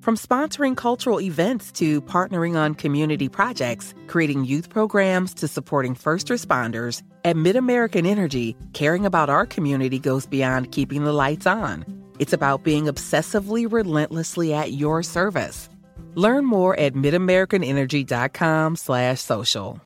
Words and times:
From 0.00 0.16
sponsoring 0.16 0.78
cultural 0.78 1.20
events 1.20 1.70
to 1.72 2.00
partnering 2.00 2.56
on 2.56 2.74
community 2.74 3.28
projects, 3.28 3.92
creating 4.06 4.46
youth 4.46 4.70
programs 4.70 5.34
to 5.34 5.46
supporting 5.46 5.94
first 5.94 6.28
responders, 6.28 7.02
at 7.22 7.36
MidAmerican 7.36 8.06
Energy, 8.06 8.56
caring 8.72 9.04
about 9.04 9.28
our 9.28 9.44
community 9.44 9.98
goes 9.98 10.24
beyond 10.24 10.72
keeping 10.72 11.04
the 11.04 11.12
lights 11.12 11.46
on. 11.46 11.84
It's 12.18 12.32
about 12.32 12.64
being 12.64 12.86
obsessively 12.86 13.70
relentlessly 13.70 14.54
at 14.54 14.72
your 14.72 15.02
service. 15.02 15.68
Learn 16.14 16.46
more 16.46 16.74
at 16.80 16.94
midamericanenergy.com 16.94 18.76
slash 18.76 19.20
social. 19.20 19.82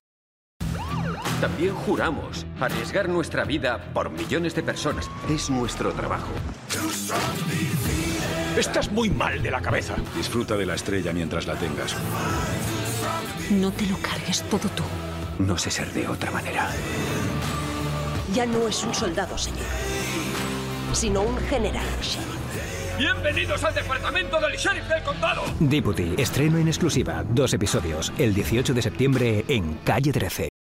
También 1.40 1.74
juramos 1.74 2.46
arriesgar 2.60 3.08
nuestra 3.08 3.44
vida 3.44 3.90
por 3.92 4.08
millones 4.10 4.54
de 4.54 4.62
personas. 4.62 5.10
Es 5.28 5.50
nuestro 5.50 5.92
trabajo. 5.92 6.30
Estás 8.56 8.90
muy 8.92 9.10
mal 9.10 9.42
de 9.42 9.50
la 9.50 9.60
cabeza. 9.60 9.96
Disfruta 10.16 10.56
de 10.56 10.64
la 10.64 10.74
estrella 10.74 11.12
mientras 11.12 11.46
la 11.46 11.56
tengas. 11.56 11.96
No 13.50 13.72
te 13.72 13.86
lo 13.86 13.96
cargues 13.98 14.42
todo 14.48 14.68
tú. 14.68 14.84
No 15.38 15.58
sé 15.58 15.70
ser 15.70 15.92
de 15.92 16.06
otra 16.06 16.30
manera. 16.30 16.70
Ya 18.32 18.46
no 18.46 18.68
es 18.68 18.84
un 18.84 18.94
soldado, 18.94 19.36
señor, 19.36 19.60
sino 20.92 21.22
un 21.22 21.38
general, 21.38 21.86
Bienvenidos 22.96 23.64
al 23.64 23.74
departamento 23.74 24.40
del 24.40 24.56
sheriff 24.56 24.88
del 24.88 25.02
condado. 25.02 25.42
Deputy, 25.58 26.14
estreno 26.16 26.58
en 26.58 26.68
exclusiva, 26.68 27.24
dos 27.28 27.52
episodios, 27.52 28.12
el 28.18 28.32
18 28.32 28.72
de 28.72 28.82
septiembre 28.82 29.44
en 29.48 29.74
Calle 29.84 30.12
13. 30.12 30.53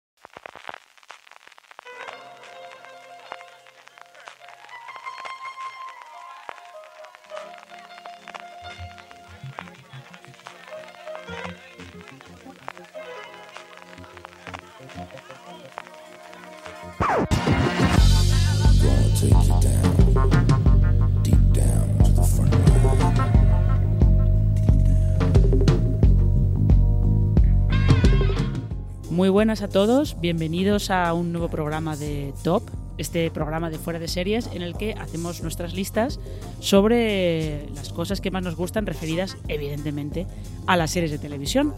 Muy 29.10 29.28
buenas 29.28 29.62
a 29.62 29.68
todos, 29.68 30.20
bienvenidos 30.20 30.90
a 30.90 31.14
un 31.14 31.30
nuevo 31.30 31.48
programa 31.48 31.96
de 31.96 32.34
Top, 32.42 32.64
este 32.98 33.30
programa 33.30 33.70
de 33.70 33.78
fuera 33.78 34.00
de 34.00 34.08
series 34.08 34.48
en 34.52 34.62
el 34.62 34.76
que 34.76 34.94
hacemos 34.94 35.40
nuestras 35.40 35.72
listas 35.72 36.18
sobre 36.58 37.68
las 37.74 37.92
cosas 37.92 38.20
que 38.20 38.32
más 38.32 38.42
nos 38.42 38.56
gustan 38.56 38.86
referidas 38.86 39.36
evidentemente 39.46 40.26
a 40.66 40.76
las 40.76 40.90
series 40.90 41.12
de 41.12 41.18
televisión. 41.18 41.74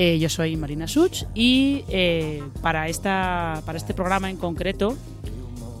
Eh, 0.00 0.20
yo 0.20 0.28
soy 0.28 0.56
Marina 0.56 0.86
Such 0.86 1.24
y 1.34 1.82
eh, 1.88 2.40
para, 2.62 2.88
esta, 2.88 3.60
para 3.66 3.78
este 3.78 3.94
programa 3.94 4.30
en 4.30 4.36
concreto, 4.36 4.96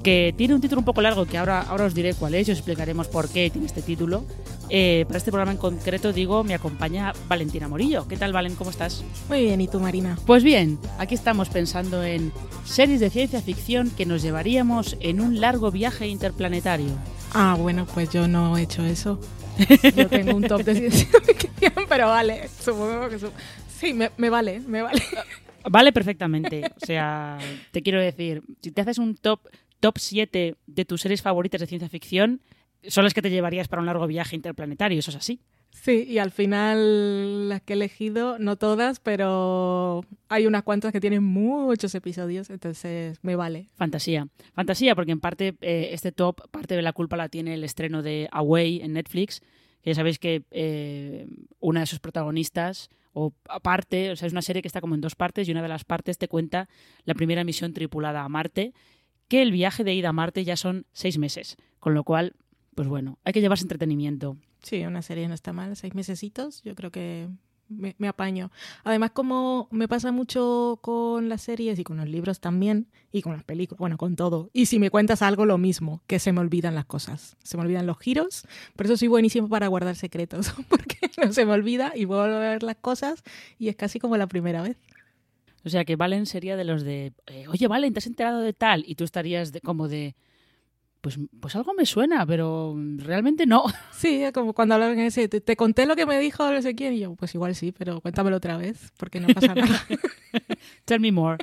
que 0.02 0.34
tiene 0.36 0.56
un 0.56 0.60
título 0.60 0.80
un 0.80 0.84
poco 0.84 1.00
largo 1.02 1.24
que 1.24 1.38
ahora, 1.38 1.60
ahora 1.60 1.84
os 1.84 1.94
diré 1.94 2.14
cuál 2.14 2.34
es 2.34 2.48
y 2.48 2.50
os 2.50 2.58
explicaremos 2.58 3.06
por 3.06 3.28
qué 3.28 3.48
tiene 3.48 3.68
este 3.68 3.80
título, 3.80 4.24
eh, 4.70 5.04
para 5.06 5.18
este 5.18 5.30
programa 5.30 5.52
en 5.52 5.58
concreto, 5.58 6.12
digo, 6.12 6.42
me 6.42 6.54
acompaña 6.54 7.12
Valentina 7.28 7.68
Morillo. 7.68 8.08
¿Qué 8.08 8.16
tal, 8.16 8.32
Valen? 8.32 8.56
¿Cómo 8.56 8.70
estás? 8.70 9.04
Muy 9.28 9.42
bien, 9.42 9.60
¿y 9.60 9.68
tú, 9.68 9.78
Marina? 9.78 10.18
Pues 10.26 10.42
bien, 10.42 10.80
aquí 10.98 11.14
estamos 11.14 11.48
pensando 11.48 12.02
en 12.02 12.32
series 12.64 12.98
de 12.98 13.10
ciencia 13.10 13.40
ficción 13.40 13.88
que 13.88 14.04
nos 14.04 14.20
llevaríamos 14.20 14.96
en 14.98 15.20
un 15.20 15.40
largo 15.40 15.70
viaje 15.70 16.08
interplanetario. 16.08 16.90
Ah, 17.34 17.56
bueno, 17.56 17.86
pues 17.94 18.10
yo 18.10 18.26
no 18.26 18.58
he 18.58 18.62
hecho 18.62 18.84
eso. 18.84 19.20
Yo 19.94 20.08
tengo 20.08 20.36
un 20.36 20.42
top 20.42 20.64
de 20.64 20.74
ciencia 20.74 21.20
ficción, 21.24 21.84
pero 21.88 22.08
vale, 22.08 22.48
supongo 22.60 23.08
que... 23.08 23.18
Sí, 23.78 23.94
me, 23.94 24.10
me 24.16 24.28
vale, 24.28 24.60
me 24.60 24.82
vale. 24.82 25.02
Vale 25.70 25.92
perfectamente. 25.92 26.62
O 26.80 26.86
sea, 26.86 27.36
te 27.72 27.82
quiero 27.82 28.00
decir, 28.00 28.42
si 28.62 28.70
te 28.70 28.80
haces 28.80 28.96
un 28.96 29.16
top 29.16 29.40
top 29.80 29.98
7 29.98 30.56
de 30.66 30.84
tus 30.84 31.02
series 31.02 31.22
favoritas 31.22 31.60
de 31.60 31.66
ciencia 31.66 31.88
ficción, 31.88 32.40
son 32.86 33.04
las 33.04 33.14
que 33.14 33.22
te 33.22 33.30
llevarías 33.30 33.68
para 33.68 33.80
un 33.80 33.86
largo 33.86 34.06
viaje 34.06 34.36
interplanetario, 34.36 34.98
eso 34.98 35.10
es 35.10 35.16
así. 35.16 35.40
Sí, 35.70 36.04
y 36.08 36.18
al 36.18 36.30
final 36.30 37.48
las 37.48 37.60
que 37.62 37.74
he 37.74 37.76
elegido, 37.76 38.38
no 38.38 38.56
todas, 38.56 39.00
pero 39.00 40.04
hay 40.28 40.46
unas 40.46 40.62
cuantas 40.62 40.92
que 40.92 41.00
tienen 41.00 41.22
muchos 41.22 41.94
episodios, 41.94 42.50
entonces 42.50 43.18
me 43.22 43.36
vale. 43.36 43.66
Fantasía. 43.76 44.28
Fantasía, 44.54 44.94
porque 44.94 45.12
en 45.12 45.20
parte 45.20 45.56
eh, 45.60 45.90
este 45.92 46.10
top, 46.10 46.48
parte 46.50 46.74
de 46.74 46.82
la 46.82 46.92
culpa 46.92 47.16
la 47.16 47.28
tiene 47.28 47.54
el 47.54 47.64
estreno 47.64 48.02
de 48.02 48.28
Away 48.32 48.80
en 48.80 48.94
Netflix, 48.94 49.42
ya 49.84 49.94
sabéis 49.94 50.18
que 50.18 50.44
eh, 50.50 51.26
una 51.60 51.80
de 51.80 51.86
sus 51.86 52.00
protagonistas, 52.00 52.90
o 53.12 53.32
aparte, 53.48 54.10
o 54.10 54.16
sea, 54.16 54.26
es 54.26 54.32
una 54.32 54.42
serie 54.42 54.62
que 54.62 54.68
está 54.68 54.80
como 54.80 54.94
en 54.94 55.00
dos 55.00 55.14
partes, 55.14 55.48
y 55.48 55.52
una 55.52 55.62
de 55.62 55.68
las 55.68 55.84
partes 55.84 56.18
te 56.18 56.28
cuenta 56.28 56.68
la 57.04 57.14
primera 57.14 57.44
misión 57.44 57.72
tripulada 57.72 58.22
a 58.22 58.28
Marte, 58.28 58.72
que 59.28 59.42
el 59.42 59.52
viaje 59.52 59.84
de 59.84 59.94
ida 59.94 60.10
a 60.10 60.12
Marte 60.12 60.44
ya 60.44 60.56
son 60.56 60.86
seis 60.92 61.18
meses, 61.18 61.56
con 61.80 61.94
lo 61.94 62.04
cual 62.04 62.34
pues 62.78 62.86
bueno, 62.86 63.18
hay 63.24 63.32
que 63.32 63.40
llevarse 63.40 63.64
entretenimiento. 63.64 64.36
Sí, 64.62 64.84
una 64.84 65.02
serie 65.02 65.26
no 65.26 65.34
está 65.34 65.52
mal, 65.52 65.74
seis 65.74 65.96
mesecitos, 65.96 66.62
yo 66.62 66.76
creo 66.76 66.92
que 66.92 67.26
me, 67.68 68.08
apaño. 68.08 68.50
Además, 68.84 69.10
como 69.12 69.68
me 69.70 69.88
pasa 69.88 70.12
mucho 70.12 70.78
con 70.82 71.28
las 71.28 71.42
series 71.42 71.78
y 71.78 71.84
con 71.84 71.96
los 71.96 72.08
libros 72.08 72.40
también, 72.40 72.88
y 73.12 73.22
con 73.22 73.32
las 73.32 73.44
películas, 73.44 73.78
bueno, 73.78 73.96
con 73.96 74.16
todo. 74.16 74.50
Y 74.52 74.66
si 74.66 74.78
me 74.78 74.90
cuentas 74.90 75.22
algo, 75.22 75.46
lo 75.46 75.58
mismo, 75.58 76.02
que 76.06 76.18
se 76.18 76.32
me 76.32 76.40
olvidan 76.40 76.74
las 76.74 76.84
cosas, 76.84 77.36
se 77.42 77.56
me 77.56 77.62
olvidan 77.62 77.86
los 77.86 77.98
giros, 77.98 78.46
por 78.76 78.86
eso 78.86 78.96
soy 78.96 79.08
buenísimo 79.08 79.48
para 79.48 79.68
guardar 79.68 79.96
secretos, 79.96 80.52
porque 80.68 81.10
no 81.22 81.32
se 81.32 81.44
me 81.44 81.52
olvida 81.52 81.92
y 81.94 82.04
vuelvo 82.04 82.24
a 82.24 82.38
ver 82.38 82.62
las 82.62 82.76
cosas 82.76 83.22
y 83.58 83.68
es 83.68 83.76
casi 83.76 83.98
como 83.98 84.16
la 84.16 84.26
primera 84.26 84.62
vez. 84.62 84.76
O 85.64 85.70
sea 85.70 85.84
que 85.84 85.96
Valen 85.96 86.26
sería 86.26 86.56
de 86.56 86.64
los 86.64 86.82
de, 86.82 87.12
eh, 87.26 87.46
oye 87.48 87.66
Valen, 87.66 87.92
¿te 87.92 87.98
has 87.98 88.06
enterado 88.06 88.40
de 88.40 88.52
tal? 88.52 88.84
Y 88.86 88.94
tú 88.94 89.04
estarías 89.04 89.52
de, 89.52 89.60
como 89.60 89.88
de, 89.88 90.14
pues, 91.00 91.18
pues 91.40 91.56
algo 91.56 91.74
me 91.74 91.86
suena, 91.86 92.26
pero 92.26 92.76
realmente 92.96 93.46
no. 93.46 93.64
Sí, 93.92 94.22
como 94.32 94.52
cuando 94.52 94.76
hablan 94.76 94.98
ese, 95.00 95.28
te, 95.28 95.56
conté 95.56 95.86
lo 95.86 95.96
que 95.96 96.06
me 96.06 96.18
dijo 96.20 96.50
no 96.50 96.62
sé 96.62 96.74
quién, 96.74 96.94
y 96.94 97.00
yo, 97.00 97.14
pues 97.14 97.34
igual 97.34 97.54
sí, 97.54 97.72
pero 97.72 98.00
cuéntamelo 98.00 98.36
otra 98.36 98.56
vez, 98.56 98.92
porque 98.96 99.20
no 99.20 99.28
pasa 99.28 99.54
nada. 99.54 99.86
Tell 100.84 101.00
me 101.00 101.10
more. 101.10 101.38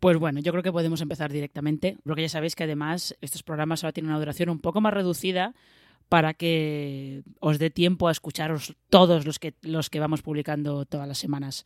Pues 0.00 0.18
bueno, 0.18 0.40
yo 0.40 0.50
creo 0.50 0.64
que 0.64 0.72
podemos 0.72 1.00
empezar 1.00 1.30
directamente, 1.32 1.98
porque 2.04 2.22
ya 2.22 2.28
sabéis 2.28 2.56
que 2.56 2.64
además 2.64 3.16
estos 3.20 3.44
programas 3.44 3.84
ahora 3.84 3.92
tienen 3.92 4.10
una 4.10 4.18
duración 4.18 4.48
un 4.48 4.58
poco 4.58 4.80
más 4.80 4.92
reducida, 4.92 5.54
para 6.12 6.34
que 6.34 7.22
os 7.40 7.58
dé 7.58 7.70
tiempo 7.70 8.06
a 8.06 8.12
escucharos 8.12 8.76
todos 8.90 9.24
los 9.24 9.38
que, 9.38 9.54
los 9.62 9.88
que 9.88 9.98
vamos 9.98 10.20
publicando 10.20 10.84
todas 10.84 11.08
las 11.08 11.16
semanas. 11.16 11.64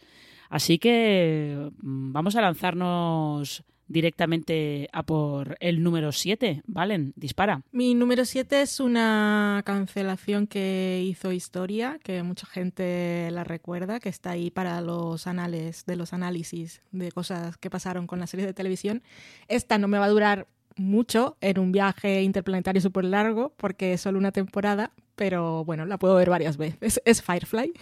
Así 0.48 0.78
que 0.78 1.68
mm, 1.82 2.12
vamos 2.12 2.36
a 2.36 2.42
lanzarnos 2.42 3.64
directamente 3.88 4.88
a 4.92 5.02
por 5.04 5.56
el 5.60 5.82
número 5.82 6.12
7. 6.12 6.62
Valen, 6.66 7.12
dispara. 7.16 7.62
Mi 7.72 7.94
número 7.94 8.24
7 8.24 8.62
es 8.62 8.80
una 8.80 9.62
cancelación 9.64 10.46
que 10.46 11.02
hizo 11.04 11.32
historia, 11.32 11.98
que 12.02 12.22
mucha 12.22 12.46
gente 12.46 13.28
la 13.30 13.44
recuerda, 13.44 14.00
que 14.00 14.08
está 14.08 14.30
ahí 14.30 14.50
para 14.50 14.80
los 14.80 15.26
anales, 15.26 15.84
de 15.86 15.96
los 15.96 16.12
análisis 16.12 16.82
de 16.92 17.12
cosas 17.12 17.56
que 17.58 17.70
pasaron 17.70 18.06
con 18.06 18.20
la 18.20 18.26
serie 18.26 18.46
de 18.46 18.54
televisión. 18.54 19.02
Esta 19.48 19.78
no 19.78 19.88
me 19.88 19.98
va 19.98 20.06
a 20.06 20.10
durar 20.10 20.46
mucho 20.76 21.36
en 21.40 21.58
un 21.58 21.72
viaje 21.72 22.22
interplanetario 22.22 22.82
súper 22.82 23.04
largo, 23.04 23.54
porque 23.56 23.94
es 23.94 24.00
solo 24.00 24.18
una 24.18 24.32
temporada, 24.32 24.92
pero 25.14 25.64
bueno, 25.64 25.86
la 25.86 25.98
puedo 25.98 26.14
ver 26.16 26.28
varias 26.28 26.56
veces. 26.56 27.00
Es 27.04 27.22
Firefly 27.22 27.72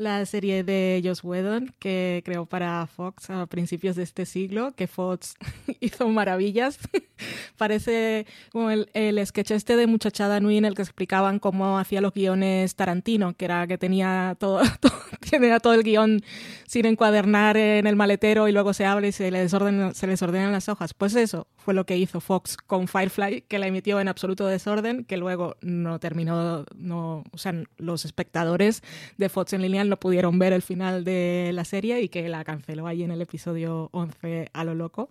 la 0.00 0.24
serie 0.26 0.64
de 0.64 1.00
Joss 1.04 1.22
Whedon 1.22 1.74
que 1.78 2.22
creó 2.24 2.46
para 2.46 2.86
Fox 2.86 3.30
a 3.30 3.46
principios 3.46 3.96
de 3.96 4.02
este 4.02 4.26
siglo, 4.26 4.72
que 4.74 4.86
Fox 4.86 5.36
hizo 5.80 6.08
maravillas. 6.08 6.78
Parece 7.56 8.26
como 8.50 8.70
el, 8.70 8.88
el, 8.94 9.24
sketch 9.26 9.50
este 9.50 9.76
de 9.76 9.86
Muchachada 9.86 10.40
Nui 10.40 10.56
en 10.56 10.64
el 10.64 10.74
que 10.74 10.82
explicaban 10.82 11.38
cómo 11.38 11.78
hacía 11.78 12.00
los 12.00 12.14
guiones 12.14 12.74
Tarantino, 12.74 13.34
que 13.34 13.44
era 13.44 13.66
que 13.66 13.76
tenía 13.76 14.36
todo, 14.40 14.62
todo, 14.80 14.92
tenía 15.30 15.60
todo 15.60 15.74
el 15.74 15.82
guion 15.82 16.22
sin 16.66 16.86
encuadernar 16.86 17.56
en 17.56 17.86
el 17.86 17.96
maletero 17.96 18.48
y 18.48 18.52
luego 18.52 18.72
se 18.72 18.86
abre 18.86 19.08
y 19.08 19.12
se 19.12 19.30
les, 19.30 19.50
se 19.50 20.06
les 20.06 20.22
ordenan 20.22 20.52
las 20.52 20.68
hojas. 20.68 20.94
Pues 20.94 21.14
eso 21.14 21.46
lo 21.72 21.86
que 21.86 21.96
hizo 21.96 22.20
Fox 22.20 22.56
con 22.56 22.88
Firefly, 22.88 23.42
que 23.42 23.58
la 23.58 23.66
emitió 23.66 24.00
en 24.00 24.08
absoluto 24.08 24.46
desorden, 24.46 25.04
que 25.04 25.16
luego 25.16 25.56
no 25.60 25.98
terminó, 25.98 26.64
no, 26.76 27.24
o 27.30 27.38
sea, 27.38 27.54
los 27.78 28.04
espectadores 28.04 28.82
de 29.16 29.28
Fox 29.28 29.52
en 29.52 29.62
línea 29.62 29.84
no 29.84 29.98
pudieron 29.98 30.38
ver 30.38 30.52
el 30.52 30.62
final 30.62 31.04
de 31.04 31.50
la 31.52 31.64
serie 31.64 32.00
y 32.00 32.08
que 32.08 32.28
la 32.28 32.44
canceló 32.44 32.86
ahí 32.86 33.02
en 33.02 33.10
el 33.10 33.20
episodio 33.20 33.88
11 33.92 34.50
a 34.52 34.64
lo 34.64 34.74
loco 34.74 35.10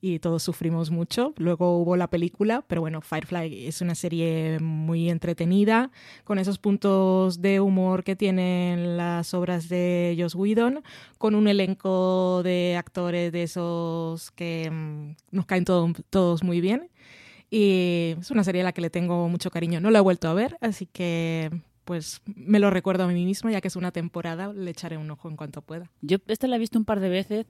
y 0.00 0.18
todos 0.18 0.42
sufrimos 0.42 0.90
mucho. 0.90 1.34
Luego 1.36 1.78
hubo 1.78 1.96
la 1.96 2.08
película, 2.08 2.64
pero 2.66 2.80
bueno, 2.80 3.00
Firefly 3.00 3.66
es 3.66 3.80
una 3.80 3.94
serie 3.94 4.58
muy 4.60 5.10
entretenida, 5.10 5.90
con 6.24 6.38
esos 6.38 6.58
puntos 6.58 7.40
de 7.40 7.60
humor 7.60 8.04
que 8.04 8.16
tienen 8.16 8.96
las 8.96 9.34
obras 9.34 9.68
de 9.68 10.16
Joss 10.18 10.34
Whedon, 10.34 10.82
con 11.18 11.34
un 11.34 11.48
elenco 11.48 12.42
de 12.42 12.76
actores 12.76 13.32
de 13.32 13.42
esos 13.42 14.30
que 14.32 14.70
mm, 14.70 15.16
nos 15.32 15.46
caen 15.46 15.64
todos 15.64 16.42
muy 16.42 16.60
bien. 16.60 16.90
Y 17.50 18.14
es 18.20 18.30
una 18.30 18.44
serie 18.44 18.60
a 18.60 18.64
la 18.64 18.72
que 18.72 18.82
le 18.82 18.90
tengo 18.90 19.28
mucho 19.28 19.50
cariño. 19.50 19.80
No 19.80 19.90
la 19.90 19.98
he 19.98 20.02
vuelto 20.02 20.28
a 20.28 20.34
ver, 20.34 20.58
así 20.60 20.86
que 20.86 21.50
pues 21.88 22.20
me 22.26 22.58
lo 22.58 22.68
recuerdo 22.68 23.04
a 23.04 23.06
mí 23.06 23.24
mismo, 23.24 23.48
ya 23.48 23.62
que 23.62 23.68
es 23.68 23.74
una 23.74 23.92
temporada, 23.92 24.52
le 24.52 24.70
echaré 24.70 24.98
un 24.98 25.10
ojo 25.10 25.30
en 25.30 25.36
cuanto 25.36 25.62
pueda. 25.62 25.90
Yo 26.02 26.18
esta 26.26 26.46
la 26.46 26.56
he 26.56 26.58
visto 26.58 26.78
un 26.78 26.84
par 26.84 27.00
de 27.00 27.08
veces, 27.08 27.46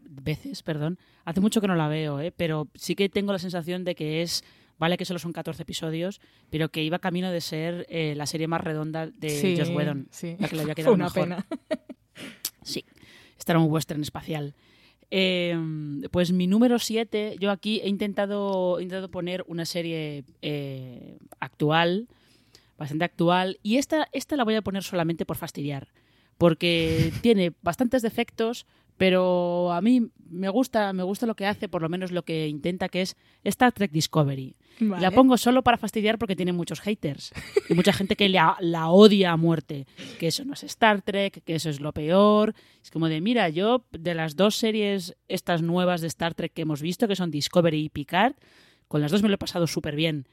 veces, 0.00 0.62
perdón. 0.62 0.98
Hace 1.26 1.42
mucho 1.42 1.60
que 1.60 1.66
no 1.68 1.74
la 1.74 1.86
veo, 1.86 2.18
¿eh? 2.18 2.32
pero 2.34 2.66
sí 2.74 2.94
que 2.94 3.10
tengo 3.10 3.30
la 3.30 3.38
sensación 3.38 3.84
de 3.84 3.94
que 3.94 4.22
es, 4.22 4.42
vale 4.78 4.96
que 4.96 5.04
solo 5.04 5.18
son 5.18 5.34
14 5.34 5.64
episodios, 5.64 6.22
pero 6.48 6.70
que 6.70 6.82
iba 6.82 6.98
camino 6.98 7.30
de 7.30 7.42
ser 7.42 7.84
eh, 7.90 8.14
la 8.16 8.24
serie 8.24 8.48
más 8.48 8.62
redonda 8.62 9.06
de 9.06 9.28
sí, 9.28 9.54
Joss 9.58 9.68
Whedon. 9.68 10.08
Sí, 10.10 10.34
la 10.38 10.48
que 10.48 10.56
le 10.56 10.62
había 10.62 10.74
quedado 10.76 10.94
una 10.94 11.04
mejor. 11.04 11.22
pena. 11.22 11.46
sí, 12.62 12.86
esta 13.38 13.52
era 13.52 13.58
un 13.58 13.70
western 13.70 14.00
espacial. 14.00 14.54
Eh, 15.10 15.54
pues 16.10 16.32
mi 16.32 16.46
número 16.46 16.78
7, 16.78 17.36
yo 17.38 17.50
aquí 17.50 17.82
he 17.84 17.90
intentado, 17.90 18.78
he 18.78 18.84
intentado 18.84 19.10
poner 19.10 19.44
una 19.46 19.66
serie 19.66 20.24
eh, 20.40 21.18
actual, 21.38 22.08
bastante 22.84 23.04
actual. 23.04 23.58
Y 23.62 23.76
esta, 23.76 24.08
esta 24.12 24.36
la 24.36 24.44
voy 24.44 24.54
a 24.54 24.62
poner 24.62 24.82
solamente 24.82 25.24
por 25.26 25.36
fastidiar, 25.36 25.88
porque 26.38 27.12
tiene 27.22 27.52
bastantes 27.62 28.02
defectos, 28.02 28.66
pero 28.96 29.72
a 29.72 29.80
mí 29.80 30.10
me 30.30 30.48
gusta, 30.50 30.92
me 30.92 31.02
gusta 31.02 31.26
lo 31.26 31.34
que 31.34 31.46
hace, 31.46 31.68
por 31.68 31.82
lo 31.82 31.88
menos 31.88 32.12
lo 32.12 32.24
que 32.24 32.46
intenta, 32.46 32.88
que 32.88 33.02
es 33.02 33.16
Star 33.42 33.72
Trek 33.72 33.90
Discovery. 33.90 34.56
Vale. 34.80 35.02
La 35.02 35.10
pongo 35.10 35.36
solo 35.36 35.62
para 35.62 35.78
fastidiar 35.78 36.18
porque 36.18 36.36
tiene 36.36 36.52
muchos 36.52 36.80
haters 36.80 37.32
y 37.68 37.74
mucha 37.74 37.92
gente 37.92 38.16
que 38.16 38.28
la, 38.28 38.56
la 38.60 38.90
odia 38.90 39.32
a 39.32 39.36
muerte, 39.36 39.86
que 40.18 40.28
eso 40.28 40.44
no 40.44 40.52
es 40.52 40.62
Star 40.64 41.02
Trek, 41.02 41.42
que 41.44 41.54
eso 41.54 41.70
es 41.70 41.80
lo 41.80 41.92
peor. 41.92 42.54
Es 42.82 42.90
como 42.90 43.08
de, 43.08 43.20
mira, 43.20 43.48
yo 43.48 43.84
de 43.92 44.14
las 44.14 44.36
dos 44.36 44.56
series 44.56 45.16
estas 45.28 45.62
nuevas 45.62 46.00
de 46.00 46.08
Star 46.08 46.34
Trek 46.34 46.52
que 46.52 46.62
hemos 46.62 46.82
visto, 46.82 47.08
que 47.08 47.16
son 47.16 47.30
Discovery 47.30 47.84
y 47.84 47.88
Picard, 47.88 48.34
con 48.88 49.00
las 49.00 49.10
dos 49.10 49.22
me 49.22 49.28
lo 49.28 49.36
he 49.36 49.38
pasado 49.38 49.66
súper 49.66 49.96
bien. 49.96 50.26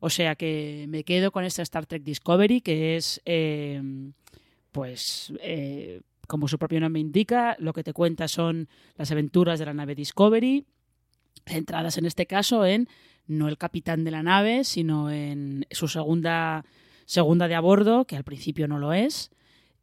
O 0.00 0.10
sea 0.10 0.36
que 0.36 0.86
me 0.88 1.04
quedo 1.04 1.32
con 1.32 1.44
esta 1.44 1.62
Star 1.62 1.86
Trek 1.86 2.02
Discovery, 2.02 2.60
que 2.60 2.96
es, 2.96 3.20
eh, 3.24 3.82
pues, 4.72 5.32
eh, 5.40 6.00
como 6.26 6.46
su 6.46 6.58
propio 6.58 6.80
nombre 6.80 7.00
indica, 7.00 7.56
lo 7.58 7.72
que 7.72 7.82
te 7.82 7.92
cuenta 7.92 8.28
son 8.28 8.68
las 8.96 9.10
aventuras 9.10 9.58
de 9.58 9.66
la 9.66 9.74
nave 9.74 9.94
Discovery, 9.94 10.64
centradas 11.46 11.98
en 11.98 12.06
este 12.06 12.26
caso 12.26 12.64
en 12.64 12.88
no 13.26 13.48
el 13.48 13.58
capitán 13.58 14.04
de 14.04 14.10
la 14.10 14.22
nave, 14.22 14.64
sino 14.64 15.10
en 15.10 15.66
su 15.70 15.88
segunda, 15.88 16.64
segunda 17.04 17.48
de 17.48 17.54
a 17.54 17.60
bordo, 17.60 18.04
que 18.04 18.16
al 18.16 18.24
principio 18.24 18.68
no 18.68 18.78
lo 18.78 18.92
es. 18.92 19.30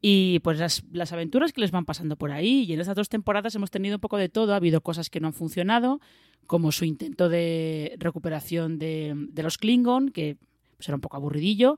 Y 0.07 0.37
pues 0.41 0.59
las, 0.59 0.83
las, 0.91 1.13
aventuras 1.13 1.51
que 1.51 1.61
les 1.61 1.71
van 1.71 1.83
pasando 1.83 2.15
por 2.15 2.31
ahí. 2.31 2.65
Y 2.65 2.73
en 2.73 2.79
estas 2.79 2.95
dos 2.95 3.09
temporadas 3.09 3.55
hemos 3.55 3.71
tenido 3.71 3.95
un 3.95 4.01
poco 4.01 4.17
de 4.17 4.29
todo. 4.29 4.53
Ha 4.53 4.57
habido 4.57 4.81
cosas 4.81 5.09
que 5.09 5.19
no 5.19 5.25
han 5.25 5.33
funcionado, 5.33 5.99
como 6.45 6.71
su 6.71 6.85
intento 6.85 7.27
de 7.27 7.95
recuperación 7.97 8.77
de, 8.77 9.15
los 9.35 9.57
Klingon, 9.57 10.09
que 10.09 10.37
pues, 10.77 10.87
era 10.89 10.93
un 10.93 11.01
poco 11.01 11.17
aburridillo. 11.17 11.77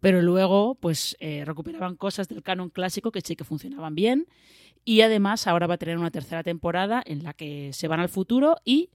Pero 0.00 0.22
luego, 0.22 0.74
pues, 0.74 1.16
eh, 1.20 1.44
recuperaban 1.44 1.94
cosas 1.94 2.26
del 2.26 2.42
canon 2.42 2.68
clásico 2.68 3.12
que 3.12 3.20
sí 3.20 3.36
que 3.36 3.44
funcionaban 3.44 3.94
bien. 3.94 4.26
Y 4.84 5.02
además, 5.02 5.46
ahora 5.46 5.68
va 5.68 5.74
a 5.74 5.78
tener 5.78 5.98
una 5.98 6.10
tercera 6.10 6.42
temporada 6.42 7.00
en 7.06 7.22
la 7.22 7.32
que 7.32 7.70
se 7.72 7.86
van 7.86 8.00
al 8.00 8.08
futuro 8.08 8.56
y 8.64 8.90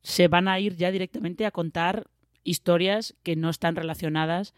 se 0.00 0.28
van 0.28 0.48
a 0.48 0.58
ir 0.58 0.76
ya 0.76 0.90
directamente 0.90 1.44
a 1.44 1.50
contar 1.50 2.06
historias 2.44 3.14
que 3.22 3.36
no 3.36 3.50
están 3.50 3.76
relacionadas 3.76 4.54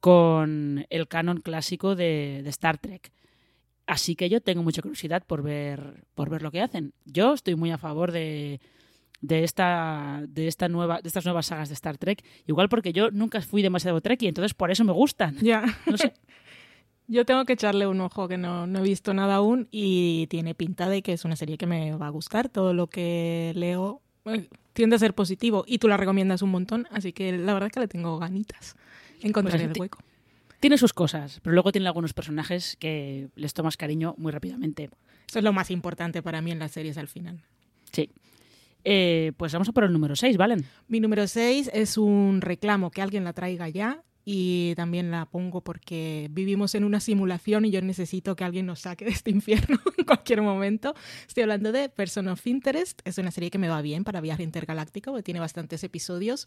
con 0.00 0.86
el 0.90 1.08
canon 1.08 1.40
clásico 1.40 1.94
de, 1.94 2.40
de, 2.42 2.50
Star 2.50 2.78
Trek. 2.78 3.12
Así 3.86 4.16
que 4.16 4.28
yo 4.28 4.40
tengo 4.40 4.62
mucha 4.62 4.82
curiosidad 4.82 5.22
por 5.26 5.42
ver, 5.42 6.04
por 6.14 6.30
ver 6.30 6.42
lo 6.42 6.50
que 6.50 6.60
hacen. 6.60 6.94
Yo 7.04 7.34
estoy 7.34 7.54
muy 7.54 7.70
a 7.70 7.78
favor 7.78 8.12
de, 8.12 8.60
de, 9.20 9.44
esta, 9.44 10.22
de, 10.28 10.48
esta 10.48 10.68
nueva, 10.68 11.00
de 11.02 11.08
estas 11.08 11.24
nuevas 11.24 11.46
sagas 11.46 11.68
de 11.68 11.74
Star 11.74 11.98
Trek. 11.98 12.24
Igual 12.46 12.68
porque 12.68 12.92
yo 12.92 13.10
nunca 13.10 13.40
fui 13.42 13.62
demasiado 13.62 14.00
Trek 14.00 14.22
y 14.22 14.28
entonces 14.28 14.54
por 14.54 14.70
eso 14.70 14.84
me 14.84 14.92
gustan. 14.92 15.36
Ya. 15.40 15.64
No 15.86 15.96
sé. 15.96 16.14
Yo 17.08 17.24
tengo 17.24 17.44
que 17.44 17.54
echarle 17.54 17.88
un 17.88 18.00
ojo 18.00 18.28
que 18.28 18.38
no, 18.38 18.68
no, 18.68 18.78
he 18.78 18.82
visto 18.82 19.12
nada 19.14 19.34
aún 19.34 19.66
y 19.72 20.28
tiene 20.28 20.54
pinta 20.54 20.88
de 20.88 21.02
que 21.02 21.12
es 21.12 21.24
una 21.24 21.34
serie 21.34 21.58
que 21.58 21.66
me 21.66 21.96
va 21.96 22.06
a 22.06 22.10
gustar. 22.10 22.48
Todo 22.48 22.72
lo 22.72 22.86
que 22.86 23.50
leo 23.56 24.00
eh, 24.26 24.48
tiende 24.74 24.94
a 24.94 25.00
ser 25.00 25.12
positivo 25.12 25.64
y 25.66 25.78
tú 25.78 25.88
la 25.88 25.96
recomiendas 25.96 26.42
un 26.42 26.50
montón, 26.50 26.86
así 26.92 27.12
que 27.12 27.36
la 27.36 27.52
verdad 27.52 27.66
es 27.66 27.72
que 27.72 27.80
le 27.80 27.88
tengo 27.88 28.16
ganitas. 28.20 28.76
Encontraré 29.22 29.64
Pues 29.66 29.76
el 29.76 29.80
hueco. 29.80 29.98
Tiene 30.60 30.76
sus 30.76 30.92
cosas, 30.92 31.40
pero 31.42 31.54
luego 31.54 31.72
tiene 31.72 31.86
algunos 31.86 32.12
personajes 32.12 32.76
que 32.78 33.28
les 33.34 33.54
tomas 33.54 33.76
cariño 33.76 34.14
muy 34.18 34.30
rápidamente. 34.30 34.90
Eso 35.26 35.38
es 35.38 35.44
lo 35.44 35.52
más 35.52 35.70
importante 35.70 36.22
para 36.22 36.42
mí 36.42 36.50
en 36.50 36.58
las 36.58 36.72
series 36.72 36.98
al 36.98 37.08
final. 37.08 37.42
Sí. 37.92 38.10
Eh, 38.84 39.32
pues 39.36 39.52
vamos 39.52 39.68
a 39.68 39.72
por 39.72 39.84
el 39.84 39.92
número 39.92 40.16
6, 40.16 40.36
¿valen? 40.36 40.66
Mi 40.88 41.00
número 41.00 41.26
6 41.26 41.70
es 41.72 41.96
un 41.96 42.40
reclamo 42.40 42.90
que 42.90 43.02
alguien 43.02 43.24
la 43.24 43.32
traiga 43.32 43.68
ya 43.68 44.02
y 44.32 44.76
también 44.76 45.10
la 45.10 45.26
pongo 45.26 45.60
porque 45.60 46.28
vivimos 46.30 46.76
en 46.76 46.84
una 46.84 47.00
simulación 47.00 47.64
y 47.64 47.72
yo 47.72 47.82
necesito 47.82 48.36
que 48.36 48.44
alguien 48.44 48.64
nos 48.64 48.78
saque 48.78 49.04
de 49.04 49.10
este 49.10 49.32
infierno 49.32 49.80
en 49.98 50.04
cualquier 50.04 50.40
momento. 50.40 50.94
Estoy 51.26 51.42
hablando 51.42 51.72
de 51.72 51.88
Person 51.88 52.28
of 52.28 52.46
Interest, 52.46 53.00
es 53.04 53.18
una 53.18 53.32
serie 53.32 53.50
que 53.50 53.58
me 53.58 53.68
va 53.68 53.82
bien 53.82 54.04
para 54.04 54.20
viaje 54.20 54.44
intergaláctico, 54.44 55.10
porque 55.10 55.24
tiene 55.24 55.40
bastantes 55.40 55.82
episodios. 55.82 56.46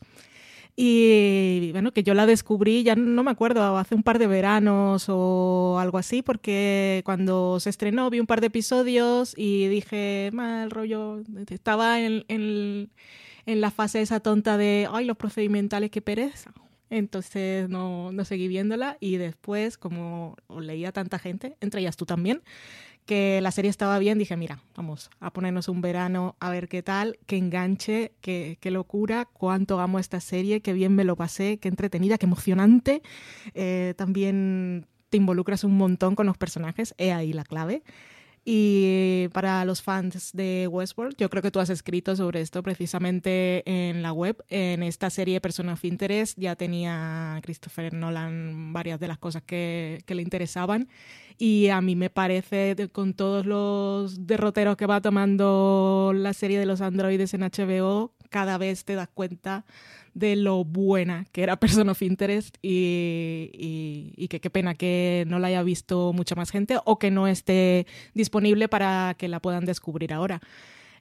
Y 0.77 1.73
bueno, 1.73 1.91
que 1.91 2.03
yo 2.03 2.13
la 2.13 2.25
descubrí, 2.25 2.83
ya 2.83 2.95
no 2.95 3.21
me 3.21 3.31
acuerdo, 3.31 3.77
hace 3.77 3.95
un 3.95 4.03
par 4.03 4.17
de 4.17 4.27
veranos 4.27 5.07
o 5.09 5.77
algo 5.77 5.97
así, 5.97 6.21
porque 6.21 7.01
cuando 7.03 7.59
se 7.59 7.69
estrenó 7.69 8.09
vi 8.09 8.21
un 8.21 8.27
par 8.27 8.39
de 8.39 8.47
episodios 8.47 9.33
y 9.35 9.67
dije, 9.67 10.29
mal 10.31 10.71
rollo, 10.71 11.21
estaba 11.49 11.99
en, 11.99 12.23
en, 12.29 12.91
en 13.45 13.59
la 13.59 13.71
fase 13.71 14.01
esa 14.01 14.21
tonta 14.21 14.55
de, 14.55 14.87
ay, 14.89 15.03
los 15.03 15.17
procedimentales, 15.17 15.91
qué 15.91 16.01
pereza. 16.01 16.53
Entonces 16.93 17.69
no, 17.69 18.11
no 18.11 18.23
seguí 18.23 18.47
viéndola 18.47 18.97
y 18.99 19.17
después, 19.17 19.79
como 19.79 20.35
leía 20.47 20.91
tanta 20.91 21.17
gente, 21.17 21.57
entre 21.59 21.81
ellas 21.81 21.97
tú 21.97 22.05
también, 22.05 22.43
que 23.07 23.41
la 23.41 23.49
serie 23.49 23.71
estaba 23.71 23.97
bien, 23.97 24.19
dije, 24.19 24.37
mira, 24.37 24.61
vamos 24.75 25.09
a 25.19 25.33
ponernos 25.33 25.69
un 25.69 25.81
verano 25.81 26.35
a 26.39 26.51
ver 26.51 26.67
qué 26.67 26.83
tal, 26.83 27.17
qué 27.25 27.37
enganche, 27.37 28.13
qué, 28.21 28.59
qué 28.61 28.69
locura, 28.69 29.25
cuánto 29.25 29.79
amo 29.79 29.97
esta 29.97 30.19
serie, 30.19 30.61
qué 30.61 30.71
bien 30.71 30.93
me 30.93 31.03
lo 31.03 31.15
pasé, 31.15 31.57
qué 31.57 31.67
entretenida, 31.67 32.19
qué 32.19 32.27
emocionante. 32.27 33.01
Eh, 33.55 33.95
también 33.97 34.85
te 35.09 35.17
involucras 35.17 35.63
un 35.63 35.75
montón 35.75 36.13
con 36.13 36.27
los 36.27 36.37
personajes, 36.37 36.93
he 36.99 37.11
ahí 37.11 37.33
la 37.33 37.43
clave. 37.43 37.81
Y 38.45 39.29
para 39.29 39.63
los 39.63 39.81
fans 39.81 40.31
de 40.33 40.67
Westworld, 40.69 41.15
yo 41.17 41.29
creo 41.29 41.41
que 41.41 41.51
tú 41.51 41.59
has 41.59 41.69
escrito 41.69 42.13
sobre 42.15 42.41
esto 42.41 42.61
precisamente 42.61 43.63
en 43.65 44.01
la 44.01 44.11
web. 44.11 44.43
En 44.49 44.83
esta 44.83 45.09
serie 45.09 45.39
Persona 45.39 45.73
of 45.73 45.85
Interest 45.85 46.37
ya 46.37 46.57
tenía 46.57 47.39
Christopher 47.41 47.93
Nolan 47.93 48.73
varias 48.73 48.99
de 48.99 49.07
las 49.07 49.17
cosas 49.17 49.43
que, 49.43 50.03
que 50.05 50.15
le 50.15 50.21
interesaban. 50.21 50.89
Y 51.37 51.69
a 51.69 51.79
mí 51.79 51.95
me 51.95 52.09
parece, 52.09 52.75
con 52.91 53.13
todos 53.13 53.45
los 53.45 54.27
derroteros 54.27 54.75
que 54.75 54.87
va 54.87 54.99
tomando 54.99 56.11
la 56.13 56.33
serie 56.33 56.59
de 56.59 56.65
los 56.65 56.81
androides 56.81 57.33
en 57.33 57.41
HBO, 57.41 58.13
cada 58.29 58.57
vez 58.57 58.83
te 58.83 58.95
das 58.95 59.07
cuenta 59.13 59.65
de 60.13 60.35
lo 60.35 60.63
buena 60.63 61.25
que 61.31 61.43
era 61.43 61.57
Person 61.59 61.89
of 61.89 62.01
Interest 62.01 62.57
y, 62.61 63.49
y, 64.15 64.27
que 64.27 64.39
qué 64.39 64.49
pena 64.49 64.75
que 64.75 65.25
no 65.27 65.39
la 65.39 65.47
haya 65.47 65.63
visto 65.63 66.13
mucha 66.13 66.35
más 66.35 66.51
gente 66.51 66.77
o 66.85 66.99
que 66.99 67.11
no 67.11 67.27
esté 67.27 67.87
disponible 68.13 68.67
para 68.67 69.15
que 69.17 69.27
la 69.27 69.39
puedan 69.39 69.65
descubrir 69.65 70.13
ahora 70.13 70.41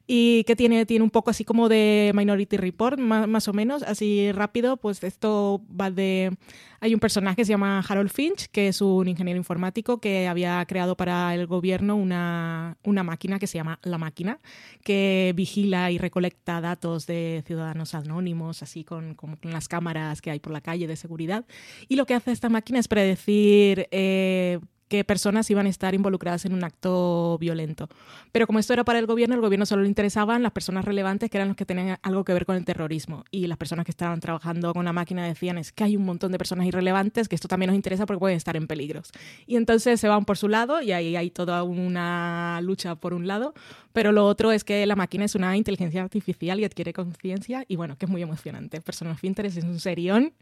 y 0.06 0.44
que 0.44 0.56
tiene, 0.56 0.84
tiene 0.86 1.04
un 1.04 1.10
poco 1.10 1.30
así 1.30 1.44
como 1.44 1.68
de 1.68 2.12
Minority 2.14 2.56
Report, 2.56 2.98
más, 2.98 3.48
o 3.48 3.52
menos, 3.52 3.82
así 3.82 4.32
rápido, 4.32 4.76
pues 4.76 5.02
esto 5.04 5.62
va 5.68 5.90
de... 5.90 6.36
Hay 6.80 6.94
un 6.94 7.00
personaje 7.00 7.36
que 7.36 7.44
se 7.44 7.50
llama 7.50 7.78
Harold 7.88 8.10
Finch, 8.10 8.48
que 8.48 8.66
es 8.66 8.80
un 8.80 9.06
ingeniero 9.06 9.38
informático 9.38 10.00
que 10.00 10.26
había 10.26 10.64
creado 10.66 10.96
para 10.96 11.32
el 11.32 11.46
gobierno 11.46 11.94
una, 11.94 12.76
una 12.82 13.04
máquina 13.04 13.38
que 13.38 13.46
se 13.46 13.58
llama 13.58 13.78
La 13.84 13.98
Máquina, 13.98 14.40
que 14.82 15.32
vigila 15.36 15.92
y 15.92 15.98
recolecta 15.98 16.60
datos 16.60 17.06
de 17.06 17.44
ciudadanos 17.46 17.94
anónimos, 17.94 18.64
así 18.64 18.82
con, 18.82 19.14
con 19.14 19.38
las 19.44 19.68
cámaras 19.68 20.20
que 20.20 20.32
hay 20.32 20.40
por 20.40 20.52
la 20.52 20.60
calle 20.60 20.88
de 20.88 20.96
seguridad. 20.96 21.44
Y 21.88 21.94
lo 21.94 22.04
que 22.04 22.14
hace 22.14 22.32
esta 22.32 22.48
máquina 22.48 22.80
es 22.80 22.88
predecir... 22.88 23.86
Eh, 23.92 24.58
qué 24.92 25.04
personas 25.04 25.50
iban 25.50 25.64
a 25.64 25.70
estar 25.70 25.94
involucradas 25.94 26.44
en 26.44 26.52
un 26.52 26.64
acto 26.64 27.38
violento. 27.38 27.88
Pero 28.30 28.46
como 28.46 28.58
esto 28.58 28.74
era 28.74 28.84
para 28.84 28.98
el 28.98 29.06
gobierno, 29.06 29.34
el 29.34 29.40
gobierno 29.40 29.64
solo 29.64 29.80
le 29.80 29.88
interesaban 29.88 30.42
las 30.42 30.52
personas 30.52 30.84
relevantes 30.84 31.30
que 31.30 31.38
eran 31.38 31.48
los 31.48 31.56
que 31.56 31.64
tenían 31.64 31.98
algo 32.02 32.24
que 32.24 32.34
ver 32.34 32.44
con 32.44 32.56
el 32.56 32.66
terrorismo. 32.66 33.24
Y 33.30 33.46
las 33.46 33.56
personas 33.56 33.86
que 33.86 33.90
estaban 33.90 34.20
trabajando 34.20 34.74
con 34.74 34.84
la 34.84 34.92
máquina 34.92 35.26
decían 35.26 35.56
es 35.56 35.72
que 35.72 35.84
hay 35.84 35.96
un 35.96 36.04
montón 36.04 36.30
de 36.30 36.36
personas 36.36 36.66
irrelevantes 36.66 37.26
que 37.26 37.34
esto 37.34 37.48
también 37.48 37.68
nos 37.68 37.76
interesa 37.76 38.04
porque 38.04 38.18
pueden 38.18 38.36
estar 38.36 38.54
en 38.54 38.66
peligros. 38.66 39.12
Y 39.46 39.56
entonces 39.56 39.98
se 39.98 40.08
van 40.08 40.26
por 40.26 40.36
su 40.36 40.48
lado 40.48 40.82
y 40.82 40.92
ahí 40.92 41.16
hay 41.16 41.30
toda 41.30 41.62
una 41.62 42.60
lucha 42.60 42.94
por 42.94 43.14
un 43.14 43.26
lado. 43.26 43.54
Pero 43.94 44.12
lo 44.12 44.26
otro 44.26 44.52
es 44.52 44.62
que 44.62 44.84
la 44.84 44.94
máquina 44.94 45.24
es 45.24 45.34
una 45.34 45.56
inteligencia 45.56 46.02
artificial 46.02 46.60
y 46.60 46.64
adquiere 46.66 46.92
conciencia 46.92 47.64
y 47.66 47.76
bueno, 47.76 47.96
que 47.96 48.04
es 48.04 48.10
muy 48.10 48.20
emocionante. 48.20 48.82
Personas 48.82 49.14
of 49.14 49.24
Interest 49.24 49.56
es 49.56 49.64
un 49.64 49.80
serión 49.80 50.34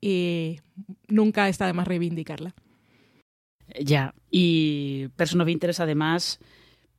y 0.00 0.60
nunca 1.08 1.48
está 1.48 1.66
de 1.66 1.72
más 1.72 1.88
reivindicarla. 1.88 2.54
Ya, 3.80 4.14
y 4.30 5.08
Person 5.16 5.40
of 5.40 5.48
Interest 5.48 5.80
además 5.80 6.40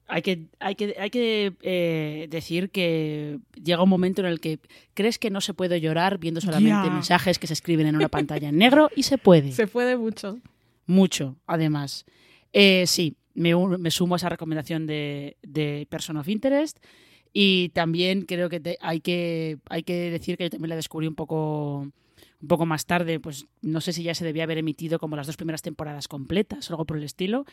hay 0.10 0.22
que, 0.24 0.46
hay 0.60 0.76
que, 0.76 0.96
hay 1.00 1.10
que 1.10 1.54
eh, 1.62 2.28
decir 2.30 2.72
que 2.72 3.40
llega 3.64 3.84
un 3.84 3.90
momento 3.90 4.22
en 4.22 4.28
el 4.28 4.40
que 4.40 4.60
crees 4.96 5.20
que 5.20 5.30
no 5.30 5.40
se 5.40 5.54
puede 5.54 5.80
llorar 5.80 6.18
viendo 6.18 6.42
solamente 6.42 6.90
mensajes 6.90 7.38
que 7.38 7.48
se 7.48 7.54
escriben 7.54 7.88
en 7.88 7.96
una 7.96 8.10
pantalla 8.10 8.50
en 8.50 8.58
negro 8.58 8.90
y 8.96 9.04
se 9.04 9.18
puede. 9.18 9.52
Se 9.52 9.68
puede 9.68 9.96
mucho. 9.98 10.40
Mucho, 10.88 11.38
además. 11.46 12.06
Eh, 12.52 12.86
sí, 12.88 13.16
me, 13.36 13.56
me, 13.56 13.92
sumo 13.92 14.16
a 14.16 14.18
esa 14.18 14.30
recomendación 14.30 14.88
de, 14.88 15.38
de 15.44 15.86
Person 15.90 16.18
of 16.18 16.28
Interest 16.28 16.80
y 17.32 17.70
también 17.70 18.24
creo 18.24 18.50
que 18.50 18.78
hay, 18.82 19.02
que 19.02 19.60
hay 19.70 19.84
que 19.84 20.10
decir 20.10 20.38
que 20.38 20.46
yo 20.46 20.50
también 20.50 20.70
la 20.70 20.76
descubrí 20.76 21.06
un 21.06 21.16
poco 21.16 21.88
un 22.42 22.48
poco 22.48 22.66
más 22.66 22.86
tarde, 22.86 23.20
pues 23.20 23.48
no 23.62 23.82
sé 23.82 23.94
si 23.94 24.04
ya 24.04 24.16
se 24.16 24.26
debía 24.26 24.44
haber 24.44 24.58
emitido 24.58 25.00
como 25.00 25.16
las 25.16 25.28
dos 25.28 25.38
primeras 25.38 25.62
temporadas 25.62 26.08
completas 26.08 26.70
o 26.70 26.74
algo 26.74 26.86
por 26.86 26.98
el 26.98 27.04
estilo. 27.04 27.46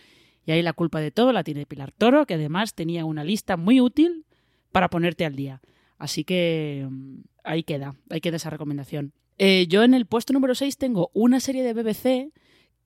Y 0.45 0.52
ahí 0.52 0.62
la 0.62 0.73
culpa 0.73 1.00
de 1.00 1.11
todo 1.11 1.33
la 1.33 1.43
tiene 1.43 1.66
Pilar 1.66 1.93
Toro, 1.93 2.25
que 2.26 2.35
además 2.35 2.75
tenía 2.75 3.05
una 3.05 3.25
lista 3.25 3.57
muy 3.57 3.81
útil 3.81 4.25
para 4.71 4.88
ponerte 4.88 5.25
al 5.25 5.35
día. 5.35 5.61
Así 5.99 6.25
que 6.25 6.87
mm, 6.88 7.21
ahí 7.43 7.64
queda, 7.64 7.97
ahí 8.11 8.21
queda 8.21 8.37
esa 8.37 8.50
recomendación. 8.50 9.12
Eh, 9.38 9.66
yo 9.69 9.83
en 9.83 9.95
el 9.95 10.07
puesto 10.07 10.33
número 10.33 10.55
6 10.55 10.78
tengo 10.78 11.11
una 11.14 11.40
serie 11.40 11.62
de 11.62 11.75
BBC 11.75 12.33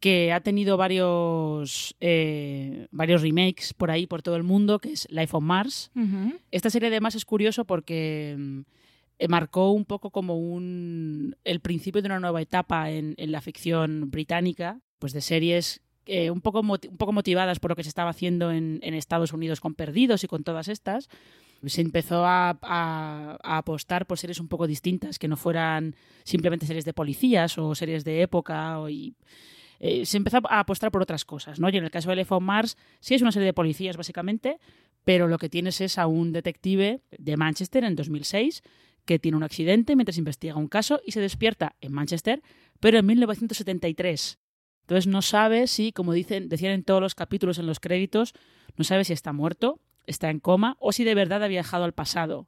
que 0.01 0.33
ha 0.33 0.41
tenido 0.41 0.79
varios, 0.79 1.95
eh, 2.01 2.89
varios 2.91 3.21
remakes 3.21 3.75
por 3.75 3.91
ahí, 3.91 4.07
por 4.07 4.23
todo 4.23 4.37
el 4.37 4.43
mundo, 4.43 4.79
que 4.79 4.93
es 4.93 5.07
Life 5.11 5.37
on 5.37 5.45
Mars. 5.45 5.91
Esta 6.51 6.71
serie 6.71 6.89
además 6.89 7.15
es 7.15 7.27
curioso 7.27 7.67
porque 7.67 8.35
mm, 8.39 8.61
eh, 9.21 9.29
marcó 9.29 9.73
un 9.73 9.85
poco 9.85 10.09
como 10.09 10.39
un, 10.39 11.37
el 11.45 11.61
principio 11.61 12.01
de 12.01 12.07
una 12.07 12.21
nueva 12.21 12.41
etapa 12.41 12.91
en, 12.91 13.15
la 13.19 13.43
ficción 13.43 14.11
británica, 14.11 14.81
pues 14.99 15.13
de 15.13 15.21
series 15.21 15.83
eh, 16.07 16.31
un, 16.31 16.41
poco 16.41 16.61
un 16.61 16.97
poco 16.97 17.13
motivadas 17.13 17.59
por 17.61 17.73
lo 17.73 17.77
que 17.77 17.83
se 17.83 17.91
estaba 17.91 18.09
haciendo 18.09 18.51
en, 18.51 18.81
Estados 18.83 19.35
Unidos 19.35 19.61
con 19.61 19.75
Perdidos 19.75 20.25
y 20.25 20.27
con 20.27 20.43
todas 20.43 20.69
estas. 20.69 21.11
Se 21.67 21.83
empezó 21.83 22.25
a, 22.25 22.59
apostar 23.43 24.07
por 24.07 24.19
series 24.19 24.41
un 24.41 24.49
poco 24.49 24.67
distintas, 24.67 25.19
que 25.19 25.29
no 25.29 25.37
fueran 25.37 25.97
simplemente 26.25 26.65
series 26.65 26.87
de 26.87 26.95
policías 26.95 27.59
o 27.59 27.75
series 27.75 28.05
de 28.05 28.23
época. 28.23 28.81
O, 28.81 28.89
y, 28.89 29.17
eh, 29.81 30.07
se 30.07 30.17
empezó 30.17 30.39
a 30.49 30.61
apostar 30.61 30.91
por 30.91 31.03
otras 31.03 31.27
cosas, 31.27 31.61
¿no? 31.61 31.69
Y 31.69 31.77
en 31.77 31.85
el 31.85 31.91
caso 31.91 32.09
de 32.09 32.15
Elephant 32.15 32.41
Mars, 32.41 32.79
sí 33.01 33.15
es 33.15 33.21
una 33.21 33.33
serie 33.33 33.45
de 33.45 33.53
policías, 33.53 33.99
básicamente, 33.99 34.59
pero 35.05 35.29
lo 35.29 35.37
que 35.37 35.51
tienes 35.51 35.83
es 35.83 35.99
a 35.99 36.07
un 36.07 36.33
detective 36.33 37.03
de 37.19 37.37
Manchester 37.37 37.85
en 37.85 37.97
2006 37.97 38.63
que 39.11 39.19
tiene 39.19 39.37
un 39.37 39.43
accidente 39.43 39.97
mientras 39.97 40.19
investiga 40.19 40.55
un 40.55 40.69
caso 40.69 41.01
y 41.05 41.11
se 41.11 41.21
despierta 41.21 41.75
en 41.81 41.93
Manchester, 41.93 42.45
pero 42.79 42.97
en 42.97 43.07
1973. 43.07 44.39
Entonces 44.83 45.09
no 45.09 45.21
sabe 45.21 45.67
si, 45.67 45.91
como 45.91 46.13
dicen, 46.13 46.49
decían 46.49 46.75
en 46.75 46.85
todos 46.85 47.01
los 47.01 47.17
capítulos 47.17 47.59
en 47.59 47.67
los 47.67 47.81
créditos, 47.81 48.35
no 48.77 48.85
sabe 48.85 49.03
si 49.05 49.13
está 49.13 49.33
muerto, 49.33 49.81
está 50.07 50.31
en 50.31 50.39
coma 50.39 50.77
o 50.79 50.93
si 50.93 51.03
de 51.03 51.17
verdad 51.17 51.43
ha 51.43 51.49
viajado 51.49 51.83
al 51.83 51.93
pasado. 51.93 52.47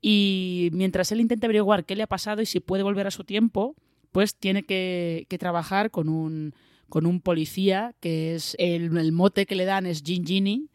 Y 0.00 0.70
mientras 0.72 1.12
él 1.12 1.20
intenta 1.20 1.48
averiguar 1.48 1.84
qué 1.84 1.96
le 1.96 2.04
ha 2.04 2.06
pasado 2.06 2.40
y 2.40 2.46
si 2.46 2.60
puede 2.60 2.82
volver 2.82 3.06
a 3.06 3.10
su 3.10 3.24
tiempo, 3.24 3.76
pues 4.10 4.36
tiene 4.36 4.62
que, 4.62 5.26
trabajar 5.38 5.90
con 5.90 6.08
un, 6.08 6.54
con 6.88 7.04
un 7.04 7.20
policía 7.20 7.94
que 8.00 8.34
es 8.34 8.56
el, 8.58 9.12
mote 9.12 9.44
que 9.44 9.54
le 9.54 9.66
dan 9.66 9.84
es 9.84 10.02
Gin 10.02 10.70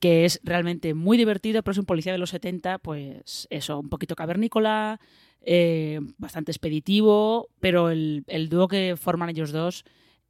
que 0.00 0.24
es 0.24 0.40
realmente 0.42 0.94
muy 0.94 1.18
divertido, 1.18 1.62
pero 1.62 1.72
es 1.72 1.78
un 1.78 1.84
policía 1.84 2.12
de 2.12 2.18
los 2.18 2.30
70, 2.30 2.78
pues 2.78 3.46
eso, 3.50 3.78
un 3.78 3.90
poquito 3.90 4.16
cavernícola, 4.16 4.98
eh, 5.42 6.00
bastante 6.18 6.50
expeditivo, 6.50 7.48
pero 7.60 7.90
el, 7.90 8.24
dúo 8.48 8.66
que 8.66 8.96
forman 8.96 9.30
ellos 9.30 9.52
dos, 9.52 9.84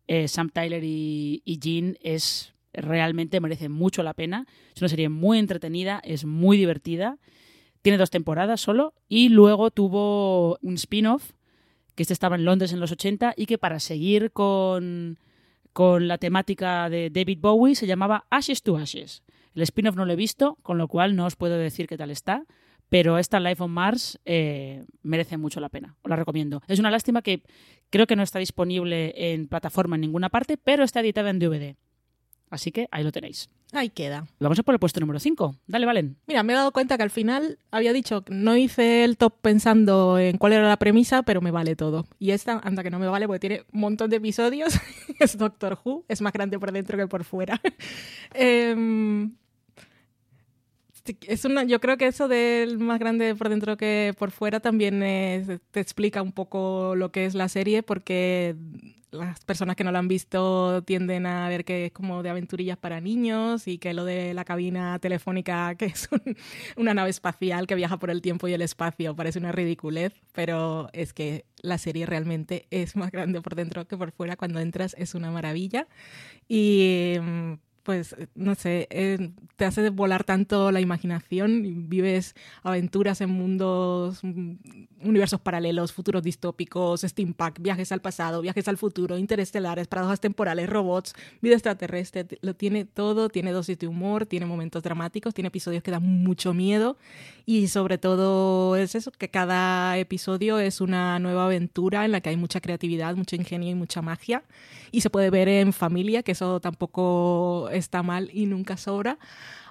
eh, 0.09 0.29
Sam 0.29 0.51
Tyler 0.51 0.83
y, 0.85 1.43
y 1.45 1.59
Jean, 1.59 1.97
es 2.03 2.53
realmente 2.73 3.41
merece 3.41 3.69
mucho 3.69 4.03
la 4.03 4.15
pena. 4.15 4.47
Es 4.75 4.83
una 4.83 4.89
serie 4.89 5.09
muy 5.09 5.39
entretenida, 5.39 6.01
es 6.05 6.25
muy 6.25 6.57
divertida. 6.57 7.19
Tiene 7.83 7.99
dos 7.99 8.11
temporadas 8.11 8.61
solo 8.61 8.95
y 9.09 9.31
luego 9.31 9.71
tuvo 9.71 10.59
un 10.63 10.75
spin-off 10.75 11.33
que 11.95 12.03
este 12.03 12.13
estaba 12.13 12.37
en 12.37 12.45
Londres 12.45 12.73
en 12.73 12.81
los 12.81 12.93
80 12.93 13.35
y 13.37 13.47
que 13.47 13.59
para 13.59 13.81
seguir 13.81 14.33
con, 14.33 15.19
con 15.73 16.09
la 16.09 16.19
temática 16.19 16.89
de 16.89 17.11
David 17.11 17.39
Bowie 17.41 17.75
se 17.75 17.87
llamaba 17.87 18.27
Ashes 18.31 18.63
to 18.63 18.77
Ashes. 18.77 19.23
El 19.55 19.63
spin-off 19.63 19.97
no 19.97 20.05
lo 20.05 20.13
he 20.13 20.17
visto, 20.17 20.59
con 20.63 20.79
lo 20.79 20.89
cual 20.89 21.17
no 21.17 21.27
os 21.27 21.37
puedo 21.37 21.57
decir 21.57 21.87
qué 21.87 21.97
tal 21.97 22.11
está, 22.11 22.45
pero 22.89 23.19
esta 23.19 23.41
Life 23.41 23.63
on 23.63 23.71
Mars 23.71 24.19
eh, 24.25 24.85
merece 25.03 25.37
mucho 25.37 25.61
la 25.61 25.69
pena, 25.69 25.97
os 26.03 26.11
la 26.11 26.17
recomiendo. 26.17 26.61
Es 26.67 26.79
una 26.79 26.91
lástima 26.91 27.23
que 27.23 27.43
creo 27.89 28.07
que 28.07 28.17
no 28.17 28.23
está 28.23 28.39
disponible 28.39 29.15
en 29.33 29.49
plataforma 29.49 29.97
en 29.97 30.03
ninguna 30.03 30.29
parte, 30.29 30.57
pero 30.57 30.85
está 30.85 31.01
editada 31.01 31.31
en 31.31 31.39
DVD. 31.39 31.77
Así 32.51 32.73
que 32.73 32.89
ahí 32.91 33.05
lo 33.05 33.13
tenéis. 33.13 33.49
Ahí 33.73 33.89
queda. 33.89 34.27
Vamos 34.41 34.59
a 34.59 34.63
por 34.65 34.75
el 34.75 34.81
puesto 34.81 34.99
número 34.99 35.21
5. 35.21 35.55
Dale, 35.69 35.87
Valen. 35.87 36.17
Mira, 36.27 36.43
me 36.43 36.53
he 36.53 36.57
dado 36.57 36.73
cuenta 36.73 36.97
que 36.97 37.05
al 37.05 37.11
final 37.11 37.59
había 37.71 37.93
dicho 37.93 38.23
que 38.23 38.35
no 38.35 38.57
hice 38.57 39.05
el 39.05 39.17
top 39.17 39.35
pensando 39.41 40.19
en 40.19 40.39
cuál 40.39 40.55
era 40.55 40.69
la 40.69 40.77
premisa, 40.77 41.23
pero 41.23 41.41
me 41.41 41.53
vale 41.53 41.77
todo. 41.77 42.07
Y 42.19 42.33
esta, 42.33 42.59
anda 42.65 42.83
que 42.83 42.91
no 42.91 42.99
me 42.99 43.07
vale 43.07 43.29
porque 43.29 43.39
tiene 43.41 43.65
un 43.73 43.81
montón 43.81 44.11
de 44.11 44.17
episodios. 44.17 44.75
es 45.21 45.39
Doctor 45.39 45.79
Who. 45.85 46.05
Es 46.09 46.21
más 46.21 46.33
grande 46.33 46.59
por 46.59 46.73
dentro 46.73 46.99
que 46.99 47.07
por 47.07 47.23
fuera. 47.23 47.61
eh, 48.35 49.29
es 51.27 51.45
una, 51.45 51.65
yo 51.65 51.81
creo 51.81 51.97
que 51.97 52.07
eso 52.07 52.29
del 52.29 52.79
más 52.79 52.99
grande 52.99 53.35
por 53.35 53.49
dentro 53.49 53.77
que 53.77 54.15
por 54.19 54.31
fuera 54.31 54.61
también 54.61 55.01
te 55.01 55.81
explica 55.81 56.23
un 56.23 56.33
poco 56.33 56.95
lo 56.97 57.11
que 57.13 57.25
es 57.25 57.35
la 57.35 57.49
serie, 57.49 57.83
porque 57.83 58.57
las 59.13 59.45
personas 59.45 59.77
que 59.77 59.85
no 59.85 59.93
la 59.93 59.99
han 59.99 60.09
visto 60.09 60.83
tienden 60.85 61.27
a 61.27 61.49
ver 61.49 61.65
que 61.65 61.87
es 61.87 61.93
como 61.93 62.23
de 62.23 62.31
aventurillas 62.31 62.79
para 62.79 63.01
niños 63.01 63.67
y 63.67 63.79
que 63.79 63.95
lo 63.95 64.05
de 64.05 64.35
la 64.35 64.45
cabina 64.45 64.99
telefónica, 64.99 65.75
que 65.79 65.87
es 65.87 66.09
una 66.77 66.95
nave 66.95 67.11
espacial 67.11 67.67
que 67.67 67.75
viaja 67.75 67.99
por 67.99 68.11
el 68.11 68.23
tiempo 68.23 68.49
y 68.49 68.53
el 68.53 68.63
espacio, 68.63 69.17
parece 69.17 69.39
una 69.39 69.53
ridiculez, 69.53 70.13
pero 70.33 70.89
es 70.93 71.13
que 71.13 71.45
la 71.63 71.79
serie 71.79 72.07
realmente 72.07 72.67
es 72.71 72.97
más 72.97 73.11
grande 73.11 73.41
por 73.41 73.55
dentro 73.55 73.87
que 73.87 73.97
por 73.97 74.13
fuera. 74.13 74.37
Cuando 74.37 74.61
entras 74.61 74.95
es 74.99 75.15
una 75.15 75.31
maravilla. 75.31 75.87
Y 76.49 77.17
pues, 77.91 78.15
no 78.37 78.55
sé, 78.55 78.87
eh, 78.91 79.33
te 79.57 79.65
hace 79.65 79.91
volar 79.91 80.23
tanto 80.23 80.71
la 80.71 80.81
imaginación, 80.81 81.89
vives 81.89 82.37
aventuras 82.63 83.21
en 83.21 83.31
mundos, 83.31 84.21
mm, 84.23 84.53
universos 85.03 85.41
paralelos, 85.41 85.93
futuros 85.93 86.23
distópicos, 86.23 87.01
steampunk, 87.01 87.59
viajes 87.59 87.91
al 87.91 88.01
pasado, 88.01 88.43
viajes 88.43 88.69
al 88.69 88.77
futuro, 88.77 89.19
interestelares, 89.19 89.89
paradojas 89.89 90.21
temporales, 90.21 90.71
robots, 90.71 91.15
vida 91.43 91.55
extraterrestre, 91.55 92.29
lo 92.43 92.55
tiene 92.55 92.85
todo, 92.85 93.29
tiene 93.29 93.51
dosis 93.51 93.77
de 93.77 93.89
humor, 93.89 94.25
tiene 94.25 94.47
momentos 94.47 94.85
dramáticos, 94.85 95.35
tiene 95.35 95.49
episodios 95.49 95.83
que 95.83 95.91
dan 95.91 96.05
mucho 96.05 96.55
miedo 96.55 96.97
y 97.45 97.67
sobre 97.67 97.99
todo 97.99 98.77
es 98.77 98.95
eso, 98.95 99.11
que 99.11 99.31
cada 99.31 99.99
episodio 99.99 100.61
es 100.61 100.81
una 100.81 101.19
nueva 101.19 101.47
aventura 101.47 102.05
en 102.05 102.13
la 102.13 102.21
que 102.21 102.29
hay 102.29 102.37
mucha 102.37 102.61
creatividad, 102.61 103.17
mucho 103.17 103.35
ingenio 103.35 103.69
y 103.69 103.75
mucha 103.75 104.01
magia 104.01 104.45
y 104.93 105.01
se 105.01 105.11
puede 105.11 105.31
ver 105.31 105.49
en 105.49 105.73
familia, 105.73 106.23
que 106.23 106.33
eso 106.33 106.61
tampoco 106.61 107.69
está 107.81 108.03
mal 108.03 108.31
y 108.33 108.47
nunca 108.47 108.77
sobra. 108.77 109.19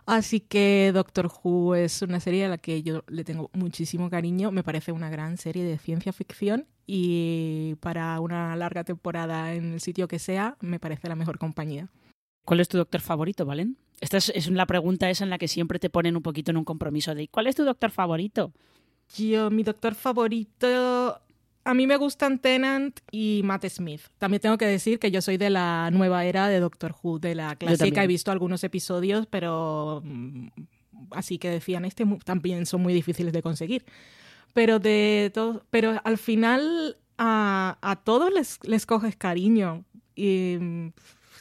Así 0.06 0.40
que 0.40 0.92
Doctor 0.94 1.32
Who 1.44 1.76
es 1.76 2.02
una 2.02 2.20
serie 2.20 2.46
a 2.46 2.50
la 2.50 2.58
que 2.58 2.82
yo 2.82 3.04
le 3.08 3.24
tengo 3.24 3.50
muchísimo 3.54 4.10
cariño. 4.10 4.52
Me 4.52 4.64
parece 4.64 4.92
una 4.92 5.10
gran 5.10 5.38
serie 5.38 5.64
de 5.64 5.78
ciencia 5.78 6.12
ficción 6.12 6.66
y 6.88 7.76
para 7.80 8.20
una 8.20 8.56
larga 8.56 8.84
temporada 8.84 9.54
en 9.54 9.74
el 9.74 9.82
sitio 9.82 10.08
que 10.08 10.18
sea, 10.18 10.58
me 10.62 10.80
parece 10.80 11.08
la 11.08 11.16
mejor 11.16 11.38
compañía. 11.38 11.90
¿Cuál 12.44 12.60
es 12.60 12.68
tu 12.68 12.78
doctor 12.78 13.02
favorito, 13.02 13.46
Valen? 13.46 13.78
Esta 14.02 14.18
es, 14.18 14.30
es 14.30 14.50
la 14.50 14.66
pregunta 14.66 15.10
esa 15.10 15.24
en 15.24 15.30
la 15.30 15.38
que 15.38 15.48
siempre 15.48 15.78
te 15.78 15.92
ponen 15.92 16.16
un 16.16 16.24
poquito 16.24 16.50
en 16.50 16.58
un 16.58 16.66
compromiso 16.66 17.14
de 17.14 17.28
¿cuál 17.28 17.46
es 17.46 17.56
tu 17.56 17.64
doctor 17.64 17.92
favorito? 17.92 18.52
Yo, 19.16 19.52
mi 19.52 19.64
doctor 19.64 19.94
favorito 19.94 21.22
a 21.70 21.76
mí 21.76 21.86
me 21.86 21.98
gustan 21.98 22.40
Tennant 22.40 23.00
y 23.12 23.42
Matt 23.44 23.68
Smith. 23.68 24.02
También 24.18 24.42
tengo 24.42 24.58
que 24.58 24.66
decir 24.66 24.98
que 24.98 25.12
yo 25.12 25.22
soy 25.22 25.38
de 25.38 25.52
la 25.52 25.92
nueva 25.92 26.26
era 26.26 26.48
de 26.48 26.60
Doctor 26.60 26.96
Who, 27.00 27.20
de 27.20 27.36
la 27.36 27.56
clásica. 27.56 28.04
He 28.04 28.08
visto 28.08 28.32
algunos 28.32 28.64
episodios, 28.64 29.28
pero 29.28 30.02
mm, 30.04 30.48
así 31.12 31.38
que 31.38 31.52
decían, 31.52 31.86
este 31.86 32.06
también 32.26 32.66
son 32.66 32.82
muy 32.82 32.92
difíciles 32.92 33.34
de 33.34 33.44
conseguir. 33.44 33.86
Pero 34.54 34.80
de 34.80 35.30
todo, 35.32 35.64
pero 35.70 36.02
al 36.04 36.18
final 36.18 36.98
a, 37.20 38.02
todos 38.04 38.34
les, 38.34 38.58
les 38.64 38.88
coges 38.88 39.16
cariño. 39.16 39.86
Y 40.16 40.58
mm, 40.60 40.88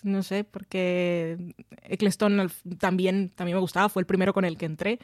no 0.02 0.22
sé, 0.22 0.44
porque 0.44 1.54
Eccleston 1.84 2.52
también, 2.78 3.30
también 3.34 3.56
me 3.56 3.62
gustaba, 3.62 3.88
fue 3.88 4.02
el 4.02 4.06
primero 4.06 4.34
con 4.34 4.44
el 4.44 4.58
que 4.58 4.66
entré. 4.66 4.98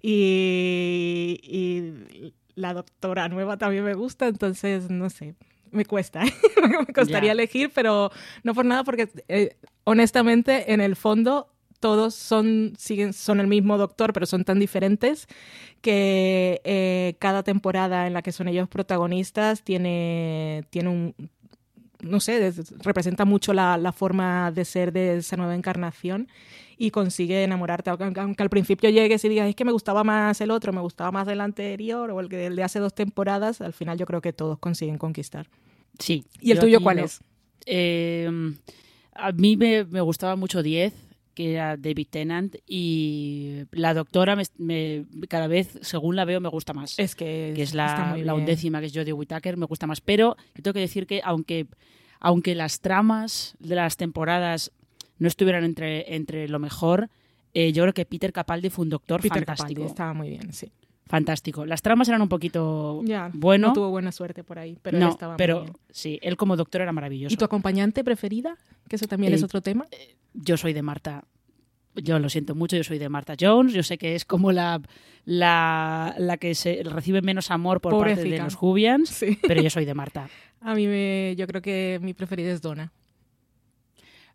Y, 0.00 1.38
y 1.42 2.32
la 2.60 2.74
doctora 2.74 3.28
nueva 3.28 3.56
también 3.56 3.84
me 3.84 3.94
gusta, 3.94 4.28
entonces 4.28 4.90
no 4.90 5.10
sé, 5.10 5.34
me 5.70 5.84
cuesta, 5.84 6.22
me 6.86 6.92
costaría 6.92 7.32
elegir, 7.32 7.70
pero 7.74 8.10
no 8.42 8.54
por 8.54 8.64
nada, 8.64 8.84
porque 8.84 9.08
eh, 9.28 9.56
honestamente 9.84 10.72
en 10.72 10.80
el 10.80 10.96
fondo 10.96 11.48
todos 11.80 12.14
son, 12.14 12.74
siguen, 12.78 13.14
son 13.14 13.40
el 13.40 13.46
mismo 13.46 13.78
doctor, 13.78 14.12
pero 14.12 14.26
son 14.26 14.44
tan 14.44 14.60
diferentes 14.60 15.26
que 15.80 16.60
eh, 16.64 17.16
cada 17.18 17.42
temporada 17.42 18.06
en 18.06 18.12
la 18.12 18.22
que 18.22 18.32
son 18.32 18.48
ellos 18.48 18.68
protagonistas 18.68 19.62
tiene, 19.62 20.64
tiene 20.68 20.90
un, 20.90 21.14
no 22.02 22.20
sé, 22.20 22.52
representa 22.78 23.24
mucho 23.24 23.52
la, 23.52 23.76
la, 23.76 23.92
forma 23.92 24.50
de 24.52 24.64
ser 24.64 24.92
de 24.92 25.18
esa 25.18 25.36
nueva 25.36 25.54
encarnación 25.54 26.28
y 26.76 26.90
consigue 26.90 27.44
enamorarte. 27.44 27.90
Aunque, 27.90 28.42
al 28.42 28.50
principio 28.50 28.88
llegues 28.90 29.24
y 29.24 29.28
digas, 29.28 29.48
es 29.48 29.54
que 29.54 29.64
me 29.64 29.72
gustaba 29.72 30.02
más 30.04 30.40
el 30.40 30.50
otro, 30.50 30.72
me 30.72 30.80
gustaba 30.80 31.12
más 31.12 31.28
el 31.28 31.40
anterior 31.40 32.10
o 32.10 32.20
el, 32.20 32.32
el 32.32 32.56
de 32.56 32.62
hace 32.62 32.78
dos 32.78 32.94
temporadas, 32.94 33.60
al 33.60 33.72
final 33.72 33.98
yo 33.98 34.06
creo 34.06 34.20
que 34.20 34.32
todos 34.32 34.58
consiguen 34.58 34.96
conquistar. 34.98 35.48
Sí. 35.98 36.24
¿Y 36.40 36.52
el 36.52 36.58
tuyo 36.58 36.80
cuál 36.80 37.00
es? 37.00 37.20
Em, 37.66 38.56
a 39.14 39.32
mí 39.32 39.56
me, 39.56 39.82
gustaba 40.00 40.36
mucho 40.36 40.62
10, 40.62 40.94
que 41.40 41.54
era 41.54 41.78
David 41.78 42.08
Tennant, 42.10 42.56
y 42.66 43.62
la 43.72 43.94
doctora 43.94 44.36
me, 44.58 45.06
cada 45.26 45.46
vez, 45.46 45.78
según 45.80 46.14
la 46.14 46.26
veo, 46.26 46.38
me 46.38 46.50
gusta 46.50 46.74
más. 46.74 46.98
Es 46.98 47.14
que, 47.14 47.54
es 47.56 47.72
la, 47.72 48.14
la 48.22 48.34
undécima, 48.34 48.78
que 48.80 48.86
es 48.86 48.92
Jodie 48.92 49.14
Whittaker, 49.14 49.56
me 49.56 49.64
gusta 49.64 49.86
más. 49.86 50.02
Pero 50.02 50.36
tengo 50.54 50.74
que 50.74 50.80
decir 50.80 51.06
que 51.06 51.22
aunque, 51.24 51.66
aunque 52.18 52.54
las 52.54 52.80
tramas 52.80 53.56
de 53.58 53.74
las 53.74 53.96
temporadas 53.96 54.70
no 55.18 55.28
estuvieran 55.28 55.64
entre, 55.64 56.14
entre 56.14 56.46
lo 56.46 56.58
mejor, 56.58 57.08
eh, 57.54 57.72
yo 57.72 57.84
creo 57.84 57.94
que 57.94 58.04
Peter 58.04 58.34
Capaldi 58.34 58.68
fue 58.68 58.82
un 58.82 58.90
doctor 58.90 59.22
Peter 59.22 59.38
fantástico. 59.38 59.68
Capaldi 59.68 59.90
estaba 59.90 60.12
muy 60.12 60.28
bien, 60.28 60.52
sí. 60.52 60.70
Fantástico. 61.06 61.64
Las 61.64 61.80
tramas 61.80 62.06
eran 62.08 62.20
un 62.20 62.28
poquito 62.28 63.02
bueno. 63.32 63.68
No 63.68 63.72
tuvo 63.72 63.88
buena 63.88 64.12
suerte 64.12 64.44
por 64.44 64.58
ahí, 64.58 64.78
pero 64.82 64.98
no, 64.98 65.08
estaba 65.08 65.36
pero 65.36 65.56
muy 65.56 65.64
bien. 65.64 65.76
sí, 65.90 66.18
él 66.22 66.36
como 66.36 66.54
doctor 66.54 66.82
era 66.82 66.92
maravilloso. 66.92 67.32
¿Y 67.32 67.36
tu 67.38 67.46
acompañante 67.46 68.04
preferida? 68.04 68.58
Que 68.88 68.96
eso 68.96 69.06
también 69.08 69.32
es 69.32 69.40
eh, 69.42 69.46
otro 69.46 69.60
tema. 69.60 69.86
Eh, 69.90 70.16
yo 70.34 70.56
soy 70.56 70.72
de 70.72 70.82
Marta. 70.82 71.24
Yo 71.96 72.18
lo 72.18 72.28
siento 72.28 72.54
mucho, 72.54 72.76
yo 72.76 72.84
soy 72.84 72.98
de 72.98 73.08
Marta 73.08 73.34
Jones. 73.38 73.72
Yo 73.72 73.82
sé 73.82 73.98
que 73.98 74.14
es 74.14 74.24
como 74.24 74.52
la, 74.52 74.80
la, 75.24 76.14
la 76.18 76.36
que 76.36 76.54
se 76.54 76.82
recibe 76.84 77.20
menos 77.20 77.50
amor 77.50 77.80
por 77.80 77.98
parte 77.98 78.22
de 78.22 78.38
los 78.38 78.54
Jubians, 78.54 79.24
pero 79.42 79.60
yo 79.60 79.70
soy 79.70 79.84
de 79.84 79.94
Marta. 79.94 80.28
A 80.60 80.74
mí 80.74 80.86
me, 80.86 81.34
yo 81.36 81.46
creo 81.46 81.62
que 81.62 81.98
mi 82.02 82.14
preferida 82.14 82.52
es 82.52 82.60
Donna. 82.60 82.92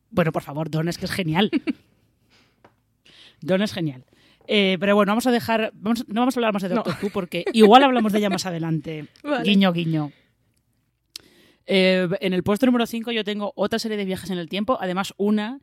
Bueno, 0.09 0.31
por 0.31 0.43
favor, 0.43 0.69
Don 0.69 0.87
es 0.87 0.97
que 0.97 1.05
es 1.05 1.11
genial. 1.11 1.51
Don 3.41 3.61
es 3.61 3.73
genial. 3.73 4.05
Eh, 4.47 4.77
pero 4.79 4.95
bueno, 4.95 5.11
vamos 5.11 5.27
a 5.27 5.31
dejar. 5.31 5.71
no 5.75 5.93
vamos 6.07 6.35
a 6.35 6.39
hablar 6.39 6.53
más 6.53 6.63
de 6.63 6.69
Doctor 6.69 6.95
Who 7.01 7.09
porque 7.09 7.45
igual 7.53 7.83
hablamos 7.83 8.11
de 8.11 8.19
ella 8.19 8.29
más 8.29 8.45
adelante. 8.45 9.07
Guiño, 9.43 9.71
guiño. 9.73 10.11
Eh, 11.67 12.07
en 12.21 12.33
el 12.33 12.43
puesto 12.43 12.65
número 12.67 12.85
5 12.85 13.11
yo 13.11 13.23
tengo 13.23 13.51
otra 13.55 13.79
serie 13.79 13.97
de 13.97 14.05
viajes 14.05 14.29
en 14.29 14.37
el 14.37 14.49
tiempo, 14.49 14.77
además 14.79 15.13
una 15.17 15.61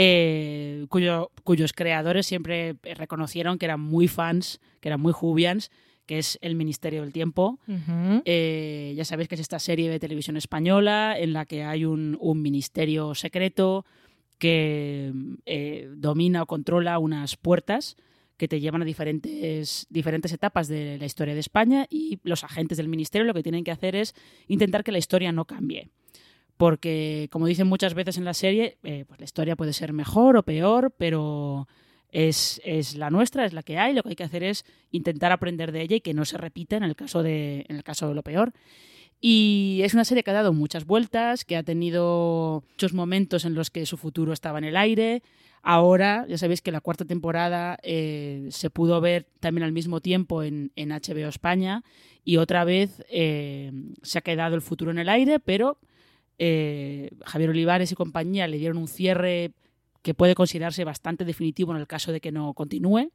eh, 0.00 0.86
cuyo, 0.90 1.32
cuyos 1.42 1.72
creadores 1.72 2.24
siempre 2.24 2.76
reconocieron 2.94 3.58
que 3.58 3.64
eran 3.64 3.80
muy 3.80 4.06
fans, 4.06 4.60
que 4.80 4.90
eran 4.90 5.00
muy 5.00 5.12
jubians, 5.12 5.72
que 6.06 6.20
es 6.20 6.38
El 6.40 6.54
Ministerio 6.54 7.02
del 7.02 7.12
Tiempo. 7.12 7.58
Eh, 8.24 8.94
ya 8.96 9.04
sabéis 9.04 9.28
que 9.28 9.34
es 9.34 9.40
esta 9.40 9.58
serie 9.58 9.90
de 9.90 9.98
televisión 9.98 10.36
española 10.36 11.16
en 11.18 11.32
la 11.32 11.46
que 11.46 11.64
hay 11.64 11.84
un, 11.84 12.16
ministerio 12.40 13.16
secreto 13.16 13.84
que 14.38 15.12
eh, 15.46 15.90
domina 15.96 16.44
o 16.44 16.46
controla 16.46 17.00
unas 17.00 17.36
puertas 17.36 17.96
que 18.36 18.46
te 18.46 18.60
llevan 18.60 18.82
a 18.82 18.84
diferentes, 18.84 19.88
diferentes 19.90 20.32
etapas 20.32 20.68
de 20.68 20.96
la 20.96 21.06
historia 21.06 21.34
de 21.34 21.40
España 21.40 21.88
y 21.90 22.20
los 22.22 22.44
agentes 22.44 22.78
del 22.78 22.86
ministerio 22.86 23.26
lo 23.26 23.34
que 23.34 23.42
tienen 23.42 23.64
que 23.64 23.72
hacer 23.72 23.96
es 23.96 24.14
intentar 24.46 24.84
que 24.84 24.92
la 24.92 24.98
historia 24.98 25.32
no 25.32 25.44
cambie. 25.44 25.90
Porque, 26.58 27.28
como 27.30 27.46
dicen 27.46 27.68
muchas 27.68 27.94
veces 27.94 28.18
en 28.18 28.24
la 28.24 28.34
serie, 28.34 28.76
eh, 28.82 29.04
pues 29.06 29.20
la 29.20 29.24
historia 29.24 29.56
puede 29.56 29.72
ser 29.72 29.92
mejor 29.92 30.36
o 30.36 30.42
peor, 30.42 30.92
pero 30.98 31.68
es, 32.10 32.60
la 32.96 33.10
nuestra, 33.10 33.44
es 33.46 33.52
la 33.52 33.62
que 33.62 33.78
hay, 33.78 33.94
lo 33.94 34.02
que 34.02 34.10
hay 34.10 34.16
que 34.16 34.24
hacer 34.24 34.42
es 34.42 34.64
intentar 34.90 35.30
aprender 35.30 35.70
de 35.70 35.82
ella 35.82 35.96
y 35.96 36.00
que 36.00 36.14
no 36.14 36.24
se 36.24 36.36
repita 36.36 36.76
en 36.76 36.82
el 36.82 36.96
caso 36.96 37.22
de, 37.22 37.64
en 37.68 37.76
el 37.76 37.84
caso 37.84 38.08
de 38.08 38.14
lo 38.14 38.22
peor. 38.24 38.52
Y 39.20 39.80
es 39.84 39.94
una 39.94 40.04
serie 40.04 40.24
que 40.24 40.30
ha 40.32 40.34
dado 40.34 40.52
muchas 40.52 40.84
vueltas, 40.84 41.44
que 41.44 41.56
ha 41.56 41.62
tenido 41.62 42.64
muchos 42.70 42.92
momentos 42.92 43.44
en 43.44 43.54
los 43.54 43.70
que 43.70 43.86
su 43.86 43.96
futuro 43.96 44.32
estaba 44.32 44.58
en 44.58 44.64
el 44.64 44.76
aire. 44.76 45.22
Ahora, 45.62 46.26
ya 46.28 46.38
sabéis 46.38 46.60
que 46.60 46.72
la 46.72 46.80
cuarta 46.80 47.04
temporada 47.04 47.78
eh, 47.84 48.48
se 48.50 48.68
pudo 48.68 49.00
ver 49.00 49.26
también 49.38 49.64
al 49.64 49.72
mismo 49.72 50.00
tiempo 50.00 50.42
en, 50.42 50.72
HBO 50.76 51.28
España 51.28 51.84
y 52.24 52.38
otra 52.38 52.64
vez 52.64 53.04
eh, 53.10 53.72
se 54.02 54.18
ha 54.18 54.22
quedado 54.22 54.56
el 54.56 54.62
futuro 54.62 54.90
en 54.90 54.98
el 54.98 55.08
aire, 55.08 55.38
pero 55.40 55.78
eh, 56.38 57.10
Javier 57.24 57.50
Olivares 57.50 57.90
y 57.92 57.94
compañía 57.94 58.46
le 58.46 58.58
dieron 58.58 58.78
un 58.78 58.88
cierre 58.88 59.52
que 60.02 60.14
puede 60.14 60.34
considerarse 60.34 60.84
bastante 60.84 61.24
definitivo 61.24 61.72
en 61.72 61.78
el 61.78 61.86
caso 61.86 62.12
de 62.12 62.20
que 62.20 62.32
no 62.32 62.54
continúe. 62.54 63.10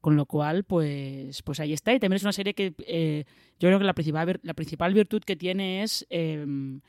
Con 0.00 0.16
lo 0.16 0.26
cual, 0.26 0.64
pues, 0.64 1.42
pues 1.42 1.60
ahí 1.60 1.72
está. 1.72 1.94
Y 1.94 2.00
también 2.00 2.16
es 2.16 2.24
una 2.24 2.32
serie 2.32 2.54
que 2.54 2.74
eh, 2.86 3.24
yo 3.60 3.68
creo 3.68 3.78
que 3.78 3.84
la 3.84 3.94
principal, 3.94 4.40
la 4.42 4.54
principal 4.54 4.94
virtud 4.94 5.22
que 5.22 5.36
tiene 5.36 5.84
es 5.84 6.04
em, 6.10 6.80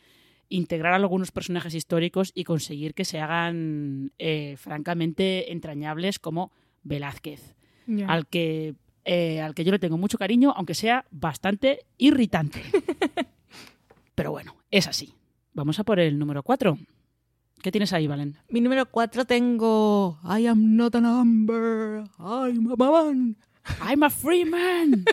integrar 0.50 0.94
a 0.94 0.96
algunos 0.96 1.32
personajes 1.32 1.76
históricos 1.76 2.32
y 2.34 2.44
conseguir 2.44 2.96
que 2.96 3.06
se 3.06 3.20
hagan 3.20 4.14
eh, 4.18 4.56
francamente 4.58 5.52
entrañables 5.52 6.18
como 6.18 6.52
Velázquez, 6.82 7.56
al, 8.08 8.26
que, 8.26 8.74
al 9.06 9.54
que 9.54 9.64
yo 9.64 9.72
le 9.72 9.80
tengo 9.80 9.98
mucho 9.98 10.18
cariño, 10.18 10.52
aunque 10.56 10.74
sea 10.74 11.06
bastante 11.12 11.86
irritante. 12.00 12.64
Pero 14.16 14.32
bueno, 14.32 14.56
es 14.72 14.88
así. 14.88 15.14
Vamos 15.54 15.80
a 15.80 15.84
por 15.84 16.00
el 16.00 16.18
número 16.18 16.42
4. 16.42 16.78
¿Qué 17.62 17.72
tienes 17.72 17.94
ahí, 17.94 18.08
Valen? 18.08 18.36
Mi 18.50 18.60
número 18.60 18.88
4 18.88 19.26
tengo 19.26 20.20
I 20.24 20.48
am 20.48 20.76
not 20.76 20.96
a 20.96 21.02
number, 21.02 22.04
I'm 22.18 22.72
a 22.72 22.76
man. 22.76 23.38
I'm 23.80 24.04
a 24.04 24.10
free 24.10 24.46
man. 24.46 25.06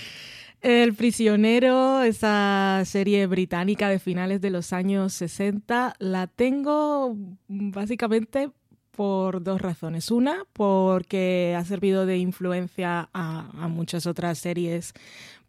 El 0.60 0.94
prisionero, 0.94 2.02
esa 2.02 2.82
serie 2.84 3.26
británica 3.26 3.88
de 3.88 3.98
finales 3.98 4.40
de 4.40 4.50
los 4.50 4.72
años 4.72 5.14
60, 5.14 5.94
la 5.98 6.26
tengo 6.26 7.16
básicamente 7.48 8.50
por 8.92 9.42
dos 9.42 9.60
razones. 9.60 10.10
Una, 10.10 10.44
porque 10.52 11.56
ha 11.58 11.64
servido 11.64 12.06
de 12.06 12.18
influencia 12.18 13.08
a, 13.12 13.64
a 13.64 13.68
muchas 13.68 14.06
otras 14.06 14.38
series 14.38 14.92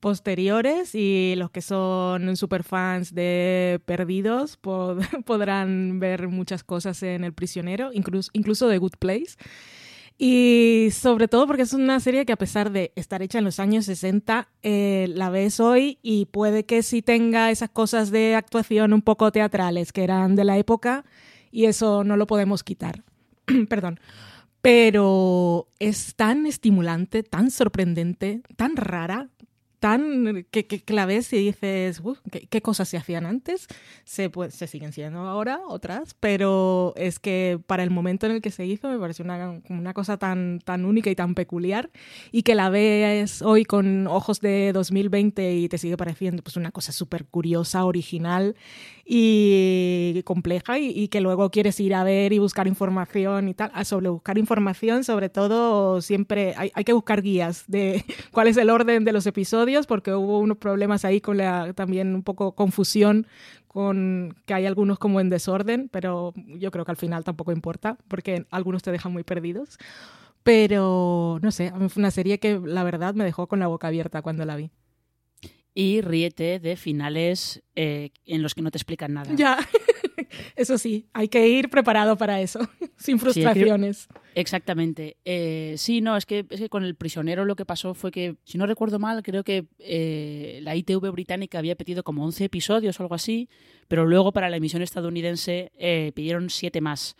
posteriores 0.01 0.93
y 0.95 1.35
los 1.37 1.51
que 1.51 1.61
son 1.61 2.35
superfans 2.35 3.15
de 3.15 3.79
Perdidos 3.85 4.57
podrán 5.25 5.99
ver 6.01 6.27
muchas 6.27 6.63
cosas 6.65 7.01
en 7.03 7.23
El 7.23 7.33
prisionero, 7.33 7.91
incluso, 7.93 8.29
incluso 8.33 8.67
de 8.67 8.77
Good 8.79 8.97
Place. 8.99 9.37
Y 10.17 10.89
sobre 10.91 11.27
todo 11.27 11.47
porque 11.47 11.63
es 11.63 11.73
una 11.73 11.99
serie 11.99 12.25
que 12.25 12.33
a 12.33 12.37
pesar 12.37 12.71
de 12.71 12.91
estar 12.95 13.23
hecha 13.23 13.39
en 13.39 13.43
los 13.43 13.59
años 13.59 13.85
60, 13.85 14.49
eh, 14.61 15.07
la 15.09 15.29
ves 15.29 15.59
hoy 15.59 15.97
y 16.03 16.25
puede 16.25 16.63
que 16.63 16.83
sí 16.83 17.01
tenga 17.01 17.49
esas 17.49 17.69
cosas 17.69 18.11
de 18.11 18.35
actuación 18.35 18.93
un 18.93 19.01
poco 19.01 19.31
teatrales 19.31 19.91
que 19.91 20.03
eran 20.03 20.35
de 20.35 20.43
la 20.43 20.57
época 20.57 21.05
y 21.49 21.65
eso 21.65 22.03
no 22.03 22.17
lo 22.17 22.27
podemos 22.27 22.63
quitar. 22.63 23.03
Perdón. 23.69 23.99
Pero 24.61 25.69
es 25.79 26.13
tan 26.15 26.45
estimulante, 26.45 27.23
tan 27.23 27.49
sorprendente, 27.49 28.41
tan 28.55 28.75
rara, 28.75 29.29
tan 29.81 30.45
que, 30.51 30.67
que, 30.67 30.93
la 30.93 31.07
ves 31.07 31.33
y 31.33 31.37
dices, 31.37 32.03
¿qué, 32.51 32.61
cosas 32.61 32.87
se 32.87 32.97
hacían 32.97 33.25
antes? 33.25 33.67
Se, 34.03 34.29
pues, 34.29 34.53
se 34.53 34.67
siguen 34.67 34.93
siendo 34.93 35.21
ahora 35.21 35.61
otras, 35.67 36.13
pero 36.19 36.93
es 36.95 37.17
que 37.17 37.59
para 37.65 37.81
el 37.81 37.89
momento 37.89 38.27
en 38.27 38.33
el 38.33 38.41
que 38.43 38.51
se 38.51 38.63
hizo 38.63 38.89
me 38.89 38.99
pareció 38.99 39.25
una, 39.25 39.59
una 39.69 39.95
cosa 39.95 40.17
tan, 40.17 40.59
tan 40.63 40.85
única 40.85 41.09
y 41.09 41.15
tan 41.15 41.33
peculiar 41.33 41.89
y 42.31 42.43
que 42.43 42.53
la 42.53 42.69
ves 42.69 43.41
hoy 43.41 43.65
con 43.65 44.05
ojos 44.05 44.39
de 44.39 44.71
2020 44.71 45.55
y 45.55 45.67
te 45.67 45.79
sigue 45.79 45.97
pareciendo 45.97 46.43
pues 46.43 46.57
una 46.57 46.71
cosa 46.71 46.91
súper 46.91 47.25
curiosa, 47.25 47.83
original 47.83 48.55
y 49.03 50.21
compleja 50.25 50.77
y, 50.77 51.07
que 51.07 51.21
luego 51.21 51.49
quieres 51.49 51.79
ir 51.79 51.95
a 51.95 52.03
ver 52.03 52.33
y 52.33 52.37
buscar 52.37 52.67
información 52.67 53.49
y 53.49 53.55
tal. 53.55 53.71
Sobre 53.83 54.09
buscar 54.09 54.37
información, 54.37 55.03
sobre 55.03 55.29
todo 55.29 56.01
siempre 56.01 56.53
hay, 56.55 56.71
hay 56.75 56.83
que 56.83 56.93
buscar 56.93 57.23
guías 57.23 57.63
de 57.67 58.05
cuál 58.31 58.47
es 58.47 58.57
el 58.57 58.69
orden 58.69 59.03
de 59.03 59.11
los 59.11 59.25
episodios 59.25 59.70
porque 59.87 60.13
hubo 60.13 60.39
unos 60.39 60.57
problemas 60.57 61.05
ahí 61.05 61.21
con 61.21 61.37
la 61.37 61.73
también 61.73 62.13
un 62.15 62.23
poco 62.23 62.53
confusión 62.53 63.27
con 63.67 64.35
que 64.45 64.53
hay 64.53 64.65
algunos 64.65 64.99
como 64.99 65.21
en 65.21 65.29
desorden, 65.29 65.89
pero 65.89 66.33
yo 66.35 66.71
creo 66.71 66.83
que 66.83 66.91
al 66.91 66.97
final 66.97 67.23
tampoco 67.23 67.51
importa 67.51 67.97
porque 68.07 68.45
algunos 68.51 68.83
te 68.83 68.91
dejan 68.91 69.13
muy 69.13 69.23
perdidos. 69.23 69.77
Pero 70.43 71.39
no 71.41 71.51
sé, 71.51 71.71
fue 71.89 72.01
una 72.01 72.11
serie 72.11 72.39
que 72.39 72.59
la 72.63 72.83
verdad 72.83 73.13
me 73.13 73.23
dejó 73.23 73.47
con 73.47 73.59
la 73.59 73.67
boca 73.67 73.87
abierta 73.87 74.21
cuando 74.21 74.43
la 74.45 74.55
vi. 74.55 74.71
Y 75.73 76.01
ríete 76.01 76.59
de 76.59 76.75
finales 76.75 77.63
eh, 77.75 78.09
en 78.25 78.41
los 78.41 78.55
que 78.55 78.61
no 78.61 78.71
te 78.71 78.77
explican 78.77 79.13
nada. 79.13 79.33
Ya. 79.35 79.57
Eso 80.55 80.77
sí, 80.77 81.07
hay 81.13 81.27
que 81.27 81.47
ir 81.47 81.69
preparado 81.69 82.17
para 82.17 82.41
eso, 82.41 82.59
sin 82.97 83.19
frustraciones. 83.19 84.07
exactamente. 84.35 85.17
Eh, 85.25 85.75
sí, 85.77 86.01
no, 86.01 86.17
es 86.17 86.25
que, 86.25 86.45
es 86.49 86.59
que 86.59 86.69
con 86.69 86.83
el 86.83 86.95
prisionero 86.95 87.45
lo 87.45 87.55
que 87.55 87.65
pasó 87.65 87.93
fue 87.93 88.11
que, 88.11 88.35
si 88.43 88.57
no 88.57 88.65
recuerdo 88.65 88.99
mal, 88.99 89.23
creo 89.23 89.43
que 89.43 89.65
eh, 89.79 90.59
la 90.63 90.75
ITV 90.75 91.11
británica 91.11 91.59
había 91.59 91.75
pedido 91.75 92.03
como 92.03 92.23
11 92.25 92.45
episodios 92.45 92.99
o 92.99 93.03
algo 93.03 93.15
así, 93.15 93.49
pero 93.87 94.05
luego 94.05 94.31
para 94.31 94.49
la 94.49 94.57
emisión 94.57 94.81
estadounidense 94.81 95.71
eh, 95.77 96.11
pidieron 96.15 96.49
7 96.49 96.81
más. 96.81 97.15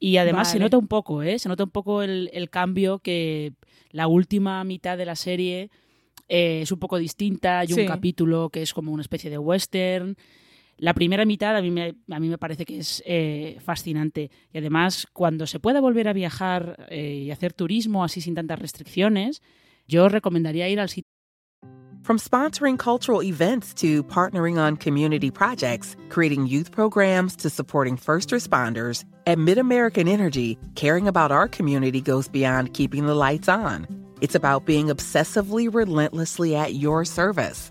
Y 0.00 0.16
además 0.18 0.52
se 0.52 0.60
nota 0.60 0.78
un 0.78 0.86
poco, 0.86 1.22
¿eh? 1.22 1.40
Se 1.40 1.48
nota 1.48 1.64
un 1.64 1.70
poco 1.70 2.02
el, 2.02 2.30
el 2.32 2.50
cambio 2.50 3.00
que 3.00 3.54
la 3.90 4.06
última 4.06 4.62
mitad 4.62 4.96
de 4.96 5.04
la 5.04 5.16
serie 5.16 5.70
es 6.28 6.70
un 6.70 6.78
poco 6.78 6.98
distinta. 6.98 7.60
Hay 7.60 7.72
un 7.72 7.84
capítulo 7.86 8.50
que 8.50 8.62
es 8.62 8.72
como 8.72 8.92
una 8.92 9.02
especie 9.02 9.28
de 9.28 9.38
western. 9.38 10.16
La 10.78 10.94
primera 10.94 11.24
mitad 11.24 11.56
a 11.56 11.62
mí 11.62 11.70
me, 11.70 11.96
a 12.08 12.20
mí 12.20 12.36
parece 12.36 12.64
que 12.64 12.78
es 12.78 13.02
eh, 13.04 13.58
fascinante. 13.60 14.30
Y 14.52 14.58
además, 14.58 15.06
cuando 15.12 15.46
se 15.46 15.58
pueda 15.60 15.80
volver 15.80 16.08
a 16.08 16.12
viajar 16.12 16.86
eh, 16.88 17.24
y 17.24 17.30
hacer 17.30 17.52
turismo 17.52 18.04
así 18.04 18.20
sin 18.20 18.34
tantas 18.34 18.58
restricciones, 18.58 19.42
yo 19.86 20.08
recomendaría 20.08 20.68
ir 20.68 20.80
al 20.80 20.88
sitio. 20.88 21.08
From 22.02 22.16
sponsoring 22.18 22.78
cultural 22.78 23.22
events 23.22 23.74
to 23.74 24.02
partnering 24.04 24.56
on 24.56 24.76
community 24.76 25.30
projects, 25.30 25.94
creating 26.08 26.46
youth 26.46 26.70
programs 26.70 27.36
to 27.36 27.50
supporting 27.50 27.96
first 27.96 28.30
responders, 28.30 29.04
at 29.26 29.36
MidAmerican 29.36 30.08
Energy, 30.08 30.58
caring 30.74 31.06
about 31.06 31.30
our 31.32 31.48
community 31.48 32.00
goes 32.00 32.28
beyond 32.28 32.72
keeping 32.72 33.04
the 33.04 33.14
lights 33.14 33.48
on. 33.48 33.86
It's 34.22 34.34
about 34.34 34.64
being 34.64 34.86
obsessively 34.86 35.68
relentlessly 35.72 36.56
at 36.56 36.74
your 36.74 37.04
service. 37.04 37.70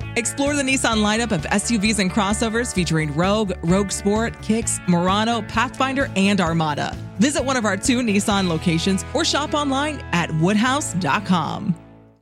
Explore 0.17 0.55
the 0.55 0.61
Nissan 0.61 0.97
lineup 0.97 1.31
of 1.31 1.43
SUVs 1.43 1.99
and 1.99 2.11
crossovers 2.11 2.73
featuring 2.73 3.13
Rogue, 3.15 3.53
Rogue 3.63 3.91
Sport, 3.91 4.41
Kicks, 4.41 4.79
Murano, 4.87 5.41
Pathfinder, 5.43 6.09
and 6.17 6.41
Armada. 6.41 6.97
Visit 7.19 7.45
one 7.45 7.55
of 7.55 7.63
our 7.63 7.77
two 7.77 7.99
Nissan 7.99 8.49
locations 8.49 9.05
or 9.13 9.23
shop 9.23 9.53
online 9.53 10.03
at 10.11 10.29
woodhouse.com. 10.41 11.73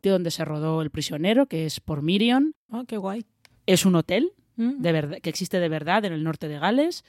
De 0.04 0.10
Donde 0.12 0.30
se 0.30 0.46
rodó 0.46 0.82
El 0.84 0.92
Prisionero, 0.92 1.48
que 1.48 1.66
es 1.66 1.80
por 1.80 2.04
Miriam. 2.04 2.54
Oh, 2.72 2.86
qué 2.86 2.98
guay. 2.98 3.26
Es 3.66 3.86
un 3.86 3.96
hotel 3.96 4.34
mm. 4.56 4.82
de 4.82 4.92
verdad, 4.92 5.18
que 5.22 5.30
existe 5.32 5.60
de 5.60 5.70
verdad 5.70 6.06
en 6.06 6.14
el 6.14 6.24
norte 6.24 6.48
de 6.48 6.60
Gales 6.60 7.04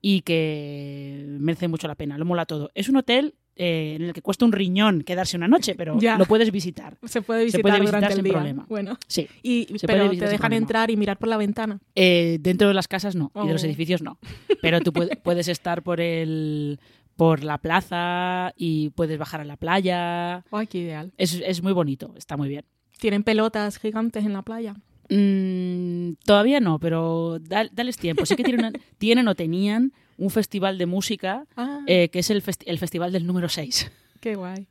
y 0.00 0.22
que 0.22 1.26
merece 1.40 1.66
mucho 1.66 1.88
la 1.88 1.96
pena, 1.96 2.16
lo 2.18 2.24
mola 2.24 2.46
todo. 2.46 2.70
Es 2.74 2.88
un 2.88 2.96
hotel 2.96 3.34
eh, 3.62 3.96
en 3.96 4.02
el 4.02 4.12
que 4.14 4.22
cuesta 4.22 4.46
un 4.46 4.52
riñón 4.52 5.02
quedarse 5.02 5.36
una 5.36 5.46
noche, 5.46 5.74
pero 5.74 5.98
lo 6.00 6.24
puedes 6.24 6.50
visitar. 6.50 6.96
Se 7.04 7.20
puede 7.20 7.44
visitar, 7.44 7.78
durante 7.84 8.14
el 8.14 8.22
día. 8.22 8.32
problema. 8.32 8.64
Bueno. 8.68 8.96
Sí. 9.06 9.28
Y, 9.42 9.66
pero 9.86 10.08
te 10.10 10.26
dejan 10.28 10.54
entrar 10.54 10.90
y 10.90 10.96
mirar 10.96 11.18
por 11.18 11.28
la 11.28 11.36
ventana. 11.36 11.78
Eh, 11.94 12.38
dentro 12.40 12.68
de 12.68 12.74
las 12.74 12.88
casas 12.88 13.14
no, 13.16 13.30
y 13.34 13.46
de 13.46 13.52
los 13.52 13.62
Oh. 13.62 13.66
edificios 13.66 14.00
no. 14.00 14.18
Pero 14.62 14.80
tú 14.80 14.92
puedes, 14.92 15.48
estar 15.48 15.82
por 15.82 16.00
el 16.00 16.80
por 17.16 17.44
la 17.44 17.58
plaza 17.58 18.54
y 18.56 18.88
puedes 18.90 19.18
bajar 19.18 19.42
a 19.42 19.44
la 19.44 19.56
playa. 19.58 20.42
Ay, 20.50 20.66
qué 20.66 20.78
ideal. 20.78 21.12
Es, 21.18 21.34
es 21.34 21.62
muy 21.62 21.72
bonito, 21.72 22.14
está 22.16 22.38
muy 22.38 22.48
bien. 22.48 22.64
¿Tienen 22.98 23.24
pelotas 23.24 23.78
gigantes 23.78 24.24
en 24.24 24.32
la 24.32 24.40
playa? 24.42 24.74
Mm, 25.10 26.12
todavía 26.24 26.60
no, 26.60 26.78
pero 26.78 27.38
da- 27.40 27.68
dales 27.72 27.96
tiempo. 27.96 28.24
Sí 28.26 28.36
que 28.36 28.44
tienen, 28.44 28.72
tienen 28.98 29.28
o 29.28 29.34
tenían 29.34 29.92
un 30.20 30.30
festival 30.30 30.78
de 30.78 30.86
música 30.86 31.46
Ah. 31.56 31.80
eh, 31.86 32.08
que 32.10 32.20
es 32.20 32.30
el, 32.30 32.42
festi- 32.42 32.64
el 32.66 32.78
festival 32.78 33.10
del 33.12 33.26
número 33.26 33.48
6. 33.48 33.90
Qué 34.20 34.34
guay. 34.36 34.68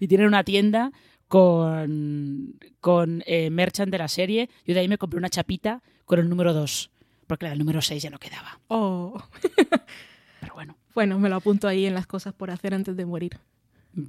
Y 0.00 0.08
tienen 0.08 0.26
una 0.26 0.42
tienda 0.42 0.90
con, 1.28 2.58
con 2.80 3.22
eh, 3.26 3.50
merchant 3.50 3.90
de 3.92 3.98
la 3.98 4.08
serie. 4.08 4.48
Yo 4.66 4.74
de 4.74 4.80
ahí 4.80 4.88
me 4.88 4.98
compré 4.98 5.18
una 5.18 5.28
chapita 5.28 5.82
con 6.04 6.18
el 6.18 6.28
número 6.28 6.52
2, 6.54 6.90
porque 7.26 7.44
la 7.46 7.50
del 7.50 7.58
número 7.58 7.80
6 7.82 8.02
ya 8.02 8.10
no 8.10 8.18
quedaba. 8.18 8.60
Oh. 8.68 9.22
Pero 10.40 10.54
bueno. 10.54 10.76
Bueno, 10.94 11.18
me 11.18 11.28
lo 11.28 11.36
apunto 11.36 11.68
ahí 11.68 11.86
en 11.86 11.94
las 11.94 12.06
cosas 12.06 12.32
por 12.34 12.50
hacer 12.50 12.74
antes 12.74 12.96
de 12.96 13.06
morir. 13.06 13.38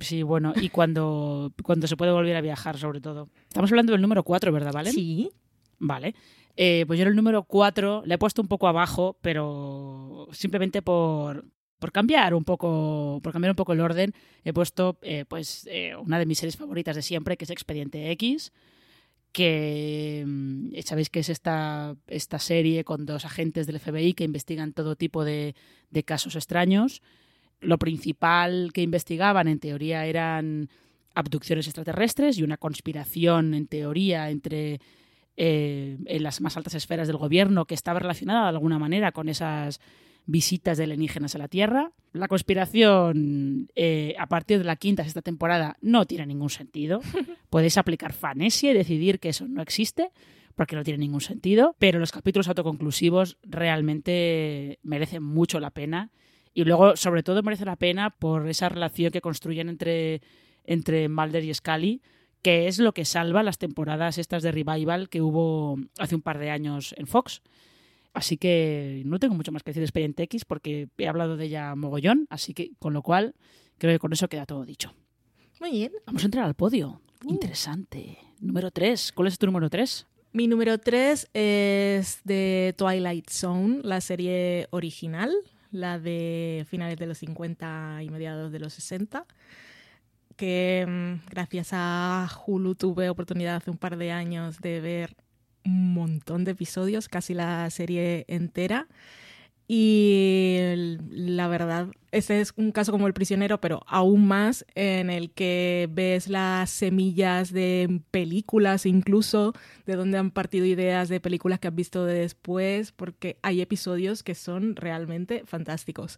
Sí, 0.02 0.24
bueno, 0.24 0.54
y 0.60 0.70
cuando, 0.70 1.52
cuando 1.64 1.88
se 1.88 1.96
puede 1.98 2.12
volver 2.12 2.36
a 2.36 2.42
viajar, 2.42 2.78
sobre 2.78 3.02
todo. 3.02 3.30
Estamos 3.48 3.72
hablando 3.72 3.92
del 3.92 4.02
número 4.02 4.24
4, 4.24 4.52
¿verdad, 4.52 4.72
Vale? 4.74 4.92
Sí. 4.92 5.30
Vale. 5.80 6.14
Eh, 6.62 6.84
pues 6.86 7.00
yo 7.00 7.04
en 7.04 7.12
el 7.12 7.16
número 7.16 7.44
4 7.44 8.04
le 8.06 8.16
he 8.16 8.18
puesto 8.18 8.42
un 8.42 8.50
poco 8.50 8.68
abajo, 8.68 9.18
pero 9.22 10.28
simplemente 10.34 10.82
por, 10.82 11.46
por 11.80 11.94
cambiar 11.94 12.34
un 12.34 12.44
poco, 12.44 13.22
por 13.24 13.32
cambiar 13.32 13.52
un 13.52 13.56
poco 13.56 13.72
el 13.72 13.80
orden, 13.80 14.14
he 14.44 14.52
puesto 14.52 15.00
eh, 15.02 15.24
pues 15.26 15.66
eh, 15.72 15.96
una 15.96 16.20
de 16.20 16.26
mis 16.26 16.38
series 16.38 16.58
favoritas 16.58 16.98
de 16.98 17.02
siempre, 17.02 17.38
que 17.38 17.46
es 17.46 17.50
Expediente 17.50 18.12
X, 18.12 18.52
que 19.32 20.26
mm, 20.28 20.72
sabéis 20.84 21.10
que 21.10 21.22
es 21.22 21.30
esta, 21.30 21.96
esta 22.08 22.40
serie 22.40 22.84
con 22.84 23.06
dos 23.06 23.24
agentes 23.24 23.66
del 23.66 23.80
FBI 23.80 24.14
que 24.14 24.26
investigan 24.26 24.74
todo 24.74 24.98
tipo 24.98 25.24
de, 25.24 25.56
de 25.92 26.04
casos 26.04 26.36
extraños. 26.36 27.02
Lo 27.62 27.78
principal 27.78 28.72
que 28.74 28.82
investigaban, 28.82 29.48
en 29.48 29.60
teoría, 29.60 30.06
eran 30.08 30.68
abducciones 31.16 31.68
extraterrestres 31.68 32.38
y 32.38 32.44
una 32.44 32.58
conspiración, 32.58 33.54
en 33.54 33.68
teoría, 33.68 34.30
entre 34.30 34.82
eh, 35.42 35.98
en 36.06 36.24
las 36.24 36.42
más 36.42 36.58
altas 36.58 36.76
esferas 36.76 37.08
del 37.08 37.16
gobierno 37.16 37.64
que 37.64 37.74
estaba 37.74 38.00
relacionada 38.00 38.42
de 38.42 38.58
alguna 38.58 38.78
manera 38.78 39.14
con 39.14 39.30
esas 39.30 39.80
visitas 40.26 40.78
de 40.78 40.84
alienígenas 40.84 41.34
a 41.34 41.38
la 41.38 41.48
Tierra. 41.48 41.94
La 42.12 42.28
conspiración 42.28 43.70
eh, 43.74 44.16
a 44.20 44.28
partir 44.28 44.58
de 44.58 44.66
la 44.66 44.76
quinta 44.76 45.04
sexta 45.04 45.22
temporada 45.22 45.78
no 45.80 46.06
tiene 46.06 46.26
ningún 46.26 46.50
sentido. 46.50 47.00
Podéis 47.50 47.78
aplicar 47.78 48.12
fanesia 48.12 48.72
y 48.72 48.74
decidir 48.74 49.22
que 49.22 49.30
eso 49.30 49.48
no 49.48 49.62
existe 49.62 50.12
porque 50.56 50.76
no 50.76 50.84
tiene 50.84 50.98
ningún 50.98 51.22
sentido, 51.22 51.74
pero 51.80 52.00
los 52.00 52.12
capítulos 52.12 52.50
autoconclusivos 52.50 53.38
realmente 53.44 54.78
merecen 54.84 55.24
mucho 55.24 55.62
la 55.62 55.70
pena 55.70 56.12
y 56.54 56.66
luego 56.66 56.98
sobre 56.98 57.24
todo 57.24 57.44
merece 57.44 57.64
la 57.64 57.78
pena 57.78 58.10
por 58.10 58.50
esa 58.50 58.68
relación 58.68 59.14
que 59.14 59.22
construyen 59.22 59.70
entre, 59.70 60.22
entre 60.66 61.08
Mulder 61.08 61.46
y 61.46 61.54
Scully 61.54 62.02
que 62.42 62.68
es 62.68 62.80
lo 62.80 62.94
que 62.94 63.06
salva 63.06 63.44
las 63.44 63.58
temporadas 63.58 64.18
estas 64.18 64.44
de 64.44 64.52
revival 64.52 65.10
que 65.10 65.22
hubo 65.22 65.78
hace 65.98 66.16
un 66.16 66.22
par 66.22 66.40
de 66.40 66.52
años 66.52 66.94
en 66.98 67.08
Fox. 67.08 67.42
Así 68.14 68.38
que 68.38 69.04
no 69.06 69.20
tengo 69.20 69.36
mucho 69.36 69.52
más 69.52 69.64
que 69.64 69.72
decir 69.72 69.82
de 69.82 69.86
Expediente 69.86 70.24
X 70.24 70.46
porque 70.46 70.90
he 70.98 71.08
hablado 71.08 71.38
de 71.38 71.46
ella 71.46 71.76
mogollón, 71.76 72.26
así 72.30 72.54
que 72.54 72.72
con 72.80 72.94
lo 72.94 73.02
cual 73.02 73.36
creo 73.78 73.94
que 73.94 74.00
con 74.00 74.14
eso 74.14 74.28
queda 74.28 74.46
todo 74.46 74.66
dicho. 74.66 74.94
Muy 75.60 75.72
bien. 75.72 75.92
Vamos 76.06 76.24
a 76.24 76.26
entrar 76.26 76.46
al 76.46 76.56
podio. 76.56 77.02
Uh. 77.24 77.34
Interesante. 77.34 78.18
Número 78.40 78.72
3. 78.72 79.12
¿Cuál 79.12 79.28
es 79.28 79.38
tu 79.38 79.46
número 79.46 79.70
3? 79.70 80.08
Mi 80.32 80.48
número 80.48 80.78
3 80.78 81.30
es 81.34 82.22
de 82.24 82.74
Twilight 82.78 83.30
Zone, 83.30 83.82
la 83.84 84.00
serie 84.00 84.68
original, 84.72 85.34
la 85.72 86.00
de 86.00 86.66
finales 86.70 86.98
de 86.98 87.08
los 87.08 87.18
50 87.18 88.04
y 88.04 88.10
mediados 88.10 88.52
de 88.52 88.60
los 88.60 88.74
60 88.74 89.26
que 90.40 90.86
mm, 90.88 91.30
gracias 91.30 91.72
a 91.74 92.30
Hulu 92.48 92.74
tuve 92.76 93.10
oportunidad 93.10 93.58
hace 93.58 93.72
un 93.72 93.78
par 93.78 93.98
de 93.98 94.12
años 94.12 94.62
de 94.62 94.80
ver 94.80 95.18
un 95.66 95.94
montón 95.94 96.46
de 96.46 96.52
episodios, 96.52 97.10
casi 97.10 97.34
la 97.34 97.70
serie 97.70 98.24
entera. 98.30 98.88
Y 99.68 100.58
la 101.12 101.48
verdad, 101.50 101.90
ese 102.12 102.40
es 102.40 102.54
un 102.56 102.72
caso 102.72 102.94
como 102.94 103.06
El 103.06 103.14
prisionero, 103.14 103.60
pero 103.60 103.84
aún 103.86 104.28
más 104.28 104.66
en 104.76 105.10
el 105.10 105.30
que 105.30 105.90
ves 105.92 106.30
las 106.30 106.70
semillas 106.70 107.52
de 107.52 108.02
películas, 108.10 108.86
incluso 108.86 109.54
de 109.86 109.96
donde 109.96 110.18
han 110.18 110.32
partido 110.32 110.66
ideas 110.66 111.10
de 111.10 111.20
películas 111.20 111.60
que 111.60 111.68
has 111.68 111.76
visto 111.76 112.06
después, 112.06 112.94
porque 112.94 113.38
hay 113.42 113.62
episodios 113.62 114.24
que 114.24 114.36
son 114.36 114.78
realmente 114.78 115.44
fantásticos. 115.46 116.18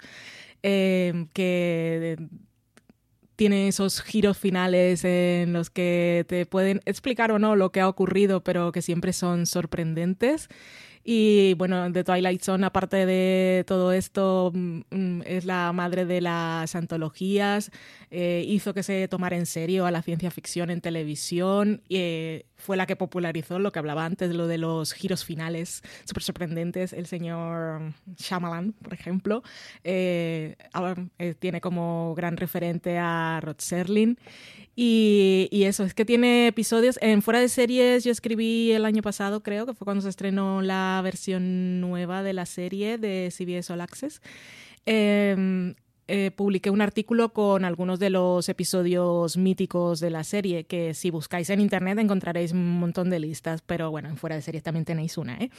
Eh, 0.63 1.25
que 1.33 2.17
tiene 3.41 3.69
esos 3.69 4.03
giros 4.03 4.37
finales 4.37 5.03
en 5.03 5.51
los 5.51 5.71
que 5.71 6.25
te 6.27 6.45
pueden 6.45 6.79
explicar 6.85 7.31
o 7.31 7.39
no 7.39 7.55
lo 7.55 7.71
que 7.71 7.81
ha 7.81 7.89
ocurrido, 7.89 8.43
pero 8.43 8.71
que 8.71 8.83
siempre 8.83 9.13
son 9.13 9.47
sorprendentes. 9.47 10.47
Y 11.03 11.55
bueno, 11.55 11.91
The 11.91 12.03
Twilight 12.03 12.43
Zone, 12.43 12.67
aparte 12.67 13.07
de 13.07 13.63
todo 13.65 13.93
esto, 13.93 14.51
mm, 14.53 14.81
mm, 14.91 15.21
es 15.25 15.45
la 15.45 15.73
madre 15.73 16.05
de 16.05 16.21
las 16.21 16.75
antologías, 16.75 17.71
eh, 18.11 18.45
hizo 18.47 18.75
que 18.75 18.83
se 18.83 19.07
tomara 19.07 19.37
en 19.37 19.47
serio 19.47 19.87
a 19.87 19.91
la 19.91 20.03
ciencia 20.03 20.29
ficción 20.29 20.69
en 20.69 20.79
televisión, 20.79 21.81
eh, 21.89 22.45
fue 22.61 22.77
la 22.77 22.85
que 22.85 22.95
popularizó 22.95 23.59
lo 23.59 23.71
que 23.71 23.79
hablaba 23.79 24.05
antes, 24.05 24.33
lo 24.33 24.47
de 24.47 24.57
los 24.57 24.93
giros 24.93 25.25
finales 25.25 25.81
súper 26.05 26.23
sorprendentes. 26.23 26.93
El 26.93 27.07
señor 27.07 27.93
Shyamalan, 28.17 28.73
por 28.73 28.93
ejemplo, 28.93 29.43
eh, 29.83 30.55
tiene 31.39 31.59
como 31.59 32.13
gran 32.15 32.37
referente 32.37 32.97
a 32.97 33.39
Rod 33.41 33.57
Serling. 33.57 34.17
Y, 34.75 35.49
eso, 35.65 35.83
es 35.83 35.93
que 35.93 36.05
tiene 36.05 36.47
episodios. 36.47 36.97
En 37.01 37.21
Fuera 37.21 37.39
de 37.39 37.49
Series 37.49 38.03
yo 38.03 38.11
escribí 38.11 38.71
el 38.71 38.85
año 38.85 39.01
pasado, 39.01 39.43
creo, 39.43 39.65
que 39.65 39.73
fue 39.73 39.85
cuando 39.85 40.01
se 40.01 40.09
estrenó 40.09 40.61
la 40.61 41.01
versión 41.03 41.81
nueva 41.81 42.23
de 42.23 42.33
la 42.33 42.45
serie 42.45 42.97
de 42.97 43.31
CBS 43.31 43.73
All 43.73 43.81
Access. 43.81 44.21
Eh, 44.85 45.73
eh, 46.07 46.31
publiqué 46.35 46.69
un 46.69 46.81
artículo 46.81 47.29
con 47.29 47.63
algunos 47.63 47.99
de 47.99 48.09
los 48.09 48.49
episodios 48.49 49.37
míticos 49.37 49.99
de 49.99 50.09
la 50.09 50.23
serie, 50.23 50.65
que 50.65 50.93
si 50.93 51.09
buscáis 51.09 51.49
en 51.49 51.61
internet 51.61 51.99
encontraréis 51.99 52.51
un 52.51 52.79
montón 52.79 53.09
de 53.09 53.19
listas, 53.19 53.61
pero 53.61 53.91
bueno, 53.91 54.09
en 54.09 54.17
fuera 54.17 54.35
de 54.35 54.41
series 54.41 54.63
también 54.63 54.83
tenéis 54.83 55.17
una, 55.17 55.37
¿eh? 55.37 55.51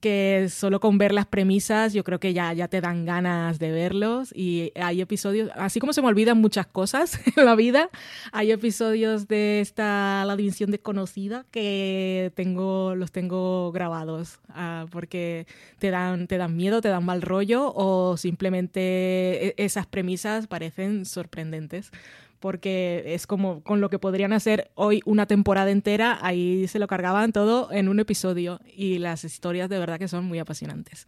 que 0.00 0.48
solo 0.50 0.78
con 0.80 0.98
ver 0.98 1.12
las 1.12 1.26
premisas 1.26 1.92
yo 1.92 2.04
creo 2.04 2.20
que 2.20 2.32
ya, 2.34 2.52
ya 2.52 2.68
te 2.68 2.80
dan 2.80 3.04
ganas 3.04 3.58
de 3.58 3.72
verlos 3.72 4.32
y 4.34 4.70
hay 4.76 5.00
episodios, 5.00 5.50
así 5.54 5.80
como 5.80 5.92
se 5.92 6.02
me 6.02 6.08
olvidan 6.08 6.40
muchas 6.40 6.66
cosas 6.66 7.18
en 7.36 7.44
la 7.44 7.56
vida, 7.56 7.90
hay 8.32 8.52
episodios 8.52 9.26
de 9.28 9.60
esta 9.60 10.24
La 10.26 10.36
División 10.36 10.70
Desconocida 10.70 11.46
que 11.50 12.32
tengo, 12.34 12.94
los 12.94 13.10
tengo 13.12 13.72
grabados 13.72 14.40
uh, 14.50 14.86
porque 14.90 15.46
te 15.78 15.90
dan, 15.90 16.26
te 16.26 16.36
dan 16.36 16.54
miedo, 16.56 16.80
te 16.80 16.88
dan 16.88 17.04
mal 17.04 17.22
rollo 17.22 17.72
o 17.74 18.16
simplemente 18.16 19.48
e-, 19.48 19.54
esas 19.56 19.86
premisas 19.96 20.46
parecen 20.46 21.06
sorprendentes 21.06 21.90
porque 22.38 23.02
es 23.06 23.26
como 23.26 23.62
con 23.62 23.80
lo 23.80 23.88
que 23.88 23.98
podrían 23.98 24.34
hacer 24.34 24.70
hoy 24.74 25.00
una 25.06 25.24
temporada 25.24 25.70
entera, 25.70 26.18
ahí 26.20 26.68
se 26.68 26.78
lo 26.78 26.86
cargaban 26.86 27.32
todo 27.32 27.72
en 27.72 27.88
un 27.88 27.98
episodio 27.98 28.60
y 28.76 28.98
las 28.98 29.24
historias 29.24 29.70
de 29.70 29.78
verdad 29.78 29.98
que 29.98 30.06
son 30.06 30.26
muy 30.26 30.38
apasionantes. 30.38 31.06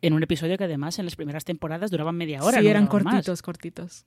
En 0.00 0.12
un 0.12 0.22
episodio 0.22 0.56
que 0.56 0.62
además 0.62 1.00
en 1.00 1.06
las 1.06 1.16
primeras 1.16 1.44
temporadas 1.44 1.90
duraban 1.90 2.14
media 2.14 2.44
hora. 2.44 2.60
Sí, 2.60 2.68
eran 2.68 2.86
cortitos, 2.86 3.42
cortitos. 3.42 4.06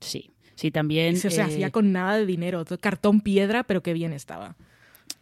Sí, 0.00 0.30
sí, 0.54 0.70
también... 0.70 1.16
Se, 1.16 1.42
hacía 1.42 1.72
con 1.72 1.90
nada 1.90 2.18
de 2.18 2.24
dinero, 2.24 2.64
cartón 2.80 3.20
piedra, 3.20 3.64
pero 3.64 3.82
qué 3.82 3.92
bien 3.92 4.12
estaba. 4.12 4.56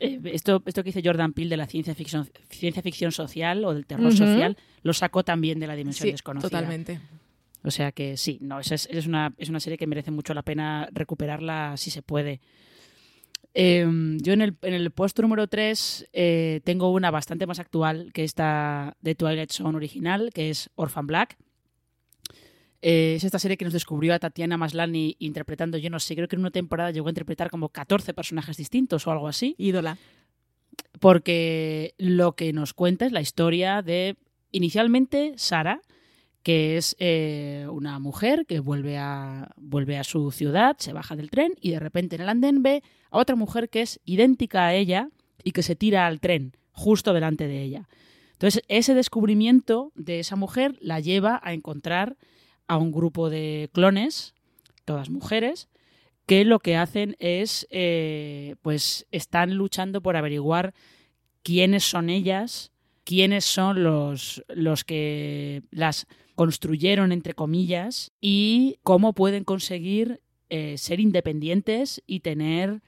Eh, 0.01 0.21
esto, 0.25 0.63
esto 0.67 0.83
que 0.83 0.91
dice 0.91 1.01
Jordan 1.03 1.33
Peele 1.33 1.49
de 1.49 1.57
la 1.57 1.67
ciencia 1.67 1.95
ficción, 1.95 2.29
ciencia 2.51 2.83
ficción 2.83 3.11
social 3.11 3.65
o 3.65 3.73
del 3.73 3.87
terror 3.87 4.15
social, 4.15 4.59
lo 4.83 4.93
sacó 4.93 5.25
también 5.25 5.59
de 5.61 5.67
la 5.67 5.77
dimensión 5.77 6.09
sí, 6.09 6.13
desconocida. 6.13 6.51
Totalmente. 6.51 7.01
O 7.65 7.71
sea 7.71 7.93
que 7.93 8.17
sí, 8.19 8.39
no, 8.43 8.61
es, 8.61 8.71
es, 8.71 9.07
una, 9.07 9.35
es 9.39 9.49
una 9.49 9.59
serie 9.59 9.79
que 9.79 9.87
merece 9.87 10.11
mucho 10.11 10.35
la 10.35 10.43
pena 10.43 10.89
recuperarla 10.93 11.77
si 11.79 11.91
se 11.91 12.03
puede. 12.03 12.41
Eh, 13.55 13.87
yo 14.21 14.33
en 14.33 14.43
el, 14.43 14.57
en 14.63 14.75
el 14.75 14.91
post 14.91 15.19
número 15.21 15.47
3 15.47 16.09
eh, 16.13 16.61
tengo 16.65 16.91
una 16.91 17.11
bastante 17.11 17.47
más 17.47 17.61
actual 17.61 18.11
que 18.13 18.25
esta 18.25 18.97
de 19.01 19.15
Twilight 19.15 19.51
Zone 19.51 19.77
original, 19.77 20.31
que 20.35 20.51
es 20.51 20.71
Orphan 20.75 21.07
Black. 21.07 21.39
Eh, 22.83 23.15
es 23.17 23.25
esta 23.25 23.39
serie 23.39 23.57
que 23.57 23.65
nos 23.65 23.73
descubrió 23.73 24.13
a 24.13 24.19
Tatiana 24.19 24.59
Maslany 24.59 25.17
interpretando, 25.19 25.79
yo 25.79 25.89
no 25.89 26.01
sé, 26.01 26.15
creo 26.17 26.29
que 26.29 26.37
en 26.37 26.41
una 26.41 26.51
temporada 26.51 26.91
llegó 26.91 27.07
a 27.07 27.13
interpretar 27.13 27.49
como 27.49 27.71
14 27.71 28.13
personajes 28.13 28.59
distintos 28.59 29.07
o 29.07 29.11
algo 29.11 29.27
así. 29.27 29.55
Ídola. 29.57 29.97
Porque 31.01 31.95
lo 31.97 32.33
que 32.33 32.53
nos 32.53 32.75
cuenta 32.75 33.07
es 33.07 33.13
la 33.13 33.23
historia 33.23 33.81
de, 33.81 34.17
inicialmente, 34.51 35.33
Sara, 35.37 35.81
que 36.45 36.77
es 36.77 36.95
eh, 36.99 37.67
una 37.71 37.99
mujer 37.99 38.45
que 38.47 38.61
vuelve 38.61 38.99
a, 38.99 39.51
vuelve 39.57 39.99
a 39.99 40.05
su 40.05 40.31
ciudad, 40.31 40.77
se 40.79 40.93
baja 40.93 41.17
del 41.17 41.31
tren 41.31 41.55
y 41.59 41.71
de 41.71 41.81
repente 41.81 42.17
en 42.17 42.23
el 42.23 42.29
andén 42.29 42.63
ve 42.63 42.83
a 43.11 43.19
otra 43.19 43.35
mujer 43.35 43.71
que 43.71 43.81
es 43.81 43.99
idéntica 44.05 44.67
a 44.67 44.75
ella 44.75 45.09
y 45.43 45.53
que 45.53 45.63
se 45.63 45.75
tira 45.75 46.07
al 46.07 46.21
tren 46.21 46.55
justo 46.71 47.15
delante 47.15 47.49
de 47.49 47.63
ella. 47.63 47.89
Entonces, 48.33 48.63
ese 48.69 48.95
descubrimiento 48.95 49.91
de 49.95 50.21
esa 50.21 50.37
mujer 50.37 50.77
la 50.81 51.01
lleva 51.01 51.41
a 51.43 51.55
encontrar 51.55 52.19
a 52.69 52.77
un 52.77 52.93
grupo 52.93 53.31
de 53.31 53.71
clones, 53.73 54.35
todas 54.85 55.09
mujeres, 55.09 55.69
que 56.27 56.45
lo 56.45 56.59
que 56.59 56.77
hacen 56.77 57.17
es, 57.21 57.67
eh, 57.71 58.57
pues, 58.61 59.07
están 59.13 59.55
luchando 59.55 60.03
por 60.03 60.17
averiguar 60.17 60.75
quiénes 61.43 61.85
son 61.85 62.11
ellas, 62.11 62.71
quiénes 63.05 63.47
son 63.47 63.83
los, 63.83 64.45
los 64.49 64.85
que 64.85 65.63
las 65.71 66.07
construyeron, 66.35 67.13
entre 67.13 67.35
comillas, 67.35 68.13
y 68.21 68.79
cómo 68.83 69.13
pueden 69.13 69.45
conseguir 69.45 70.21
eh, 70.51 70.77
ser 70.79 71.01
independientes 71.01 72.03
y 72.07 72.21
tener, 72.21 72.83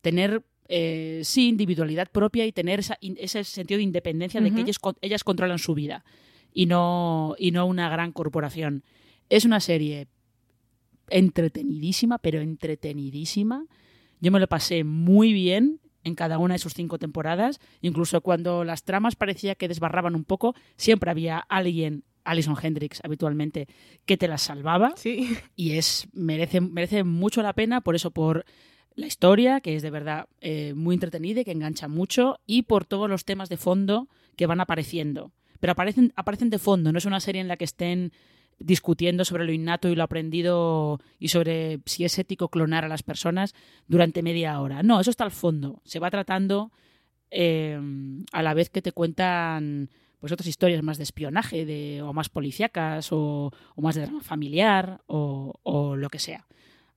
tener 0.00 0.44
eh, 0.68 1.22
sí, 1.24 1.48
individualidad 1.48 2.08
propia 2.10 2.46
y 2.46 2.52
tener 2.52 2.80
esa, 2.80 2.98
ese 3.00 3.44
sentido 3.44 3.78
de 3.78 3.84
independencia 3.84 4.40
de 4.40 4.52
que 4.52 4.60
ellas, 4.60 4.76
ellas 5.00 5.24
controlan 5.24 5.58
su 5.58 5.74
vida 5.74 6.04
y 6.52 6.66
no, 6.66 7.34
y 7.38 7.50
no 7.50 7.66
una 7.66 7.88
gran 7.88 8.12
corporación. 8.12 8.84
Es 9.28 9.44
una 9.44 9.60
serie 9.60 10.08
entretenidísima, 11.08 12.18
pero 12.18 12.40
entretenidísima. 12.40 13.66
Yo 14.20 14.30
me 14.30 14.40
lo 14.40 14.48
pasé 14.48 14.84
muy 14.84 15.32
bien 15.32 15.80
en 16.04 16.14
cada 16.14 16.38
una 16.38 16.54
de 16.54 16.58
sus 16.58 16.74
cinco 16.74 16.98
temporadas. 16.98 17.60
Incluso 17.80 18.20
cuando 18.20 18.64
las 18.64 18.84
tramas 18.84 19.16
parecía 19.16 19.54
que 19.54 19.68
desbarraban 19.68 20.14
un 20.14 20.24
poco, 20.24 20.54
siempre 20.76 21.10
había 21.10 21.38
alguien, 21.38 22.04
Alison 22.30 22.56
Hendricks 22.60 23.00
habitualmente, 23.04 23.68
que 24.06 24.16
te 24.16 24.28
las 24.28 24.42
salvaba. 24.42 24.92
Sí. 24.96 25.36
Y 25.56 25.72
es, 25.72 26.08
merece, 26.12 26.60
merece 26.60 27.04
mucho 27.04 27.42
la 27.42 27.54
pena, 27.54 27.80
por 27.80 27.94
eso, 27.94 28.10
por 28.10 28.44
la 28.94 29.06
historia, 29.06 29.60
que 29.60 29.76
es 29.76 29.82
de 29.82 29.90
verdad 29.90 30.28
eh, 30.40 30.74
muy 30.74 30.94
entretenida 30.94 31.40
y 31.40 31.44
que 31.44 31.52
engancha 31.52 31.88
mucho, 31.88 32.38
y 32.46 32.62
por 32.62 32.84
todos 32.84 33.08
los 33.08 33.24
temas 33.24 33.48
de 33.48 33.56
fondo 33.56 34.08
que 34.36 34.46
van 34.46 34.60
apareciendo. 34.60 35.32
Pero 35.60 35.72
aparecen, 35.72 36.12
aparecen 36.16 36.50
de 36.50 36.58
fondo, 36.58 36.92
no 36.92 36.98
es 36.98 37.04
una 37.04 37.20
serie 37.20 37.40
en 37.40 37.48
la 37.48 37.56
que 37.56 37.64
estén 37.64 38.12
discutiendo 38.58 39.24
sobre 39.24 39.46
lo 39.46 39.52
innato 39.52 39.88
y 39.88 39.94
lo 39.96 40.02
aprendido 40.02 41.00
y 41.18 41.28
sobre 41.28 41.80
si 41.86 42.04
es 42.04 42.18
ético 42.18 42.48
clonar 42.48 42.84
a 42.84 42.88
las 42.88 43.02
personas 43.02 43.54
durante 43.88 44.22
media 44.22 44.60
hora. 44.60 44.82
No, 44.82 45.00
eso 45.00 45.10
está 45.10 45.24
al 45.24 45.30
fondo. 45.30 45.80
Se 45.84 45.98
va 45.98 46.10
tratando 46.10 46.70
eh, 47.30 47.80
a 48.32 48.42
la 48.42 48.54
vez 48.54 48.68
que 48.68 48.82
te 48.82 48.92
cuentan 48.92 49.88
pues 50.20 50.32
otras 50.32 50.46
historias 50.46 50.82
más 50.82 50.98
de 50.98 51.04
espionaje 51.04 51.64
de, 51.64 52.02
o 52.02 52.12
más 52.12 52.28
policíacas 52.28 53.10
o, 53.10 53.52
o 53.74 53.82
más 53.82 53.94
de 53.94 54.02
drama 54.02 54.20
familiar 54.20 55.00
o, 55.06 55.54
o, 55.62 55.96
lo 55.96 56.08
que 56.10 56.18
sea. 56.18 56.46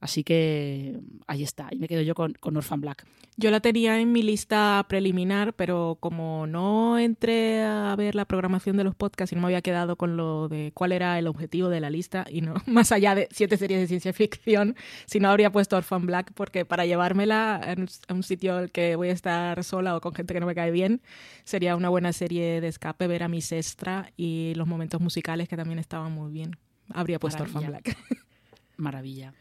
Así 0.03 0.25
que 0.25 0.99
ahí 1.27 1.43
está, 1.43 1.69
y 1.71 1.77
me 1.77 1.87
quedo 1.87 2.01
yo 2.01 2.13
con, 2.13 2.33
con 2.33 2.57
Orphan 2.57 2.81
Black. 2.81 3.05
Yo 3.37 3.51
la 3.51 3.61
tenía 3.61 4.01
en 4.01 4.11
mi 4.11 4.21
lista 4.21 4.85
preliminar, 4.89 5.53
pero 5.53 5.97
como 5.97 6.45
no 6.45 6.99
entré 6.99 7.63
a 7.63 7.95
ver 7.95 8.13
la 8.13 8.25
programación 8.25 8.75
de 8.75 8.83
los 8.83 8.95
podcasts 8.95 9.31
y 9.31 9.35
no 9.35 9.41
me 9.43 9.47
había 9.47 9.61
quedado 9.61 9.95
con 9.95 10.17
lo 10.17 10.49
de 10.49 10.73
cuál 10.73 10.91
era 10.91 11.17
el 11.17 11.27
objetivo 11.27 11.69
de 11.69 11.79
la 11.79 11.89
lista, 11.89 12.25
y 12.29 12.41
no 12.41 12.55
más 12.65 12.91
allá 12.91 13.15
de 13.15 13.29
siete 13.31 13.55
series 13.55 13.79
de 13.79 13.87
ciencia 13.87 14.11
ficción, 14.11 14.75
si 15.05 15.21
no 15.21 15.29
habría 15.29 15.53
puesto 15.53 15.77
Orphan 15.77 16.05
Black, 16.05 16.33
porque 16.33 16.65
para 16.65 16.85
llevármela 16.85 17.61
a 18.09 18.13
un 18.13 18.23
sitio 18.23 18.57
al 18.57 18.71
que 18.71 18.97
voy 18.97 19.07
a 19.07 19.13
estar 19.13 19.63
sola 19.63 19.95
o 19.95 20.01
con 20.01 20.13
gente 20.13 20.33
que 20.33 20.41
no 20.41 20.47
me 20.47 20.53
cae 20.53 20.71
bien, 20.71 21.01
sería 21.45 21.77
una 21.77 21.87
buena 21.87 22.11
serie 22.11 22.59
de 22.59 22.67
escape 22.67 23.07
ver 23.07 23.23
a 23.23 23.29
mi 23.29 23.39
sestra 23.39 24.11
y 24.17 24.51
los 24.57 24.67
momentos 24.67 24.99
musicales 24.99 25.47
que 25.47 25.55
también 25.55 25.79
estaban 25.79 26.11
muy 26.11 26.29
bien. 26.29 26.57
Habría 26.93 27.19
puesto 27.19 27.43
Orphan 27.43 27.67
Black. 27.67 27.95
Maravilla 28.75 29.33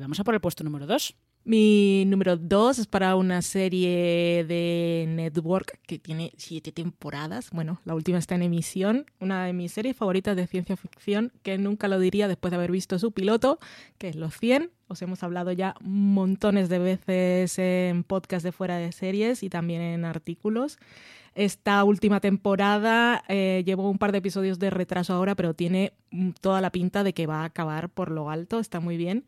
vamos 0.00 0.20
a 0.20 0.24
por 0.24 0.34
el 0.34 0.40
puesto 0.40 0.64
número 0.64 0.86
2. 0.86 1.16
Mi 1.46 2.06
número 2.06 2.38
2 2.38 2.78
es 2.78 2.86
para 2.86 3.16
una 3.16 3.42
serie 3.42 4.46
de 4.48 5.04
Network 5.06 5.78
que 5.86 5.98
tiene 5.98 6.32
siete 6.38 6.72
temporadas. 6.72 7.50
Bueno, 7.50 7.82
la 7.84 7.94
última 7.94 8.16
está 8.16 8.34
en 8.34 8.44
emisión. 8.44 9.04
Una 9.20 9.44
de 9.44 9.52
mis 9.52 9.72
series 9.72 9.94
favoritas 9.94 10.36
de 10.36 10.46
ciencia 10.46 10.74
ficción, 10.78 11.32
que 11.42 11.58
nunca 11.58 11.86
lo 11.86 11.98
diría 11.98 12.28
después 12.28 12.50
de 12.50 12.56
haber 12.56 12.70
visto 12.70 12.98
su 12.98 13.12
piloto, 13.12 13.58
que 13.98 14.08
es 14.08 14.16
Los 14.16 14.38
100. 14.38 14.70
Os 14.88 15.02
hemos 15.02 15.22
hablado 15.22 15.52
ya 15.52 15.74
montones 15.82 16.70
de 16.70 16.78
veces 16.78 17.58
en 17.58 18.04
podcast 18.04 18.42
de 18.42 18.52
fuera 18.52 18.78
de 18.78 18.90
series 18.92 19.42
y 19.42 19.50
también 19.50 19.82
en 19.82 20.06
artículos. 20.06 20.78
Esta 21.34 21.84
última 21.84 22.20
temporada 22.20 23.22
eh, 23.28 23.64
llevo 23.66 23.90
un 23.90 23.98
par 23.98 24.12
de 24.12 24.18
episodios 24.18 24.58
de 24.58 24.70
retraso 24.70 25.12
ahora, 25.12 25.34
pero 25.34 25.52
tiene 25.52 25.92
mm, 26.10 26.30
toda 26.40 26.62
la 26.62 26.70
pinta 26.70 27.04
de 27.04 27.12
que 27.12 27.26
va 27.26 27.42
a 27.42 27.46
acabar 27.46 27.90
por 27.90 28.10
lo 28.10 28.30
alto, 28.30 28.60
está 28.60 28.80
muy 28.80 28.96
bien. 28.96 29.26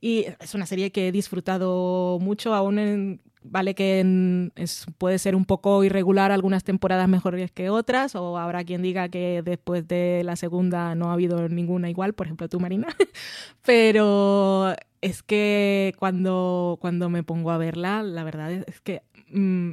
Y 0.00 0.26
es 0.40 0.54
una 0.54 0.66
serie 0.66 0.92
que 0.92 1.08
he 1.08 1.12
disfrutado 1.12 2.18
mucho, 2.20 2.54
aún 2.54 3.20
vale 3.42 3.74
que 3.74 4.50
puede 4.98 5.18
ser 5.18 5.34
un 5.34 5.44
poco 5.44 5.82
irregular 5.84 6.32
algunas 6.32 6.64
temporadas 6.64 7.08
mejores 7.08 7.50
que 7.50 7.70
otras, 7.70 8.14
o 8.14 8.38
habrá 8.38 8.64
quien 8.64 8.82
diga 8.82 9.08
que 9.08 9.42
después 9.42 9.88
de 9.88 10.22
la 10.24 10.36
segunda 10.36 10.94
no 10.94 11.10
ha 11.10 11.14
habido 11.14 11.48
ninguna 11.48 11.90
igual, 11.90 12.14
por 12.14 12.26
ejemplo 12.26 12.48
tú, 12.48 12.60
Marina. 12.60 12.88
Pero 13.64 14.74
es 15.00 15.22
que 15.22 15.94
cuando, 15.98 16.78
cuando 16.80 17.08
me 17.10 17.22
pongo 17.22 17.50
a 17.50 17.58
verla, 17.58 18.02
la 18.02 18.24
verdad 18.24 18.52
es 18.52 18.80
que 18.80 19.02
Mm, 19.30 19.72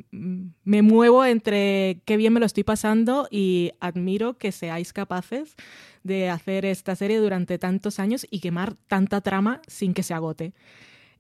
me 0.66 0.82
muevo 0.82 1.24
entre 1.24 2.02
qué 2.06 2.18
bien 2.18 2.34
me 2.34 2.40
lo 2.40 2.46
estoy 2.46 2.64
pasando 2.64 3.28
y 3.32 3.72
admiro 3.80 4.38
que 4.38 4.52
seáis 4.52 4.92
capaces 4.92 5.56
de 6.06 6.30
hacer 6.30 6.66
esta 6.66 6.96
serie 6.96 7.18
durante 7.18 7.58
tantos 7.58 8.00
años 8.00 8.28
y 8.30 8.40
quemar 8.40 8.76
tanta 8.88 9.22
trama 9.22 9.62
sin 9.68 9.94
que 9.94 10.04
se 10.04 10.14
agote. 10.14 10.54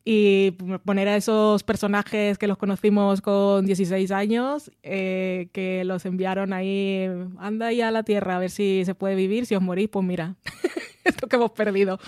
Y 0.08 0.52
poner 0.86 1.08
a 1.08 1.17
esos 1.17 1.63
personajes 1.63 2.38
que 2.38 2.45
los 2.45 2.60
conocimos 2.60 3.21
con 3.21 3.65
16 3.65 4.12
años, 4.12 4.71
eh, 4.84 5.50
que 5.52 5.84
los 5.84 6.06
enviaron 6.06 6.54
ahí, 6.54 7.10
anda 7.39 7.67
ahí 7.67 7.82
a 7.82 7.89
la 7.89 8.04
Tierra 8.04 8.36
a 8.36 8.39
ver 8.39 8.52
si 8.52 8.84
se 8.86 8.93
puede 8.93 9.15
vivir, 9.15 9.48
si 9.48 9.56
os 9.56 9.63
morís, 9.63 9.89
pues 9.89 10.06
mira, 10.06 10.36
esto 11.04 11.28
que 11.28 11.38
hemos 11.38 11.52
perdido. 11.52 12.00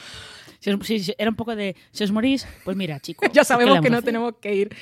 Si, 0.59 1.13
era 1.17 1.29
un 1.29 1.35
poco 1.35 1.55
de, 1.55 1.75
si 1.91 2.03
os 2.03 2.11
morís, 2.11 2.47
pues 2.65 2.75
mira, 2.75 2.99
chicos. 3.01 3.29
ya 3.31 3.43
sabemos 3.43 3.81
que 3.81 3.89
no 3.89 4.01
tenemos 4.01 4.35
que 4.41 4.55
ir. 4.55 4.75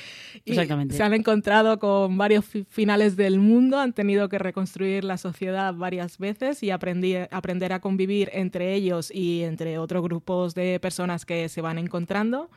Exactamente. 0.44 0.96
Se 0.96 1.02
han 1.02 1.14
encontrado 1.14 1.78
con 1.78 2.16
varios 2.16 2.44
finales 2.68 3.16
del 3.16 3.38
mundo, 3.38 3.78
han 3.78 3.92
tenido 3.92 4.28
que 4.28 4.38
reconstruir 4.38 5.04
la 5.04 5.18
sociedad 5.18 5.74
varias 5.74 6.18
veces 6.18 6.62
y 6.62 6.70
aprender 6.70 7.72
a 7.72 7.80
convivir 7.80 8.30
entre 8.32 8.74
ellos 8.74 9.10
y 9.12 9.42
entre 9.42 9.78
otros 9.78 10.02
grupos 10.02 10.54
de 10.54 10.80
personas 10.80 11.24
que 11.24 11.48
se 11.48 11.60
van 11.60 11.78
encontrando. 11.78 12.50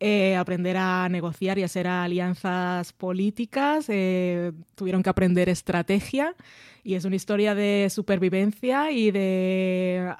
Eh, 0.00 0.36
aprender 0.36 0.76
a 0.76 1.08
negociar 1.08 1.58
y 1.58 1.64
hacer 1.64 1.88
alianzas 1.88 2.92
políticas, 2.92 3.86
eh, 3.88 4.52
tuvieron 4.76 5.02
que 5.02 5.10
aprender 5.10 5.48
estrategia 5.48 6.36
y 6.88 6.94
es 6.94 7.04
una 7.04 7.16
historia 7.16 7.54
de 7.54 7.88
supervivencia 7.90 8.90
y 8.90 9.10
de 9.10 10.10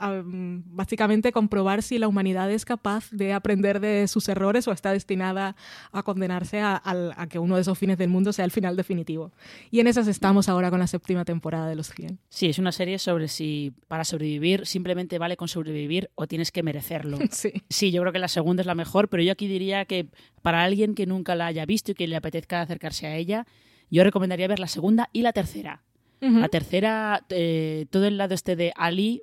básicamente 0.66 1.33
comprobar 1.33 1.83
si 1.83 1.96
la 1.96 2.09
humanidad 2.09 2.50
es 2.50 2.66
capaz 2.66 3.11
de 3.11 3.33
aprender 3.33 3.81
de 3.81 4.07
sus 4.07 4.28
errores 4.28 4.68
o 4.68 4.72
está 4.72 4.92
destinada 4.92 5.57
a 5.92 6.02
condenarse 6.02 6.61
a, 6.61 6.83
que 7.31 7.38
uno 7.38 7.54
de 7.54 7.62
esos 7.62 7.78
fines 7.78 7.96
del 7.96 8.11
mundo 8.11 8.35
sea 8.35 8.44
el 8.44 8.50
final 8.50 8.76
definitivo. 8.76 9.33
Y 9.70 9.81
en 9.81 9.87
esas 9.87 10.09
estamos 10.09 10.50
ahora 10.50 10.68
con 10.68 10.78
la 10.78 10.87
séptima 10.87 11.24
temporada 11.24 11.70
de 11.70 11.74
Los 11.74 11.88
100. 11.88 12.18
Sí, 12.28 12.50
es 12.50 12.59
una 12.59 12.72
serie 12.72 12.98
sobre 12.98 13.28
si 13.28 13.72
para 13.88 14.04
sobrevivir 14.04 14.66
simplemente 14.66 15.18
vale 15.18 15.38
con 15.38 15.48
sobrevivir 15.48 16.11
o 16.16 16.26
tienes 16.26 16.52
que 16.52 16.62
merecerlo. 16.62 17.16
Sí. 17.31 17.52
Sí, 17.70 17.92
yo 17.92 18.02
creo 18.02 18.12
que 18.12 18.18
la 18.18 18.28
segunda 18.28 18.61
es 18.61 18.66
la 18.66 18.74
mejor, 18.74 19.09
pero 19.09 19.22
yo 19.22 19.33
aquí 19.33 19.48
diría 19.48 19.87
que 19.87 20.09
para 20.42 20.64
alguien 20.64 20.94
que 20.94 21.07
nunca 21.07 21.35
la 21.35 21.46
haya 21.46 21.64
visto 21.64 21.92
y 21.92 21.94
que 21.94 22.07
le 22.07 22.16
apetezca 22.16 22.61
acercarse 22.61 23.07
a 23.07 23.16
ella, 23.16 23.46
yo 23.90 24.04
recomendaría 24.04 24.48
ver 24.48 24.59
la 24.59 24.66
segunda 24.66 25.09
y 25.14 25.22
la 25.22 25.33
tercera. 25.33 25.83
La 26.20 26.48
tercera, 26.48 27.24
eh, 27.28 27.87
todo 27.90 28.07
el 28.07 28.18
lado 28.18 28.35
este 28.35 28.57
de 28.57 28.72
Ali, 28.76 29.22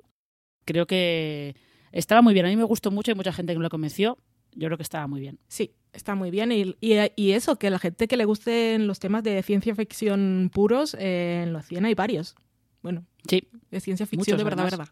creo 0.64 0.86
que 0.86 1.54
estaba 1.92 2.22
muy 2.22 2.34
bien. 2.34 2.46
A 2.46 2.48
mí 2.48 2.56
me 2.56 2.64
gustó 2.64 2.90
mucho, 2.90 3.10
hay 3.10 3.16
mucha 3.16 3.32
gente 3.32 3.52
que 3.52 3.58
me 3.58 3.62
lo 3.62 3.70
convenció. 3.70 4.18
Yo 4.52 4.68
creo 4.68 4.78
que 4.78 4.82
estaba 4.82 5.06
muy 5.06 5.20
bien. 5.20 5.38
Sí, 5.48 5.74
está 5.92 6.14
muy 6.14 6.30
bien. 6.30 6.52
Y, 6.52 6.74
y, 6.80 7.32
eso, 7.32 7.56
que 7.56 7.68
la 7.68 7.78
gente 7.78 8.08
que 8.08 8.16
le 8.16 8.24
gusten 8.24 8.86
los 8.86 8.98
temas 8.98 9.22
de 9.22 9.42
ciencia 9.42 9.74
ficción 9.74 10.50
puros, 10.52 10.96
eh, 10.98 11.42
en 11.44 11.52
los 11.52 11.66
100 11.66 11.84
hay 11.84 11.94
varios. 11.94 12.34
Bueno, 12.82 13.04
sí. 13.28 13.48
de 13.70 13.80
ciencia 13.80 14.06
ficción 14.06 14.38
de 14.38 14.44
verdad, 14.44 14.64
verdad. 14.64 14.88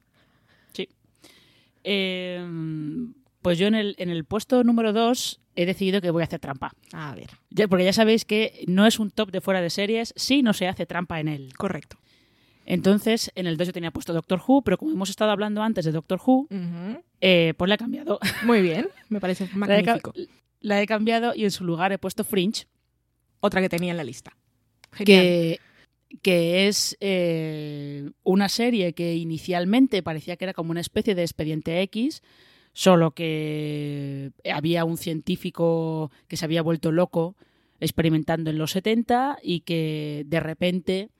Sí. 0.72 0.88
Eh, 1.84 2.46
pues 3.44 3.58
yo 3.58 3.66
en 3.66 3.74
el, 3.74 3.94
en 3.98 4.08
el 4.08 4.24
puesto 4.24 4.64
número 4.64 4.94
2 4.94 5.38
he 5.54 5.66
decidido 5.66 6.00
que 6.00 6.10
voy 6.10 6.22
a 6.22 6.24
hacer 6.24 6.40
trampa. 6.40 6.72
A 6.94 7.14
ver. 7.14 7.28
porque 7.68 7.84
ya 7.84 7.92
sabéis 7.92 8.24
que 8.24 8.64
no 8.68 8.86
es 8.86 8.98
un 8.98 9.10
top 9.10 9.30
de 9.30 9.42
fuera 9.42 9.60
de 9.60 9.68
series 9.68 10.14
si 10.16 10.42
no 10.42 10.54
se 10.54 10.66
hace 10.66 10.86
trampa 10.86 11.20
en 11.20 11.28
él. 11.28 11.52
Correcto. 11.54 11.98
Entonces, 12.64 13.30
en 13.34 13.46
el 13.46 13.58
2 13.58 13.66
yo 13.66 13.72
tenía 13.74 13.90
puesto 13.90 14.14
Doctor 14.14 14.40
Who, 14.48 14.62
pero 14.62 14.78
como 14.78 14.92
hemos 14.92 15.10
estado 15.10 15.30
hablando 15.30 15.62
antes 15.62 15.84
de 15.84 15.92
Doctor 15.92 16.18
Who, 16.24 16.48
eh, 17.20 17.52
pues 17.58 17.68
la 17.68 17.74
he 17.74 17.78
cambiado. 17.78 18.18
Muy 18.44 18.62
bien, 18.62 18.88
me 19.10 19.20
parece 19.20 19.46
magnífico. 19.54 20.14
La 20.62 20.80
he, 20.80 20.86
cambiado 20.86 21.34
y 21.36 21.44
en 21.44 21.50
su 21.50 21.64
lugar 21.64 21.92
he 21.92 21.98
puesto 21.98 22.24
Fringe. 22.24 22.66
Otra 23.40 23.60
que 23.60 23.68
tenía 23.68 23.90
en 23.90 23.98
la 23.98 24.04
lista. 24.04 24.34
Que, 24.96 25.60
que 26.22 26.66
es 26.66 26.96
eh, 27.00 28.10
una 28.22 28.48
serie 28.48 28.94
que 28.94 29.16
inicialmente 29.16 30.02
parecía 30.02 30.36
que 30.36 30.46
era 30.46 30.54
como 30.54 30.70
una 30.70 30.80
especie 30.80 31.14
de 31.14 31.20
expediente 31.20 31.82
X, 31.82 32.22
solo 32.74 33.12
que 33.12 34.32
había 34.52 34.84
un 34.84 34.98
científico 34.98 36.10
que 36.28 36.36
se 36.36 36.44
había 36.44 36.60
vuelto 36.60 36.92
loco 36.92 37.36
experimentando 37.80 38.50
en 38.50 38.58
los 38.58 38.72
70 38.72 39.38
y 39.42 39.60
que 39.60 40.24
de 40.26 40.40
repente 40.40 41.10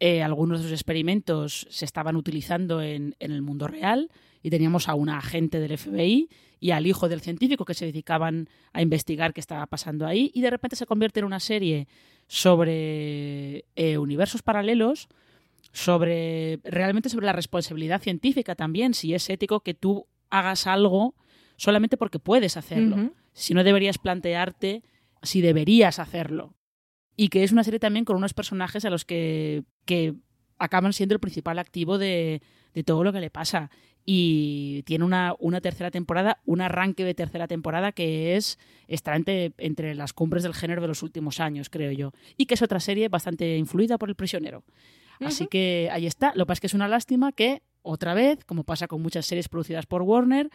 eh, 0.00 0.22
algunos 0.22 0.58
de 0.58 0.64
sus 0.64 0.72
experimentos 0.72 1.66
se 1.70 1.84
estaban 1.84 2.16
utilizando 2.16 2.82
en, 2.82 3.14
el 3.18 3.42
mundo 3.42 3.68
real 3.68 4.10
y 4.42 4.50
teníamos 4.50 4.88
a 4.88 4.94
una 4.94 5.18
agente 5.18 5.60
del 5.60 5.76
FBI 5.76 6.28
y 6.60 6.70
al 6.70 6.86
hijo 6.86 7.08
del 7.08 7.20
científico 7.20 7.64
que 7.64 7.74
se 7.74 7.86
dedicaban 7.86 8.48
a 8.72 8.80
investigar 8.80 9.34
qué 9.34 9.40
estaba 9.40 9.66
pasando 9.66 10.06
ahí 10.06 10.30
y 10.34 10.40
de 10.40 10.50
repente 10.50 10.76
se 10.76 10.86
convierte 10.86 11.20
en 11.20 11.26
una 11.26 11.40
serie 11.40 11.88
sobre 12.26 13.66
eh, 13.76 13.98
universos 13.98 14.42
paralelos 14.42 15.08
sobre 15.72 16.60
realmente 16.64 17.10
sobre 17.10 17.26
la 17.26 17.32
responsabilidad 17.32 18.00
científica 18.00 18.54
también 18.54 18.94
si 18.94 19.14
es 19.14 19.28
ético 19.28 19.60
que 19.60 19.74
tú 19.74 20.06
hagas 20.30 20.66
algo 20.66 21.14
solamente 21.56 21.96
porque 21.96 22.18
puedes 22.18 22.56
hacerlo. 22.56 23.12
Si 23.32 23.54
no 23.54 23.64
deberías 23.64 23.98
plantearte 23.98 24.82
si 25.26 25.40
deberías 25.40 25.98
hacerlo. 25.98 26.54
Y 27.16 27.28
que 27.28 27.44
es 27.44 27.52
una 27.52 27.64
serie 27.64 27.80
también 27.80 28.04
con 28.04 28.16
unos 28.16 28.34
personajes 28.34 28.84
a 28.84 28.90
los 28.90 29.04
que, 29.04 29.64
que 29.84 30.14
acaban 30.58 30.92
siendo 30.92 31.14
el 31.14 31.20
principal 31.20 31.58
activo 31.58 31.98
de, 31.98 32.42
de, 32.74 32.84
todo 32.84 33.04
lo 33.04 33.12
que 33.12 33.20
le 33.20 33.30
pasa. 33.30 33.70
Y 34.04 34.82
tiene 34.84 35.04
una, 35.04 35.34
una, 35.38 35.60
tercera 35.60 35.90
temporada, 35.90 36.40
un 36.44 36.60
arranque 36.60 37.04
de 37.04 37.14
tercera 37.14 37.48
temporada 37.48 37.92
que 37.92 38.36
es 38.36 38.58
está 38.86 39.16
entre, 39.16 39.52
entre 39.58 39.94
las 39.94 40.12
cumbres 40.12 40.42
del 40.42 40.54
género 40.54 40.82
de 40.82 40.88
los 40.88 41.02
últimos 41.02 41.40
años, 41.40 41.70
creo 41.70 41.90
yo. 41.90 42.12
Y 42.36 42.46
que 42.46 42.54
es 42.54 42.62
otra 42.62 42.80
serie 42.80 43.08
bastante 43.08 43.56
influida 43.56 43.98
por 43.98 44.08
El 44.08 44.14
prisionero. 44.14 44.64
Así 45.20 45.46
que 45.46 45.88
ahí 45.90 46.06
está. 46.06 46.32
Lo 46.34 46.44
que 46.44 46.48
pasa 46.48 46.54
es 46.54 46.60
que 46.60 46.66
es 46.66 46.74
una 46.74 46.88
lástima 46.88 47.32
que 47.32 47.62
otra 47.86 48.14
vez, 48.14 48.44
como 48.44 48.64
pasa 48.64 48.88
con 48.88 49.00
muchas 49.00 49.26
series 49.26 49.48
producidas 49.48 49.86
por 49.86 50.02
Warner, 50.02 50.50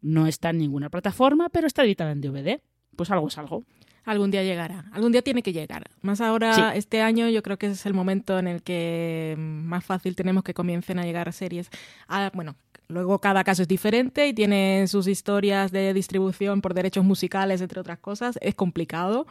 no 0.00 0.26
está 0.26 0.50
en 0.50 0.58
ninguna 0.58 0.88
plataforma, 0.88 1.48
pero 1.50 1.66
está 1.66 1.84
editada 1.84 2.12
en 2.12 2.20
DVD. 2.20 2.60
Pues 2.96 3.10
algo 3.10 3.28
es 3.28 3.38
algo. 3.38 3.64
Algún 4.04 4.30
día 4.30 4.42
llegará, 4.42 4.86
algún 4.92 5.12
día 5.12 5.20
tiene 5.20 5.42
que 5.42 5.52
llegar. 5.52 5.84
Más 6.00 6.22
ahora, 6.22 6.74
este 6.74 7.02
año, 7.02 7.28
yo 7.28 7.42
creo 7.42 7.58
que 7.58 7.66
es 7.66 7.84
el 7.84 7.92
momento 7.92 8.38
en 8.38 8.48
el 8.48 8.62
que 8.62 9.36
más 9.38 9.84
fácil 9.84 10.16
tenemos 10.16 10.42
que 10.42 10.54
comiencen 10.54 10.98
a 10.98 11.04
llegar 11.04 11.30
series. 11.34 11.68
Ah, 12.08 12.30
bueno, 12.32 12.56
luego 12.88 13.18
cada 13.18 13.44
caso 13.44 13.60
es 13.60 13.68
diferente 13.68 14.26
y 14.26 14.32
tiene 14.32 14.86
sus 14.88 15.06
historias 15.06 15.70
de 15.70 15.92
distribución 15.92 16.62
por 16.62 16.72
derechos 16.72 17.04
musicales, 17.04 17.60
entre 17.60 17.78
otras 17.78 17.98
cosas. 17.98 18.38
Es 18.40 18.54
complicado 18.54 19.26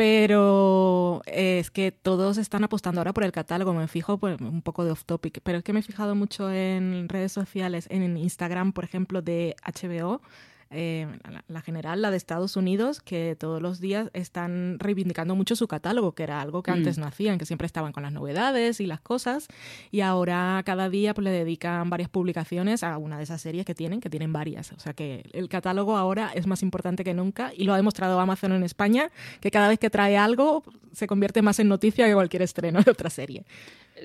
pero 0.00 1.20
es 1.26 1.70
que 1.70 1.92
todos 1.92 2.38
están 2.38 2.64
apostando 2.64 3.02
ahora 3.02 3.12
por 3.12 3.22
el 3.22 3.32
catálogo. 3.32 3.74
Me 3.74 3.86
fijo 3.86 4.16
pues, 4.16 4.40
un 4.40 4.62
poco 4.62 4.82
de 4.82 4.92
off 4.92 5.04
topic, 5.04 5.42
pero 5.42 5.58
es 5.58 5.64
que 5.64 5.74
me 5.74 5.80
he 5.80 5.82
fijado 5.82 6.14
mucho 6.14 6.50
en 6.50 7.06
redes 7.06 7.32
sociales, 7.32 7.86
en 7.90 8.16
Instagram, 8.16 8.72
por 8.72 8.84
ejemplo, 8.84 9.20
de 9.20 9.56
HBO. 9.62 10.22
Eh, 10.70 11.08
la, 11.48 11.60
general, 11.62 12.00
la 12.00 12.10
de 12.10 12.16
Estados 12.16 12.56
Unidos, 12.56 13.00
que 13.00 13.36
todos 13.38 13.60
los 13.60 13.80
días 13.80 14.08
están 14.12 14.78
reivindicando 14.78 15.34
mucho 15.34 15.56
su 15.56 15.66
catálogo, 15.66 16.12
que 16.12 16.22
era 16.22 16.40
algo 16.40 16.62
que 16.62 16.70
antes 16.70 16.96
Mm. 16.96 17.00
no 17.00 17.06
hacían, 17.06 17.38
que 17.38 17.46
siempre 17.46 17.66
estaban 17.66 17.92
con 17.92 18.02
las 18.04 18.12
novedades 18.12 18.80
y 18.80 18.86
las 18.86 19.00
cosas, 19.00 19.48
y 19.90 20.00
ahora 20.00 20.62
cada 20.64 20.88
día 20.88 21.12
pues, 21.12 21.24
le 21.24 21.30
dedican 21.30 21.90
varias 21.90 22.08
publicaciones 22.08 22.82
a 22.84 22.98
una 22.98 23.18
de 23.18 23.24
esas 23.24 23.40
series 23.40 23.66
que 23.66 23.74
tienen, 23.74 24.00
que 24.00 24.10
tienen 24.10 24.32
varias. 24.32 24.72
O 24.72 24.78
sea 24.78 24.92
que 24.92 25.28
el 25.32 25.48
catálogo 25.48 25.96
ahora 25.96 26.30
es 26.34 26.46
más 26.46 26.62
importante 26.62 27.02
que 27.04 27.14
nunca 27.14 27.52
y 27.56 27.64
lo 27.64 27.72
ha 27.72 27.76
demostrado 27.76 28.20
Amazon 28.20 28.52
en 28.52 28.62
España, 28.62 29.10
que 29.40 29.50
cada 29.50 29.68
vez 29.68 29.78
que 29.78 29.90
trae 29.90 30.16
algo 30.16 30.62
se 30.92 31.06
convierte 31.06 31.42
más 31.42 31.58
en 31.58 31.68
noticia 31.68 32.06
que 32.06 32.14
cualquier 32.14 32.42
estreno 32.42 32.80
de 32.82 32.90
otra 32.90 33.10
serie. 33.10 33.44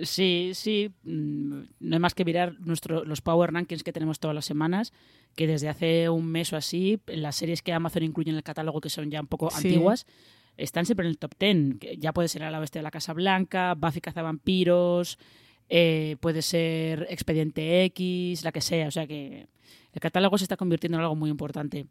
Sí, 0.03 0.51
sí. 0.53 0.91
mm, 1.03 1.61
No 1.79 1.95
hay 1.95 1.99
más 1.99 2.13
que 2.13 2.25
mirar 2.25 2.59
nuestro, 2.59 3.03
los 3.05 3.21
Power 3.21 3.51
Rankings 3.53 3.83
que 3.83 3.93
tenemos 3.93 4.19
todas 4.19 4.35
las 4.35 4.45
semanas, 4.45 4.93
que 5.35 5.47
desde 5.47 5.69
hace 5.69 6.09
un 6.09 6.25
mes 6.27 6.51
o 6.53 6.57
así, 6.57 6.99
las 7.07 7.35
series 7.35 7.61
que 7.61 7.73
Amazon 7.73 8.03
incluye 8.03 8.29
en 8.31 8.37
el 8.37 8.43
catálogo, 8.43 8.81
que 8.81 8.89
son 8.89 9.09
ya 9.11 9.21
un 9.21 9.27
poco 9.27 9.49
Sí. 9.51 9.67
antiguas, 9.67 10.05
están 10.57 10.85
siempre 10.85 11.05
en 11.05 11.11
el 11.11 11.17
top 11.17 11.33
10. 11.39 11.79
que 11.79 11.97
Ya 11.97 12.13
puede 12.13 12.27
ser 12.27 12.43
A 12.43 12.51
la 12.51 12.59
Bestia 12.59 12.79
de 12.79 12.83
la 12.83 12.91
Casa 12.91 13.13
Blanca, 13.13 13.73
Buffy 13.75 14.01
Cazavampiros, 14.01 15.17
eh, 15.69 16.15
puede 16.19 16.41
ser 16.41 17.07
Expediente 17.09 17.83
X, 17.85 18.43
la 18.43 18.51
que 18.51 18.61
sea. 18.61 18.87
O 18.87 18.91
sea 18.91 19.07
que 19.07 19.47
el 19.93 19.99
catálogo 20.01 20.37
se 20.37 20.43
está 20.45 20.57
convirtiendo 20.57 20.97
en 20.97 21.03
algo 21.03 21.15
muy 21.15 21.29
importante. 21.29 21.85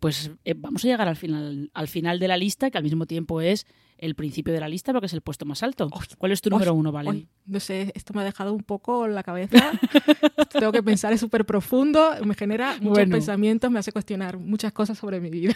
Pues 0.00 0.30
eh, 0.44 0.54
vamos 0.56 0.84
a 0.84 0.88
llegar 0.88 1.08
al 1.08 1.16
final, 1.16 1.70
al 1.72 1.88
final 1.88 2.18
de 2.18 2.28
la 2.28 2.36
lista, 2.36 2.70
que 2.70 2.76
al 2.78 2.84
mismo 2.84 3.06
tiempo 3.06 3.40
es 3.40 3.66
el 3.98 4.14
principio 4.14 4.52
de 4.52 4.60
la 4.60 4.68
lista, 4.68 4.92
porque 4.92 5.06
es 5.06 5.12
el 5.14 5.22
puesto 5.22 5.46
más 5.46 5.62
alto. 5.62 5.88
¿Cuál 6.18 6.32
es 6.32 6.42
tu 6.42 6.50
número 6.50 6.74
uno, 6.74 6.92
Valen? 6.92 7.28
no 7.46 7.60
sé, 7.60 7.92
esto 7.94 8.12
me 8.12 8.20
ha 8.20 8.24
dejado 8.24 8.52
un 8.52 8.62
poco 8.62 9.06
en 9.06 9.14
la 9.14 9.22
cabeza. 9.22 9.72
Tengo 10.52 10.70
que 10.70 10.82
pensar, 10.82 11.14
es 11.14 11.20
súper 11.20 11.46
profundo, 11.46 12.12
me 12.24 12.34
genera 12.34 12.74
muchos 12.74 12.90
Bueno. 12.90 13.12
pensamientos, 13.12 13.70
me 13.70 13.78
hace 13.78 13.90
cuestionar 13.92 14.36
muchas 14.38 14.72
cosas 14.72 14.98
sobre 14.98 15.18
mi 15.18 15.30
vida. 15.30 15.54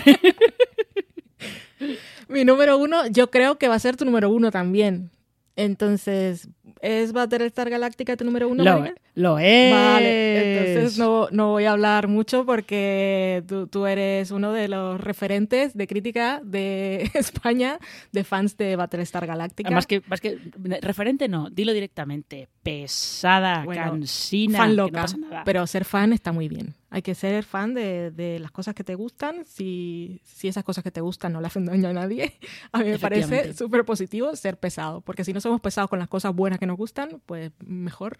mi 2.29 2.45
número 2.45 2.77
uno, 2.77 3.07
yo 3.07 3.29
creo 3.29 3.57
que 3.57 3.67
va 3.67 3.75
a 3.75 3.79
ser 3.79 3.97
tu 3.97 4.05
número 4.05 4.29
uno 4.29 4.49
también. 4.51 5.11
Entonces, 5.55 6.49
¿es 6.81 7.13
Battlestar 7.13 7.69
Galactica 7.69 8.17
tu 8.17 8.25
número 8.25 8.47
uno? 8.49 8.63
Lo, 8.63 8.79
Marina? 8.79 8.95
lo 9.13 9.37
es. 9.39 9.71
Vale, 9.71 10.57
entonces 10.73 10.97
no, 10.97 11.27
no 11.31 11.49
voy 11.51 11.65
a 11.65 11.71
hablar 11.73 12.07
mucho 12.07 12.43
porque 12.45 13.43
tú, 13.47 13.67
tú 13.67 13.85
eres 13.85 14.31
uno 14.31 14.51
de 14.51 14.67
los 14.67 14.99
referentes 14.99 15.75
de 15.77 15.85
crítica 15.87 16.41
de 16.43 17.09
España, 17.13 17.77
de 18.11 18.23
fans 18.23 18.57
de 18.57 18.75
Battlestar 18.75 19.27
Galactica. 19.27 19.69
Más 19.69 19.85
que, 19.85 20.01
más 20.07 20.21
que 20.21 20.39
referente 20.81 21.27
no, 21.27 21.49
dilo 21.51 21.71
directamente. 21.73 22.49
Pesada, 22.63 23.63
Bueno, 23.63 23.83
cansina, 23.83 24.57
fan 24.57 24.75
no 24.75 24.83
loca, 24.87 25.01
pasa 25.01 25.17
nada. 25.17 25.43
pero 25.45 25.67
ser 25.67 25.85
fan 25.85 26.13
está 26.13 26.31
muy 26.31 26.47
bien. 26.47 26.73
Hay 26.93 27.01
que 27.01 27.15
ser 27.15 27.43
fan 27.43 27.73
de, 27.73 28.11
de 28.11 28.37
las 28.37 28.51
cosas 28.51 28.75
que 28.75 28.83
te 28.83 28.93
gustan. 28.93 29.45
Si, 29.45 30.21
si 30.23 30.47
esas 30.47 30.63
cosas 30.63 30.83
que 30.83 30.91
te 30.91 31.01
gustan 31.01 31.33
no 31.33 31.41
le 31.41 31.47
hacen 31.47 31.65
daño 31.65 31.89
a 31.89 31.93
nadie, 31.93 32.37
a 32.71 32.77
mí 32.77 32.85
me 32.91 32.99
parece 32.99 33.55
súper 33.55 33.83
positivo 33.83 34.35
ser 34.35 34.59
pesado. 34.59 35.01
Porque 35.01 35.23
si 35.23 35.33
no 35.33 35.41
somos 35.41 35.59
pesados 35.59 35.89
con 35.89 35.97
las 35.97 36.07
cosas 36.07 36.35
buenas 36.35 36.59
que 36.59 36.67
nos 36.67 36.77
gustan, 36.77 37.19
pues 37.25 37.51
mejor. 37.65 38.19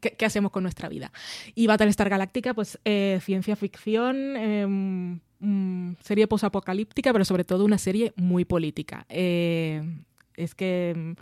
¿Qué, 0.00 0.16
qué 0.16 0.26
hacemos 0.26 0.50
con 0.50 0.64
nuestra 0.64 0.88
vida? 0.88 1.12
Y 1.54 1.68
Battlestar 1.68 2.08
Galáctica, 2.08 2.54
pues 2.54 2.80
eh, 2.84 3.20
ciencia 3.22 3.54
ficción. 3.54 5.20
mm, 5.38 5.92
serie 6.02 6.26
posapocalíptica, 6.26 7.12
pero 7.12 7.24
sobre 7.24 7.44
todo 7.44 7.64
una 7.64 7.78
serie 7.78 8.14
muy 8.16 8.44
política. 8.44 9.06
Eh, 9.08 9.80
es 10.34 10.56
que 10.56 11.14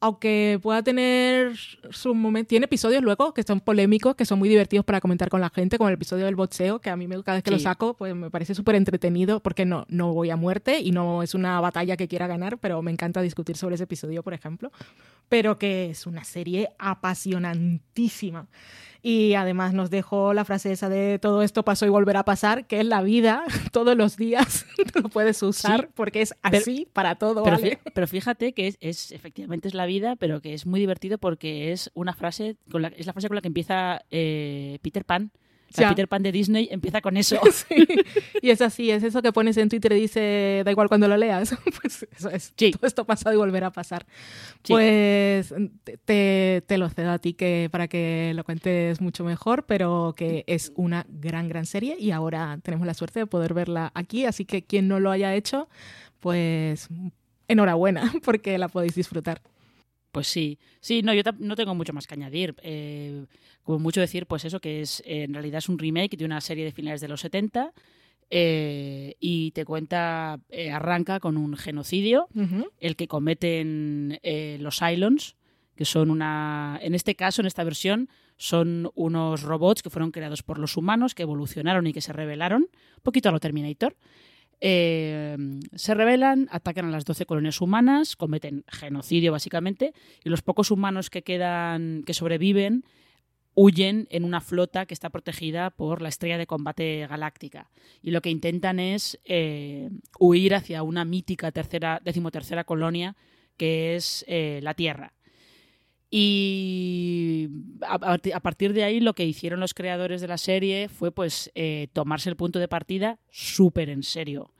aunque 0.00 0.60
pueda 0.62 0.82
tener 0.82 1.56
su 1.90 2.14
momento, 2.14 2.48
tiene 2.50 2.66
episodios 2.66 3.02
luego 3.02 3.34
que 3.34 3.42
son 3.42 3.60
polémicos, 3.60 4.14
que 4.14 4.24
son 4.24 4.38
muy 4.38 4.48
divertidos 4.48 4.84
para 4.84 5.00
comentar 5.00 5.28
con 5.28 5.40
la 5.40 5.50
gente, 5.50 5.76
como 5.76 5.88
el 5.88 5.94
episodio 5.94 6.26
del 6.26 6.36
boxeo, 6.36 6.78
que 6.80 6.90
a 6.90 6.96
mí 6.96 7.08
me- 7.08 7.22
cada 7.22 7.38
vez 7.38 7.44
que 7.44 7.50
lo 7.50 7.56
saco, 7.58 7.94
pues 7.94 8.14
me 8.14 8.30
parece 8.30 8.54
súper 8.54 8.76
entretenido, 8.76 9.40
porque 9.40 9.64
no, 9.64 9.86
no 9.88 10.12
voy 10.14 10.30
a 10.30 10.36
muerte 10.36 10.78
y 10.80 10.92
no 10.92 11.22
es 11.22 11.34
una 11.34 11.60
batalla 11.60 11.96
que 11.96 12.06
quiera 12.08 12.26
ganar, 12.26 12.58
pero 12.58 12.80
me 12.82 12.90
encanta 12.92 13.20
discutir 13.22 13.56
sobre 13.56 13.74
ese 13.74 13.84
episodio, 13.84 14.22
por 14.22 14.34
ejemplo. 14.34 14.70
Pero 15.28 15.58
que 15.58 15.90
es 15.90 16.06
una 16.06 16.24
serie 16.24 16.70
apasionantísima. 16.78 18.46
Y 19.02 19.34
además 19.34 19.74
nos 19.74 19.90
dejó 19.90 20.34
la 20.34 20.44
frase 20.44 20.72
esa 20.72 20.88
de 20.88 21.18
todo 21.20 21.42
esto 21.42 21.64
pasó 21.64 21.86
y 21.86 21.88
volverá 21.88 22.20
a 22.20 22.24
pasar, 22.24 22.66
que 22.66 22.80
es 22.80 22.86
la 22.86 23.00
vida, 23.02 23.44
todos 23.72 23.96
los 23.96 24.16
días 24.16 24.66
lo 24.94 25.08
puedes 25.08 25.40
usar, 25.42 25.82
Sí, 25.82 25.86
porque 25.94 26.22
es 26.22 26.34
pero- 26.42 26.58
así 26.58 26.88
para 26.92 27.14
todo. 27.14 27.44
Pero, 27.44 27.56
¿vale? 27.56 27.78
fí- 27.78 27.92
pero 27.94 28.06
fíjate 28.08 28.52
que 28.54 28.66
es, 28.66 28.76
es- 28.80 29.12
efectivamente 29.12 29.68
es 29.68 29.74
la 29.74 29.86
vida, 29.86 30.16
pero 30.16 30.40
que 30.40 30.52
es 30.54 30.66
muy 30.66 30.80
divertido 30.80 31.18
porque 31.18 31.70
es 31.72 31.90
una 31.94 32.12
frase, 32.12 32.56
con 32.70 32.82
la, 32.82 32.88
es 32.88 33.06
la 33.06 33.12
frase 33.12 33.28
con 33.28 33.36
la 33.36 33.40
que 33.40 33.48
empieza 33.48 34.02
eh, 34.10 34.78
Peter 34.82 35.04
Pan. 35.04 35.30
Ya. 35.76 35.90
Peter 35.90 36.08
Pan 36.08 36.22
de 36.22 36.32
Disney 36.32 36.68
empieza 36.70 37.00
con 37.00 37.16
eso. 37.16 37.40
Sí, 37.68 37.86
y 38.40 38.50
es 38.50 38.60
así, 38.60 38.90
es 38.90 39.02
eso 39.02 39.20
que 39.20 39.32
pones 39.32 39.56
en 39.56 39.68
Twitter 39.68 39.92
y 39.92 40.00
dice, 40.00 40.62
da 40.64 40.70
igual 40.70 40.88
cuando 40.88 41.08
lo 41.08 41.16
leas. 41.16 41.56
Pues 41.80 42.06
eso 42.16 42.30
es, 42.30 42.54
todo 42.54 42.86
esto 42.86 43.04
pasado 43.04 43.34
y 43.34 43.38
volverá 43.38 43.68
a 43.68 43.72
pasar. 43.72 44.06
Sí. 44.64 44.72
Pues 44.72 45.54
te, 46.04 46.62
te 46.66 46.78
lo 46.78 46.88
cedo 46.88 47.10
a 47.10 47.18
ti 47.18 47.34
que, 47.34 47.68
para 47.70 47.88
que 47.88 48.32
lo 48.34 48.44
cuentes 48.44 49.00
mucho 49.00 49.24
mejor, 49.24 49.64
pero 49.66 50.14
que 50.16 50.44
es 50.46 50.72
una 50.76 51.06
gran, 51.08 51.48
gran 51.48 51.66
serie 51.66 51.96
y 51.98 52.10
ahora 52.10 52.58
tenemos 52.62 52.86
la 52.86 52.94
suerte 52.94 53.20
de 53.20 53.26
poder 53.26 53.54
verla 53.54 53.92
aquí, 53.94 54.24
así 54.24 54.44
que 54.44 54.62
quien 54.62 54.88
no 54.88 55.00
lo 55.00 55.10
haya 55.10 55.34
hecho, 55.34 55.68
pues 56.20 56.88
enhorabuena, 57.48 58.12
porque 58.24 58.58
la 58.58 58.68
podéis 58.68 58.94
disfrutar. 58.94 59.40
Pues 60.12 60.26
sí, 60.26 60.58
sí, 60.80 61.02
no, 61.02 61.12
yo 61.12 61.22
no 61.38 61.56
tengo 61.56 61.74
mucho 61.74 61.92
más 61.92 62.06
que 62.06 62.14
añadir. 62.14 62.54
Eh, 62.62 63.26
como 63.62 63.78
mucho 63.78 64.00
decir, 64.00 64.26
pues 64.26 64.44
eso, 64.44 64.60
que 64.60 64.80
es 64.80 65.00
eh, 65.00 65.24
en 65.24 65.34
realidad 65.34 65.58
es 65.58 65.68
un 65.68 65.78
remake 65.78 66.16
de 66.16 66.24
una 66.24 66.40
serie 66.40 66.64
de 66.64 66.72
finales 66.72 67.00
de 67.00 67.08
los 67.08 67.20
70 67.20 67.72
eh, 68.30 69.16
y 69.20 69.52
te 69.52 69.64
cuenta, 69.64 70.40
eh, 70.50 70.70
arranca 70.70 71.18
con 71.18 71.36
un 71.36 71.56
genocidio, 71.56 72.28
el 72.78 72.96
que 72.96 73.08
cometen 73.08 74.18
eh, 74.22 74.58
los 74.60 74.78
Cylons, 74.78 75.36
que 75.74 75.84
son 75.84 76.10
una, 76.10 76.78
en 76.82 76.94
este 76.94 77.14
caso, 77.14 77.40
en 77.40 77.46
esta 77.46 77.64
versión, 77.64 78.08
son 78.36 78.90
unos 78.94 79.42
robots 79.42 79.82
que 79.82 79.90
fueron 79.90 80.10
creados 80.10 80.42
por 80.42 80.58
los 80.58 80.76
humanos, 80.76 81.14
que 81.14 81.22
evolucionaron 81.22 81.86
y 81.86 81.92
que 81.92 82.00
se 82.00 82.12
rebelaron, 82.12 82.62
un 82.62 83.02
poquito 83.02 83.28
a 83.28 83.32
lo 83.32 83.40
Terminator. 83.40 83.96
Eh, 84.60 85.36
se 85.74 85.94
rebelan, 85.94 86.48
atacan 86.50 86.86
a 86.86 86.90
las 86.90 87.04
12 87.04 87.26
colonias 87.26 87.60
humanas, 87.60 88.16
cometen 88.16 88.64
genocidio 88.68 89.32
básicamente, 89.32 89.92
y 90.24 90.30
los 90.30 90.42
pocos 90.42 90.70
humanos 90.70 91.10
que 91.10 91.22
quedan, 91.22 92.02
que 92.04 92.14
sobreviven, 92.14 92.84
huyen 93.54 94.06
en 94.10 94.24
una 94.24 94.40
flota 94.40 94.86
que 94.86 94.94
está 94.94 95.10
protegida 95.10 95.70
por 95.70 96.00
la 96.00 96.08
estrella 96.08 96.38
de 96.38 96.46
combate 96.46 97.06
galáctica. 97.08 97.70
Y 98.02 98.12
lo 98.12 98.20
que 98.20 98.30
intentan 98.30 98.78
es 98.78 99.18
eh, 99.24 99.90
huir 100.18 100.54
hacia 100.54 100.82
una 100.82 101.04
mítica 101.04 101.50
tercera, 101.50 102.00
decimotercera 102.04 102.64
colonia 102.64 103.16
que 103.58 103.96
es 103.96 104.24
eh, 104.28 104.60
la 104.62 104.74
Tierra. 104.74 105.12
Y 106.10 107.50
a, 107.82 108.40
partir 108.40 108.72
de 108.72 108.84
ahí 108.84 109.00
lo 109.00 109.14
que 109.14 109.26
hicieron 109.26 109.60
los 109.60 109.74
creadores 109.74 110.20
de 110.20 110.28
la 110.28 110.38
serie 110.38 110.88
fue 110.88 111.12
pues 111.12 111.50
eh, 111.54 111.88
tomarse 111.92 112.30
el 112.30 112.36
punto 112.36 112.58
de 112.58 112.68
partida 112.68 113.18
súper 113.30 113.90
en 113.90 114.02
serio. 114.02 114.54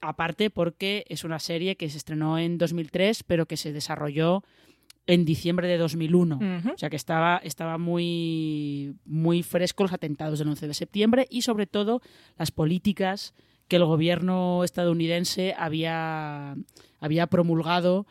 Aparte 0.00 0.50
porque 0.50 1.04
es 1.08 1.24
una 1.24 1.40
serie 1.40 1.76
que 1.76 1.90
se 1.90 1.98
estrenó 1.98 2.38
en 2.38 2.58
2003 2.58 3.24
pero 3.24 3.46
que 3.46 3.56
se 3.56 3.72
desarrolló 3.72 4.44
en 5.08 5.24
diciembre 5.24 5.66
de 5.66 5.78
2001. 5.78 6.36
Ujú. 6.36 6.74
O 6.74 6.78
sea 6.78 6.90
que 6.90 6.96
estaba, 6.96 7.38
estaba 7.38 7.78
muy, 7.78 8.94
muy 9.04 9.42
fresco 9.42 9.82
los 9.82 9.92
atentados 9.92 10.38
del 10.38 10.48
11 10.48 10.68
de 10.68 10.74
septiembre 10.74 11.26
y 11.28 11.42
sobre 11.42 11.66
todo 11.66 12.02
las 12.36 12.52
políticas 12.52 13.34
que 13.66 13.76
el 13.76 13.84
gobierno 13.84 14.62
estadounidense 14.64 15.54
había, 15.58 16.56
había 17.00 17.26
promulgado 17.26 18.06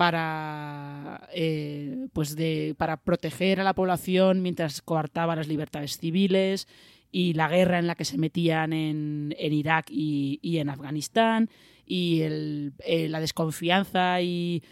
para, 0.00 1.28
eh, 1.34 2.06
pues 2.14 2.34
de, 2.34 2.74
para 2.78 2.96
proteger 2.96 3.60
a 3.60 3.64
la 3.64 3.74
población 3.74 4.40
mientras 4.40 4.80
coartaba 4.80 5.36
las 5.36 5.46
libertades 5.46 5.98
civiles 5.98 6.68
y 7.12 7.34
la 7.34 7.48
guerra 7.50 7.78
en 7.78 7.86
la 7.86 7.94
que 7.94 8.06
se 8.06 8.16
metían 8.16 8.72
en, 8.72 9.34
en 9.38 9.52
Irak 9.52 9.88
y, 9.90 10.38
y 10.40 10.56
en 10.56 10.70
Afganistán 10.70 11.50
y 11.84 12.22
el- 12.22 12.72
eh, 12.86 13.10
la 13.10 13.20
desconfianza 13.20 14.22
y, 14.22 14.62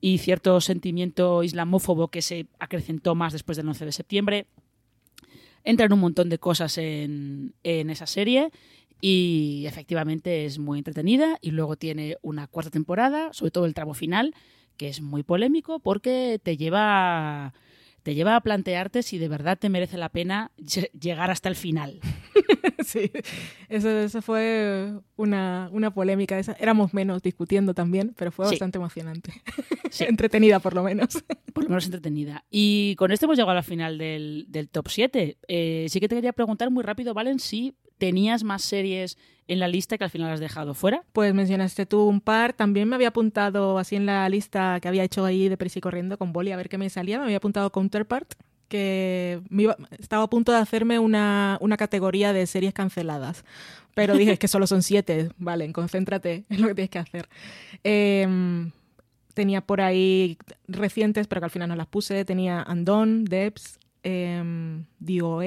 y 0.00 0.18
cierto 0.18 0.60
sentimiento 0.60 1.42
islamófobo 1.42 2.06
que 2.06 2.22
se 2.22 2.46
acrecentó 2.60 3.16
más 3.16 3.32
después 3.32 3.56
del 3.56 3.66
11 3.66 3.84
de 3.84 3.90
septiembre. 3.90 4.46
Entran 5.64 5.92
un 5.92 5.98
montón 5.98 6.28
de 6.28 6.38
cosas 6.38 6.78
en, 6.78 7.52
en 7.64 7.90
esa 7.90 8.06
serie 8.06 8.50
y 9.00 9.64
efectivamente 9.66 10.44
es 10.44 10.60
muy 10.60 10.78
entretenida 10.78 11.36
y 11.42 11.50
luego 11.50 11.74
tiene 11.74 12.16
una 12.22 12.46
cuarta 12.46 12.70
temporada, 12.70 13.32
sobre 13.32 13.50
todo 13.50 13.66
el 13.66 13.74
tramo 13.74 13.94
final, 13.94 14.34
que 14.78 14.88
es 14.88 15.02
muy 15.02 15.22
polémico 15.22 15.78
porque 15.80 16.40
te 16.42 16.56
lleva 16.56 17.52
te 18.04 18.14
lleva 18.14 18.36
a 18.36 18.40
plantearte 18.40 19.02
si 19.02 19.18
de 19.18 19.28
verdad 19.28 19.58
te 19.58 19.68
merece 19.68 19.98
la 19.98 20.08
pena 20.08 20.50
lle- 20.56 20.90
llegar 20.98 21.30
hasta 21.30 21.50
el 21.50 21.56
final. 21.56 22.00
sí, 22.86 23.10
eso, 23.68 23.90
eso 23.90 24.22
fue 24.22 24.92
una, 25.16 25.68
una 25.72 25.90
polémica. 25.92 26.38
Esa. 26.38 26.52
Éramos 26.54 26.94
menos 26.94 27.20
discutiendo 27.22 27.74
también, 27.74 28.14
pero 28.16 28.32
fue 28.32 28.46
Sí. 28.46 28.52
bastante 28.52 28.78
emocionante. 28.78 29.32
Entretenida, 30.00 30.58
por 30.60 30.72
lo 30.74 30.82
menos. 30.84 31.22
Por 31.52 31.64
lo 31.64 31.70
menos 31.70 31.86
entretenida. 31.86 32.44
Y 32.52 32.94
con 32.96 33.10
esto 33.10 33.26
hemos 33.26 33.36
llegado 33.36 33.58
al 33.58 33.64
final 33.64 33.98
del, 33.98 34.44
del 34.48 34.68
top 34.68 34.88
7. 34.88 35.38
Eh, 35.48 35.86
sí 35.88 35.98
que 35.98 36.06
te 36.08 36.14
quería 36.14 36.32
preguntar 36.32 36.70
muy 36.70 36.84
rápido, 36.84 37.14
Valen, 37.14 37.40
si 37.40 37.74
¿tenías 37.98 38.44
más 38.44 38.62
series 38.62 39.18
en 39.48 39.58
la 39.58 39.68
lista 39.68 39.98
que 39.98 40.04
al 40.04 40.10
final 40.10 40.30
has 40.32 40.40
dejado 40.40 40.74
fuera? 40.74 41.02
Pues 41.12 41.34
mencionaste 41.34 41.86
tú 41.86 42.04
un 42.04 42.20
par. 42.20 42.52
También 42.52 42.88
me 42.88 42.94
había 42.94 43.08
apuntado 43.08 43.78
así 43.78 43.96
en 43.96 44.06
la 44.06 44.28
lista 44.28 44.78
que 44.80 44.88
había 44.88 45.04
hecho 45.04 45.24
ahí 45.24 45.48
de 45.48 45.56
Prisa 45.56 45.78
y 45.78 45.82
Corriendo 45.82 46.18
con 46.18 46.32
Boli 46.32 46.52
a 46.52 46.56
ver 46.56 46.68
qué 46.68 46.78
me 46.78 46.90
salía. 46.90 47.18
Me 47.18 47.24
había 47.24 47.38
apuntado 47.38 47.70
Counterpart, 47.70 48.34
que 48.68 49.40
estaba 49.98 50.24
a 50.24 50.30
punto 50.30 50.52
de 50.52 50.58
hacerme 50.58 50.98
una, 50.98 51.58
una 51.60 51.76
categoría 51.76 52.32
de 52.32 52.46
series 52.46 52.74
canceladas. 52.74 53.44
Pero 53.94 54.14
dije 54.14 54.38
que 54.38 54.46
solo 54.46 54.66
son 54.66 54.82
siete. 54.82 55.30
Vale, 55.38 55.72
concéntrate 55.72 56.44
en 56.50 56.60
lo 56.60 56.68
que 56.68 56.74
tienes 56.74 56.90
que 56.90 56.98
hacer. 56.98 57.28
Em, 57.82 58.70
tenía 59.34 59.60
por 59.60 59.80
ahí 59.80 60.38
recientes, 60.68 61.26
pero 61.26 61.40
que 61.40 61.46
al 61.46 61.50
final 61.50 61.68
no 61.68 61.76
las 61.76 61.88
puse. 61.88 62.24
Tenía 62.24 62.62
Andon, 62.62 63.24
Debs, 63.24 63.78
em, 64.02 64.84
DOA, 65.00 65.46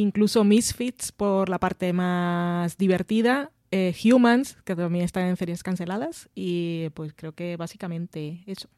incluso 0.00 0.44
Misfits 0.44 1.12
por 1.12 1.48
la 1.48 1.58
parte 1.58 1.92
más 1.92 2.76
divertida, 2.76 3.50
eh, 3.70 3.94
Humans, 4.04 4.56
que 4.64 4.74
también 4.74 5.04
están 5.04 5.26
en 5.26 5.36
series 5.36 5.62
canceladas, 5.62 6.28
y 6.34 6.88
pues 6.90 7.12
creo 7.14 7.32
que 7.32 7.56
básicamente 7.56 8.42
eso. 8.46 8.68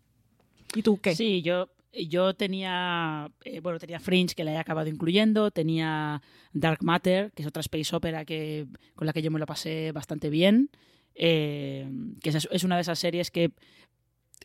¿Y 0.74 0.82
tú 0.82 0.98
qué? 1.00 1.14
Sí, 1.14 1.42
yo, 1.42 1.70
yo 1.92 2.34
tenía, 2.34 3.30
eh, 3.44 3.60
bueno, 3.60 3.78
tenía 3.78 4.00
Fringe 4.00 4.34
que 4.34 4.44
la 4.44 4.52
he 4.52 4.58
acabado 4.58 4.88
incluyendo, 4.88 5.50
tenía 5.50 6.22
Dark 6.52 6.82
Matter, 6.82 7.32
que 7.32 7.42
es 7.42 7.48
otra 7.48 7.60
space 7.60 7.94
opera 7.94 8.24
que, 8.24 8.66
con 8.94 9.06
la 9.06 9.12
que 9.12 9.22
yo 9.22 9.30
me 9.30 9.38
lo 9.38 9.46
pasé 9.46 9.92
bastante 9.92 10.30
bien, 10.30 10.70
eh, 11.14 11.88
que 12.22 12.30
es, 12.30 12.48
es 12.50 12.64
una 12.64 12.76
de 12.76 12.82
esas 12.82 12.98
series 12.98 13.30
que 13.30 13.52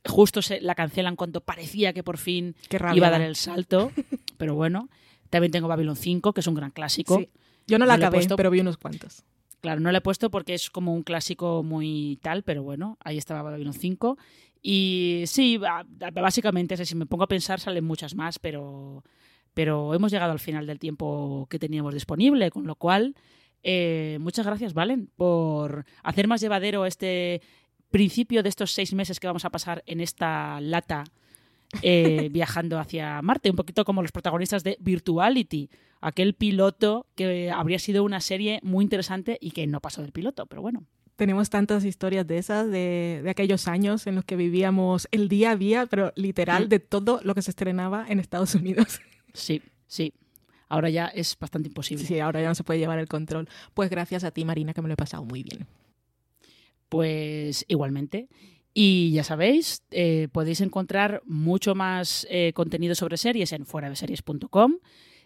justo 0.06 0.42
se 0.42 0.62
la 0.62 0.76
cancelan 0.76 1.16
cuando 1.16 1.42
parecía 1.42 1.94
que 1.94 2.04
por 2.04 2.18
fin 2.18 2.56
iba 2.94 3.08
a 3.08 3.12
dar 3.12 3.22
da. 3.22 3.28
el 3.28 3.36
salto, 3.36 3.92
pero 4.38 4.56
bueno. 4.56 4.90
También 5.30 5.52
tengo 5.52 5.68
Babylon 5.68 5.96
5, 5.96 6.34
que 6.34 6.42
es 6.42 6.48
un 6.48 6.56
gran 6.56 6.72
clásico. 6.72 7.18
Sí. 7.18 7.30
Yo 7.68 7.78
no 7.80 7.86
la 7.86 7.94
he 7.94 7.98
acabé, 7.98 8.18
puesto- 8.18 8.36
pero 8.36 8.50
vi 8.50 8.60
unos 8.62 8.78
cuantos. 8.78 9.24
Claro, 9.62 9.82
no 9.82 9.92
la 9.92 9.98
he 9.98 10.02
puesto 10.02 10.30
porque 10.30 10.54
es 10.54 10.70
como 10.70 10.94
un 10.94 11.04
clásico 11.04 11.64
muy 11.64 12.20
tal, 12.22 12.44
pero 12.44 12.64
bueno, 12.64 12.98
ahí 13.04 13.18
estaba 13.18 13.42
Babylon 13.42 13.74
5. 13.74 14.18
Y 14.62 15.24
sí, 15.28 15.60
básicamente, 16.14 16.76
es 16.76 16.82
así, 16.82 16.90
si 16.90 16.96
me 16.96 17.06
pongo 17.06 17.24
a 17.24 17.28
pensar, 17.28 17.60
salen 17.60 17.84
muchas 17.84 18.16
más, 18.16 18.40
pero, 18.40 19.04
pero 19.54 19.94
hemos 19.94 20.12
llegado 20.12 20.32
al 20.32 20.40
final 20.40 20.68
del 20.68 20.80
tiempo 20.80 21.48
que 21.50 21.60
teníamos 21.60 21.94
disponible, 21.94 22.50
con 22.52 22.66
lo 22.68 22.76
cual, 22.76 23.16
eh, 23.64 24.18
muchas 24.22 24.46
gracias, 24.46 24.74
Valen, 24.74 25.10
por 25.16 25.86
hacer 26.04 26.28
más 26.28 26.42
llevadero 26.42 26.86
este 26.86 27.42
principio 27.90 28.44
de 28.44 28.50
estos 28.50 28.72
seis 28.72 28.94
meses 28.94 29.20
que 29.20 29.28
vamos 29.28 29.46
a 29.46 29.50
pasar 29.50 29.84
en 29.86 30.02
esta 30.02 30.60
lata 30.62 31.04
eh, 31.82 32.30
viajando 32.32 32.80
hacia 32.80 33.22
Marte, 33.22 33.50
un 33.50 33.56
poquito 33.56 33.86
como 33.86 34.02
los 34.02 34.12
protagonistas 34.12 34.64
de 34.64 34.78
Virtuality, 34.80 35.70
aquel 36.02 36.34
piloto 36.36 37.08
que 37.16 37.52
habría 37.52 37.80
sido 37.80 38.04
una 38.04 38.22
serie 38.22 38.60
muy 38.64 38.84
interesante 38.84 39.38
y 39.42 39.52
que 39.52 39.68
no 39.68 39.80
pasó 39.82 40.02
del 40.02 40.12
piloto, 40.12 40.46
pero 40.46 40.62
bueno. 40.62 40.84
Tenemos 41.16 41.50
tantas 41.50 41.84
historias 41.84 42.28
de 42.28 42.38
esas, 42.38 42.70
de, 42.70 43.22
de 43.24 43.30
aquellos 43.32 43.68
años 43.68 44.06
en 44.06 44.14
los 44.14 44.24
que 44.24 44.36
vivíamos 44.36 45.08
el 45.12 45.30
día 45.30 45.52
a 45.52 45.56
día, 45.56 45.88
pero 45.88 46.14
literal 46.16 46.66
Mm. 46.66 46.70
de 46.70 46.80
todo 46.80 47.20
lo 47.24 47.34
que 47.34 47.42
se 47.42 47.50
estrenaba 47.50 48.06
en 48.08 48.20
Estados 48.20 48.54
Unidos. 48.56 49.00
Sí, 49.34 49.62
sí. 49.88 50.14
Ahora 50.70 50.90
ya 50.90 51.08
es 51.08 51.38
bastante 51.40 51.68
imposible. 51.70 52.04
Sí, 52.06 52.20
ahora 52.20 52.42
ya 52.42 52.48
no 52.50 52.56
se 52.56 52.64
puede 52.64 52.80
llevar 52.80 52.98
el 53.00 53.08
control. 53.08 53.48
Pues 53.74 53.90
gracias 53.90 54.24
a 54.24 54.32
ti, 54.32 54.46
Marina, 54.46 54.74
que 54.74 54.82
me 54.82 54.88
lo 54.88 54.94
he 54.94 54.98
pasado 54.98 55.24
muy 55.26 55.44
bien. 55.44 55.68
Pues 56.90 57.66
igualmente. 57.68 58.28
Y 58.80 59.10
ya 59.10 59.24
sabéis, 59.24 59.82
eh, 59.90 60.28
podéis 60.32 60.62
encontrar 60.62 61.24
mucho 61.26 61.74
más 61.74 62.28
eh, 62.30 62.52
contenido 62.54 62.94
sobre 62.94 63.18
series 63.18 63.52
en 63.52 63.66
fueradeseries.com 63.66 64.76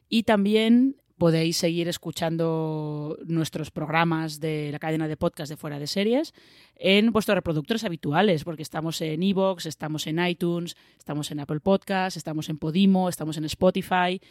y 0.07 0.23
también 0.23 0.95
podéis 1.17 1.57
seguir 1.57 1.89
escuchando 1.89 3.17
nuestros 3.25 3.69
programas 3.69 4.39
de 4.39 4.69
la 4.71 4.79
cadena 4.79 5.09
de 5.09 5.17
podcast 5.17 5.49
de 5.49 5.57
Fuera 5.57 5.79
de 5.79 5.87
Series 5.87 6.33
en 6.77 7.11
vuestros 7.11 7.35
reproductores 7.35 7.83
habituales, 7.83 8.45
porque 8.45 8.63
estamos 8.63 9.01
en 9.01 9.21
Evox, 9.21 9.65
estamos 9.65 10.07
en 10.07 10.25
iTunes, 10.25 10.77
estamos 10.97 11.29
en 11.31 11.41
Apple 11.41 11.59
Podcasts, 11.59 12.15
estamos 12.15 12.47
en 12.47 12.57
Podimo, 12.57 13.09
estamos 13.09 13.35
en 13.35 13.43
Spotify. 13.43 14.21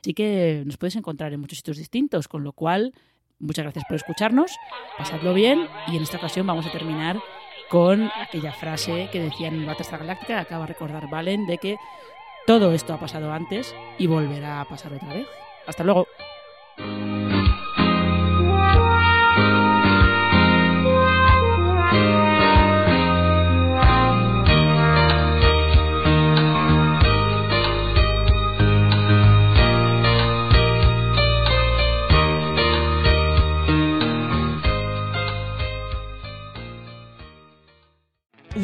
Así 0.00 0.14
que 0.14 0.62
nos 0.64 0.78
podéis 0.78 0.96
encontrar 0.96 1.34
en 1.34 1.40
muchos 1.40 1.58
sitios 1.58 1.76
distintos, 1.76 2.28
con 2.28 2.44
lo 2.44 2.54
cual, 2.54 2.94
muchas 3.40 3.64
gracias 3.64 3.84
por 3.86 3.96
escucharnos, 3.96 4.52
pasadlo 4.96 5.34
bien 5.34 5.68
y 5.88 5.98
en 5.98 6.02
esta 6.02 6.16
ocasión 6.16 6.46
vamos 6.46 6.64
a 6.64 6.72
terminar 6.72 7.20
con 7.68 8.10
aquella 8.20 8.52
frase 8.52 9.08
que 9.12 9.20
decía 9.20 9.48
en 9.48 9.66
Battlestar 9.66 10.00
Galáctica, 10.00 10.34
que 10.34 10.40
acaba 10.40 10.62
de 10.66 10.72
recordar 10.72 11.08
Valen, 11.08 11.46
de 11.46 11.58
que 11.58 11.76
todo 12.46 12.72
esto 12.72 12.94
ha 12.94 13.00
pasado 13.00 13.32
antes 13.32 13.74
y 13.98 14.06
volverá 14.06 14.60
a 14.60 14.64
pasar 14.64 14.92
otra 14.92 15.14
vez. 15.14 15.26
Hasta 15.66 15.84
luego. 15.84 16.06